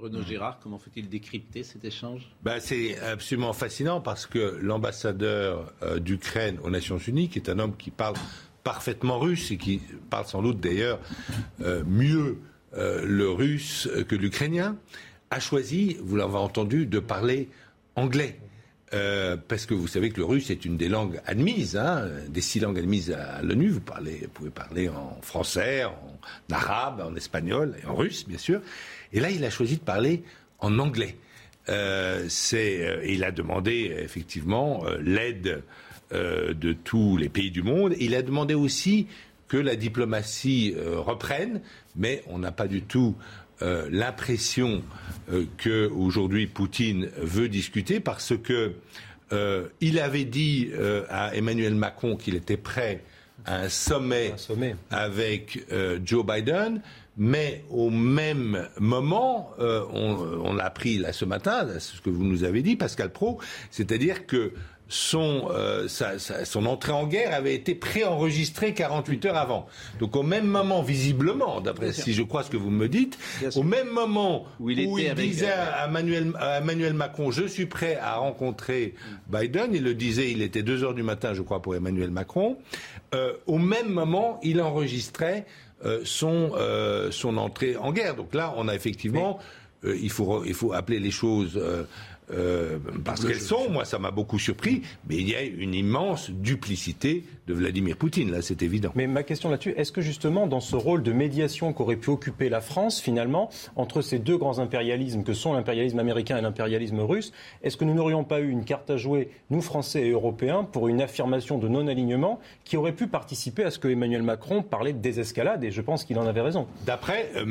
[0.00, 2.30] Renaud Girard, comment faut-il décrypter cet échange?
[2.42, 7.58] Ben, C'est absolument fascinant parce que l'ambassadeur euh, d'Ukraine aux Nations Unies, qui est un
[7.58, 8.14] homme qui parle
[8.62, 11.00] parfaitement russe et qui parle sans doute d'ailleurs
[11.62, 12.38] euh, mieux
[12.74, 14.76] euh, le russe que l'ukrainien,
[15.30, 17.48] a choisi, vous l'avez entendu, de parler
[17.96, 18.38] anglais.
[18.94, 22.40] Euh, parce que vous savez que le russe est une des langues admises, hein, des
[22.40, 23.68] six langues admises à l'ONU.
[23.68, 26.18] Vous, pouvez parler en français, en
[26.50, 28.62] arabe, en espagnol et en russe, bien sûr.
[29.12, 30.22] Et là, il a choisi de parler
[30.58, 31.16] en anglais.
[32.28, 35.62] c'est, il a demandé effectivement l'aide
[36.14, 37.94] euh, de tous les pays du monde.
[38.00, 39.08] Il a demandé aussi
[39.46, 41.60] que la diplomatie euh, reprenne,
[41.96, 43.14] mais on n'a pas du tout
[43.62, 44.82] euh, l'impression
[45.58, 48.72] que aujourd'hui Poutine veut discuter parce que
[49.82, 50.70] il avait dit
[51.10, 53.04] à Emmanuel Macron qu'il était prêt
[53.44, 54.32] à un sommet,
[54.90, 55.66] avec
[56.02, 56.80] Joe Biden,
[57.18, 62.42] mais au même moment, on, on l'a appris là ce matin, ce que vous nous
[62.44, 63.38] avez dit, Pascal Pro,
[63.70, 64.54] c'est-à-dire que
[64.88, 69.66] son, euh, son entrée en guerre avait été préenregistrée 48 heures avant.
[70.00, 73.18] Donc au même moment, visiblement, d'après si je crois ce que vous me dites,
[73.54, 74.76] au même moment où il,
[75.14, 75.84] disait euh,
[76.38, 78.94] à Emmanuel, Macron, je suis prêt à rencontrer
[79.28, 82.56] Biden, il le disait, il était 2 heures du matin, je crois, pour Emmanuel Macron,
[83.14, 85.46] euh, au même moment, il enregistrait
[86.02, 86.52] son,
[87.10, 88.16] son entrée en guerre.
[88.16, 89.38] Donc là, on a effectivement...
[89.84, 91.84] il, faut, il faut appeler les choses euh,
[93.04, 97.24] parce qu'elles sont, moi ça m'a beaucoup surpris, mais il y a une immense duplicité
[97.46, 98.92] de Vladimir Poutine, là c'est évident.
[98.94, 102.48] Mais ma question là-dessus, est-ce que justement dans ce rôle de médiation qu'aurait pu occuper
[102.48, 107.32] la France finalement, entre ces deux grands impérialismes que sont l'impérialisme américain et l'impérialisme russe,
[107.62, 110.88] est-ce que nous n'aurions pas eu une carte à jouer, nous Français et Européens, pour
[110.88, 114.98] une affirmation de non-alignement qui aurait pu participer à ce que Emmanuel Macron parlait de
[114.98, 116.66] désescalade, et je pense qu'il en avait raison.
[116.84, 117.44] D'après, euh,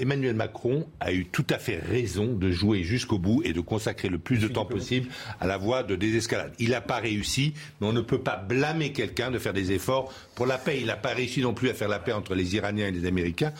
[0.00, 4.09] Emmanuel Macron a eu tout à fait raison de jouer jusqu'au bout et de consacrer
[4.10, 5.08] le plus de temps possible
[5.40, 6.52] à la voie de désescalade.
[6.58, 10.12] Il n'a pas réussi, mais on ne peut pas blâmer quelqu'un de faire des efforts
[10.34, 10.78] pour la paix.
[10.80, 13.06] Il n'a pas réussi non plus à faire la paix entre les Iraniens et les
[13.06, 13.52] Américains,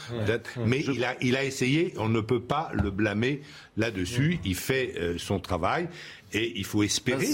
[0.64, 1.94] mais il, a, il a essayé.
[1.96, 3.42] On ne peut pas le blâmer
[3.76, 4.38] là-dessus.
[4.44, 5.88] Il fait euh, son travail.
[6.32, 7.26] Et il faut espérer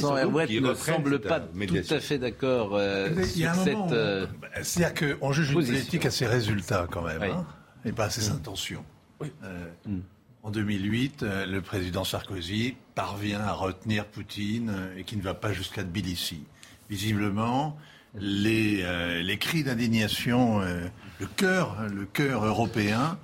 [0.47, 3.77] qu'il ne semble pas tout à fait d'accord euh, sur cette.
[3.93, 4.27] Euh,
[4.63, 7.47] c'est-à-dire qu'on juge une politique à ses résultats quand même, hein,
[7.85, 8.83] et pas à ses intentions.
[9.21, 9.99] Mm.
[10.43, 15.85] En 2008, le président Sarkozy parvient à retenir Poutine et qui ne va pas jusqu'à
[15.85, 16.43] Tbilissi.
[16.91, 17.79] Visiblement,
[18.15, 23.19] les, les cris d'indignation, le cœur, le cœur européen,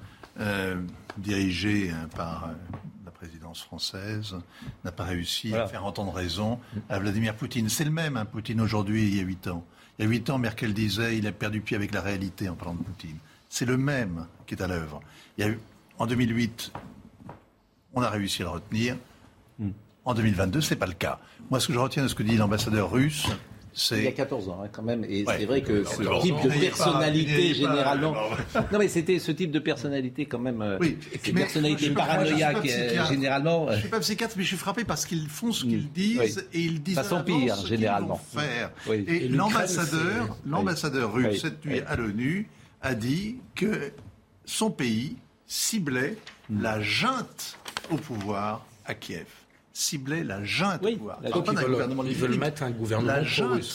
[1.19, 2.51] dirigé hein, par
[3.61, 4.37] française
[4.85, 6.59] n'a pas réussi à faire entendre raison
[6.89, 7.69] à Vladimir Poutine.
[7.69, 9.65] C'est le même, hein, Poutine aujourd'hui, il y a huit ans.
[9.99, 12.55] Il y a huit ans, Merkel disait il a perdu pied avec la réalité en
[12.55, 13.19] parlant de Poutine.
[13.49, 15.03] C'est le même qui est à l'œuvre.
[15.37, 15.61] Il y a eu,
[15.99, 16.73] en 2008,
[17.95, 18.97] on a réussi à le retenir.
[20.05, 21.21] En 2022, ce n'est pas le cas.
[21.51, 23.27] Moi, ce que je retiens de ce que dit l'ambassadeur russe,
[23.93, 25.05] il y a 14 ans, hein, quand même.
[25.05, 28.15] Et c'est vrai que ce type de personnalité, généralement.
[28.73, 30.61] Non, mais c'était ce type de personnalité, quand même.
[30.61, 33.69] Euh, oui, ces personnalités paranoïaques, euh, généralement.
[33.71, 36.47] Je ne suis pas psychiatre, mais je suis frappé parce qu'ils font ce qu'ils disent
[36.53, 36.97] et ils disent.
[36.97, 38.21] Ça s'empire, généralement.
[38.35, 38.73] Faire.
[38.93, 42.49] Et, l'ambassadeur, l'ambassadeur russe, cette nuit à l'ONU,
[42.83, 43.93] a dit que
[44.45, 45.17] son pays
[45.47, 46.17] ciblait
[46.51, 47.59] la junte
[47.91, 49.27] au pouvoir à Kiev
[49.73, 51.21] ciblait la junte oui, pouvoir.
[51.25, 53.13] ils, veulent, mettre un gouvernement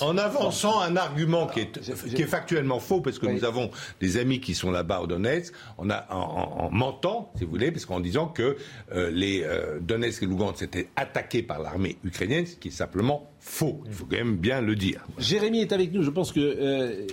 [0.02, 1.80] En avançant un argument qui est,
[2.14, 5.54] qui est factuellement faux, parce que nous avons des amis qui sont là-bas au Donetsk,
[5.78, 8.58] on a, en, mentant, si vous voulez, parce qu'en disant que
[8.94, 13.32] euh, les euh, Donetsk et Lugansk étaient attaqués par l'armée ukrainienne, ce qui est simplement
[13.40, 13.82] faux.
[13.86, 15.06] Il faut quand même bien le dire.
[15.18, 16.04] Jérémy est avec nous.
[16.04, 17.08] Je pense qu'il euh,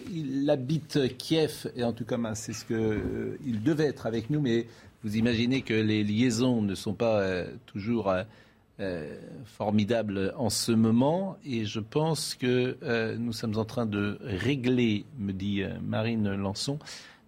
[0.49, 4.67] habite Kiev, et en tout cas, c'est ce qu'il il devait être avec nous, mais
[5.03, 8.13] vous imaginez que les liaisons ne sont pas toujours
[8.81, 14.19] euh, formidable en ce moment et je pense que euh, nous sommes en train de
[14.21, 16.81] régler, me dit euh, Marine Lançon,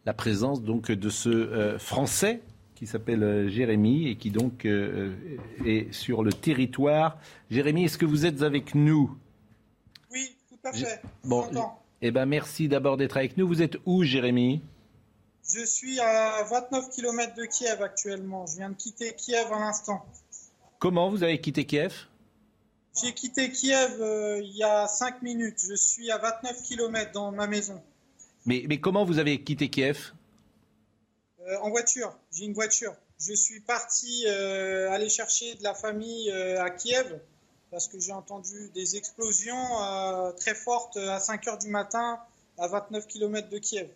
[0.06, 2.42] la présence donc de ce Français
[2.74, 7.16] qui s'appelle Jérémy et qui donc est sur le territoire.
[7.48, 9.16] Jérémy, est-ce que vous êtes avec nous?
[10.10, 11.00] Oui, tout à fait.
[11.24, 11.48] Bon,
[12.02, 13.46] eh ben merci d'abord d'être avec nous.
[13.46, 14.62] Vous êtes où, Jérémy?
[15.48, 18.46] Je suis à 29 km de Kiev actuellement.
[18.46, 20.04] Je viens de quitter Kiev à l'instant.
[20.78, 21.94] Comment vous avez quitté Kiev?
[23.02, 25.58] J'ai quitté Kiev euh, il y a 5 minutes.
[25.68, 27.82] Je suis à 29 km dans ma maison.
[28.46, 30.12] Mais, mais comment vous avez quitté Kiev?
[31.46, 32.16] Euh, En voiture.
[32.32, 32.94] J'ai une voiture.
[33.18, 37.18] Je suis parti euh, aller chercher de la famille à Kiev
[37.70, 39.56] parce que j'ai entendu des explosions
[40.38, 42.20] très fortes à 5 heures du matin
[42.58, 43.88] à 29 km de Kiev.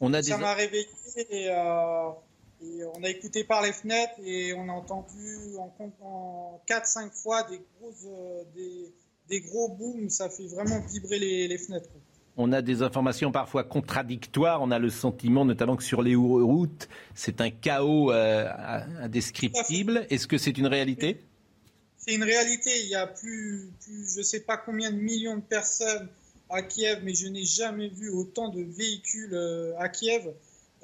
[0.00, 0.86] On a Ça m'a réveillé
[1.30, 1.48] et
[2.60, 5.72] et on a écouté par les fenêtres et on a entendu en,
[6.02, 8.42] en 4-5 fois des gros, euh,
[9.28, 10.10] des, gros booms.
[10.10, 11.88] Ça fait vraiment vibrer les, fenêtres.
[12.36, 14.60] On a des informations parfois contradictoires.
[14.60, 18.48] On a le sentiment, notamment que sur les routes, c'est un chaos euh,
[19.00, 20.06] indescriptible.
[20.10, 21.20] Est-ce que c'est une réalité?
[21.96, 22.70] C'est une réalité.
[22.82, 26.08] Il y a plus, je ne sais pas combien de millions de personnes
[26.50, 30.32] à Kiev, mais je n'ai jamais vu autant de véhicules euh, à Kiev.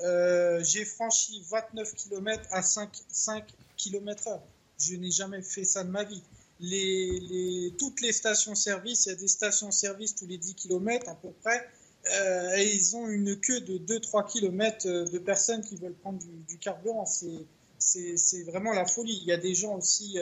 [0.01, 3.45] Euh, j'ai franchi 29 km à 5, 5
[3.77, 4.43] km heure.
[4.79, 6.23] Je n'ai jamais fait ça de ma vie.
[6.61, 11.31] Les, toutes les stations-service, il y a des stations-service tous les 10 km à peu
[11.43, 11.69] près,
[12.13, 16.59] euh, et ils ont une queue de 2-3 km de personnes qui veulent prendre du,
[16.59, 17.07] carburant.
[17.07, 19.19] C'est vraiment la folie.
[19.23, 20.19] Il y a des gens aussi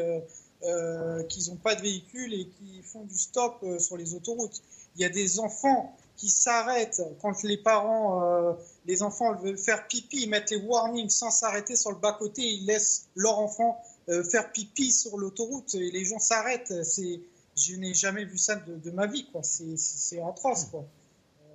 [0.65, 4.63] euh, qui n'ont pas de véhicule et qui font du stop sur les autoroutes.
[4.97, 8.53] Il y a des enfants qui s'arrêtent quand les parents, euh,
[8.87, 12.67] les enfants veulent faire pipi, ils mettent les warnings sans s'arrêter sur le bas-côté, ils
[12.67, 16.73] laissent leur enfant euh, faire pipi sur l'autoroute et les gens s'arrêtent.
[16.85, 17.21] C'est,
[17.57, 19.43] je n'ai jamais vu ça de, ma vie, quoi.
[19.43, 20.87] C'est, atroce, quoi.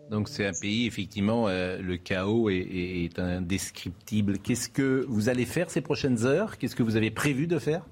[0.10, 4.40] Donc c'est un pays, effectivement, euh, le chaos est, est indescriptible.
[4.40, 6.58] Qu'est-ce que vous allez faire ces prochaines heures?
[6.58, 7.86] Qu'est-ce que vous avez prévu de faire?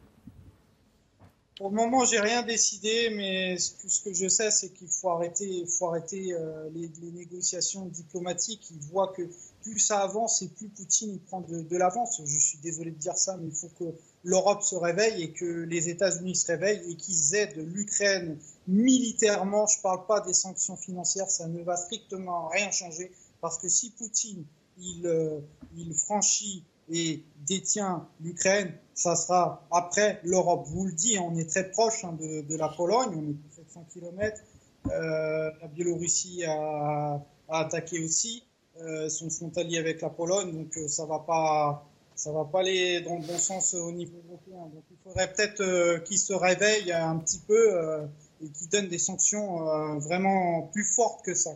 [1.57, 5.10] Pour le moment, j'ai rien décidé, mais tout ce que je sais, c'est qu'il faut
[5.10, 8.69] arrêter, faut arrêter euh, les, négociations diplomatiques.
[8.72, 9.22] Il voit que
[9.61, 12.22] plus ça avance et plus Poutine prend de, l'avance.
[12.26, 13.86] Je suis désolé de dire ça, mais il faut que
[14.23, 18.38] l'Europe se réveille et que les États-Unis se réveillent et qu'ils aident l'Ukraine
[18.68, 19.65] militairement.
[19.65, 23.69] Je ne parle pas des sanctions financières, ça ne va strictement rien changer parce que
[23.69, 24.44] si Poutine
[24.77, 25.40] il, euh,
[25.77, 30.66] il franchit et détient l'Ukraine, ça sera après l'Europe.
[30.68, 33.86] Vous le dit, on est très proche hein, de, la Pologne, on est à 700
[33.94, 34.42] km.
[34.88, 38.44] Euh, la Biélorussie a, attaqué aussi,
[38.82, 41.86] euh, son frontalier avec la Pologne, donc euh, ça va pas,
[42.16, 44.72] ça va pas aller dans le bon sens au niveau européen.
[44.90, 48.08] Il faudrait peut-être qu'ils se réveillent un petit peu
[48.42, 51.52] et qu'ils donnent des sanctions vraiment plus fortes que ça.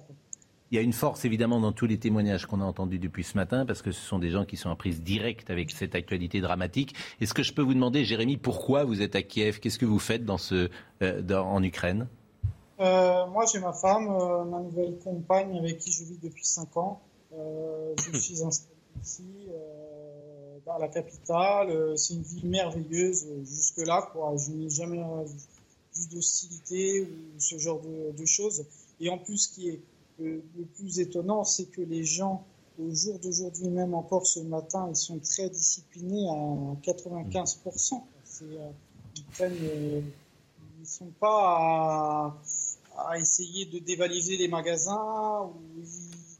[0.71, 3.35] Il y a une force évidemment dans tous les témoignages qu'on a entendus depuis ce
[3.35, 6.41] matin, parce que ce sont des gens qui sont en prise directe avec cette actualité
[6.41, 6.93] dramatique.
[7.19, 9.59] Est-ce que je peux vous demander, Jérémy, pourquoi vous êtes à Kiev?
[9.59, 10.69] Qu'est-ce que vous faites dans ce,
[11.01, 12.07] euh, en Ukraine?
[12.79, 16.77] Euh, Moi, j'ai ma femme, euh, ma nouvelle compagne avec qui je vis depuis 5
[16.77, 17.01] ans.
[17.31, 19.23] je suis installé ici,
[20.67, 21.97] dans la capitale.
[21.97, 24.11] C'est une vie merveilleuse jusque-là.
[24.37, 28.65] Je n'ai jamais vu d'hostilité ou ce genre de, de choses.
[28.99, 29.81] Et en plus, ce qui est
[30.19, 30.41] le,
[30.75, 32.45] plus étonnant, c'est que les gens,
[32.79, 38.01] au jour d'aujourd'hui, même encore ce matin, ils sont très disciplinés à 95%.
[38.41, 38.69] Euh,
[39.15, 40.01] ils prennent, euh,
[40.79, 42.37] ils sont pas
[42.97, 45.81] à, essayer de dévaliser les magasins, ou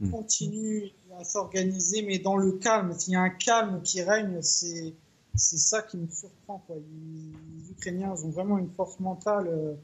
[0.02, 0.12] ils hmm.
[0.12, 0.90] continuent
[1.20, 2.94] à s'organiser, mais dans le calme.
[2.98, 4.94] S'il y a un calme qui règne, c'est
[5.36, 6.62] c'est ça qui me surprend.
[6.68, 6.76] Quoi.
[6.76, 9.78] Les, Ukrainiens ont vraiment une force mentale.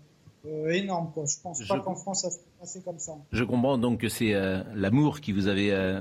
[0.48, 1.12] Euh, euh, énorme.
[1.14, 1.26] Quoi.
[1.26, 3.14] Je pense pas qu'en France ça se passer comme ça.
[3.32, 6.00] Je comprends donc que c'est euh, l'amour qui vous avait euh,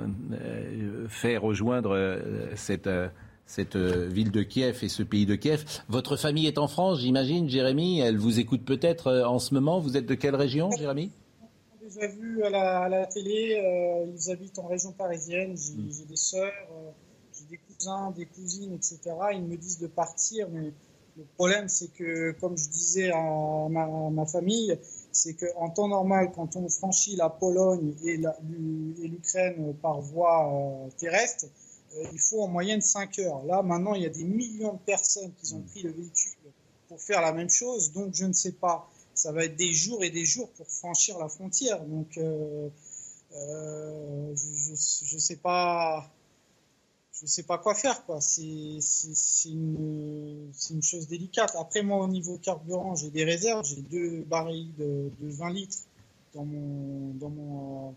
[1.09, 2.19] fait rejoindre
[2.55, 2.89] cette,
[3.47, 5.65] cette ville de Kiev et ce pays de Kiev.
[5.89, 8.01] Votre famille est en France, j'imagine, Jérémy.
[8.01, 9.79] Elle vous écoute peut-être en ce moment.
[9.81, 11.11] Vous êtes de quelle région, Jérémy?
[11.81, 13.61] On les a vus à la, à la télé.
[14.17, 15.55] ils habitent en région parisienne.
[15.57, 16.09] J'ai hmm.
[16.09, 16.53] des sœurs,
[17.39, 19.01] j'ai des cousins, des cousines, etc.
[19.35, 20.73] Ils me disent de partir, mais
[21.17, 24.77] le problème, c'est que, comme je disais à ma, famille,
[25.13, 28.19] c'est qu'en temps normal, quand on franchit la Pologne et
[29.09, 31.47] l'Ukraine par voie euh, terrestre,
[31.97, 33.45] euh, il faut en moyenne 5 heures.
[33.45, 36.33] Là, maintenant, il y a des millions de personnes qui ont pris le véhicule
[36.89, 37.93] pour faire la même chose.
[37.93, 38.89] Donc, je ne sais pas.
[39.15, 41.81] Ça va être des jours et des jours pour franchir la frontière.
[41.85, 42.69] Donc, euh,
[43.31, 46.11] je ne sais pas
[47.25, 48.21] je sais pas quoi faire quoi.
[48.21, 48.79] C'est
[49.47, 51.57] une, une chose délicate.
[51.59, 55.79] Après moi au niveau carburant j'ai des réserves, j'ai deux barils de, de, 20 litres
[56.35, 57.95] dans mon dans mon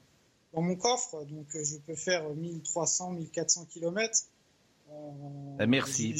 [0.53, 4.23] dans mon coffre, donc euh, je peux faire 1300 1400 km.
[4.91, 6.15] Euh, Merci.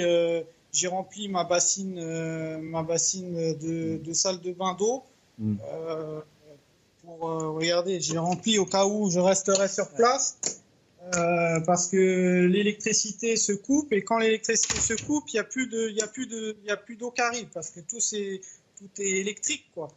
[0.00, 0.42] Euh,
[0.72, 5.04] j'ai rempli, ma bassine euh, ma bassine de, de salle de bain d'eau.
[5.38, 5.56] Mm.
[7.02, 10.38] pour regarder, j'ai rempli au cas où je resterai sur place.
[11.12, 15.66] Euh, parce que l'électricité se coupe et quand l'électricité se coupe, il n'y a plus
[15.66, 17.80] de, il y a plus de, il y a plus d'eau qui arrive parce que
[17.80, 18.40] tout c'est,
[18.78, 19.88] tout est électrique quoi.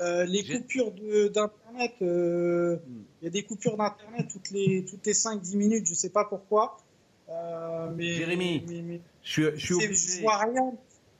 [0.00, 0.92] Euh, les coupures
[1.30, 2.76] d'internet, euh,
[3.20, 6.24] il y a des coupures d'internet toutes les toutes les 5-10 minutes, je sais pas
[6.24, 6.78] pourquoi.
[7.96, 10.16] mais, Jérémy, je, je, suis obligé.
[10.16, 10.72] Je vois rien.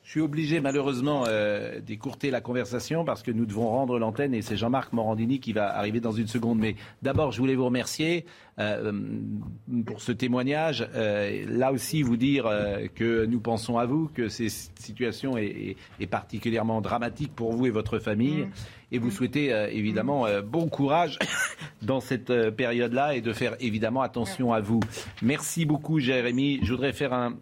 [0.03, 4.43] Je suis obligé malheureusement euh, d'écourter la conversation parce que nous devons rendre l'antenne et
[4.43, 6.59] c'est Jean-Marc Morandini qui va arriver dans une seconde.
[6.59, 8.27] Mais d'abord, je voulais vous remercier
[8.57, 10.87] pour ce témoignage.
[10.95, 12.45] Euh, là aussi, vous dire
[12.95, 15.77] que nous pensons à vous, que cette situation est,
[16.11, 18.43] particulièrement dramatique pour vous et votre famille.
[18.43, 18.51] Mmh
[18.93, 21.19] et vous souhaitez euh, évidemment euh, bon courage
[21.83, 24.81] dans cette euh, période-là et de faire évidemment attention à vous.
[25.23, 26.61] Merci beaucoup Jérémy.
[26.63, 27.35] Je voudrais faire un,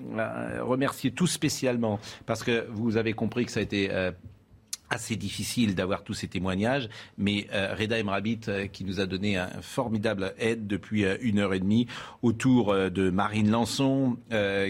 [0.62, 3.90] remercier tout spécialement parce que vous avez compris que ça a été
[4.90, 9.36] assez difficile d'avoir tous ces témoignages, mais euh, Reda Emrabit euh, qui nous a donné
[9.36, 11.86] un formidable aide depuis euh, une heure et demie
[12.22, 14.18] autour de Marine Lançon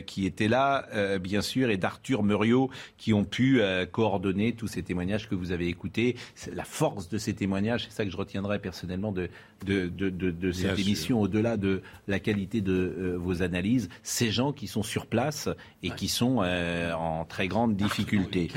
[0.06, 0.86] qui était là,
[1.18, 3.60] bien sûr, et d'Arthur Muriot qui ont pu
[3.90, 6.16] coordonner tous ces témoignages que vous avez écoutés.
[6.52, 9.30] La force de ces témoignages, c'est ça que je retiendrai personnellement de,
[9.64, 14.66] de, de, de, cette émission, au-delà de la qualité de vos analyses, ces gens qui
[14.66, 15.48] sont sur place
[15.82, 18.48] et qui sont en très grande difficulté.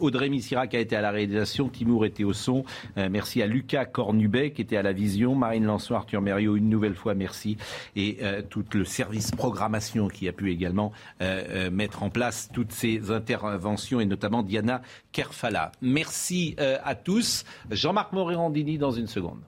[0.00, 2.64] Audrey Missirac a été à la réalisation, Timour était au son.
[2.98, 6.68] Euh, merci à Lucas Cornubet qui était à la vision, Marine Lançon, Arthur Mériot, une
[6.68, 7.56] nouvelle fois merci.
[7.96, 12.72] Et euh, tout le service programmation qui a pu également euh, mettre en place toutes
[12.72, 14.82] ces interventions et notamment Diana
[15.12, 15.72] Kerfala.
[15.80, 17.44] Merci à tous.
[17.70, 19.40] Jean-Marc Morandini dans une seconde.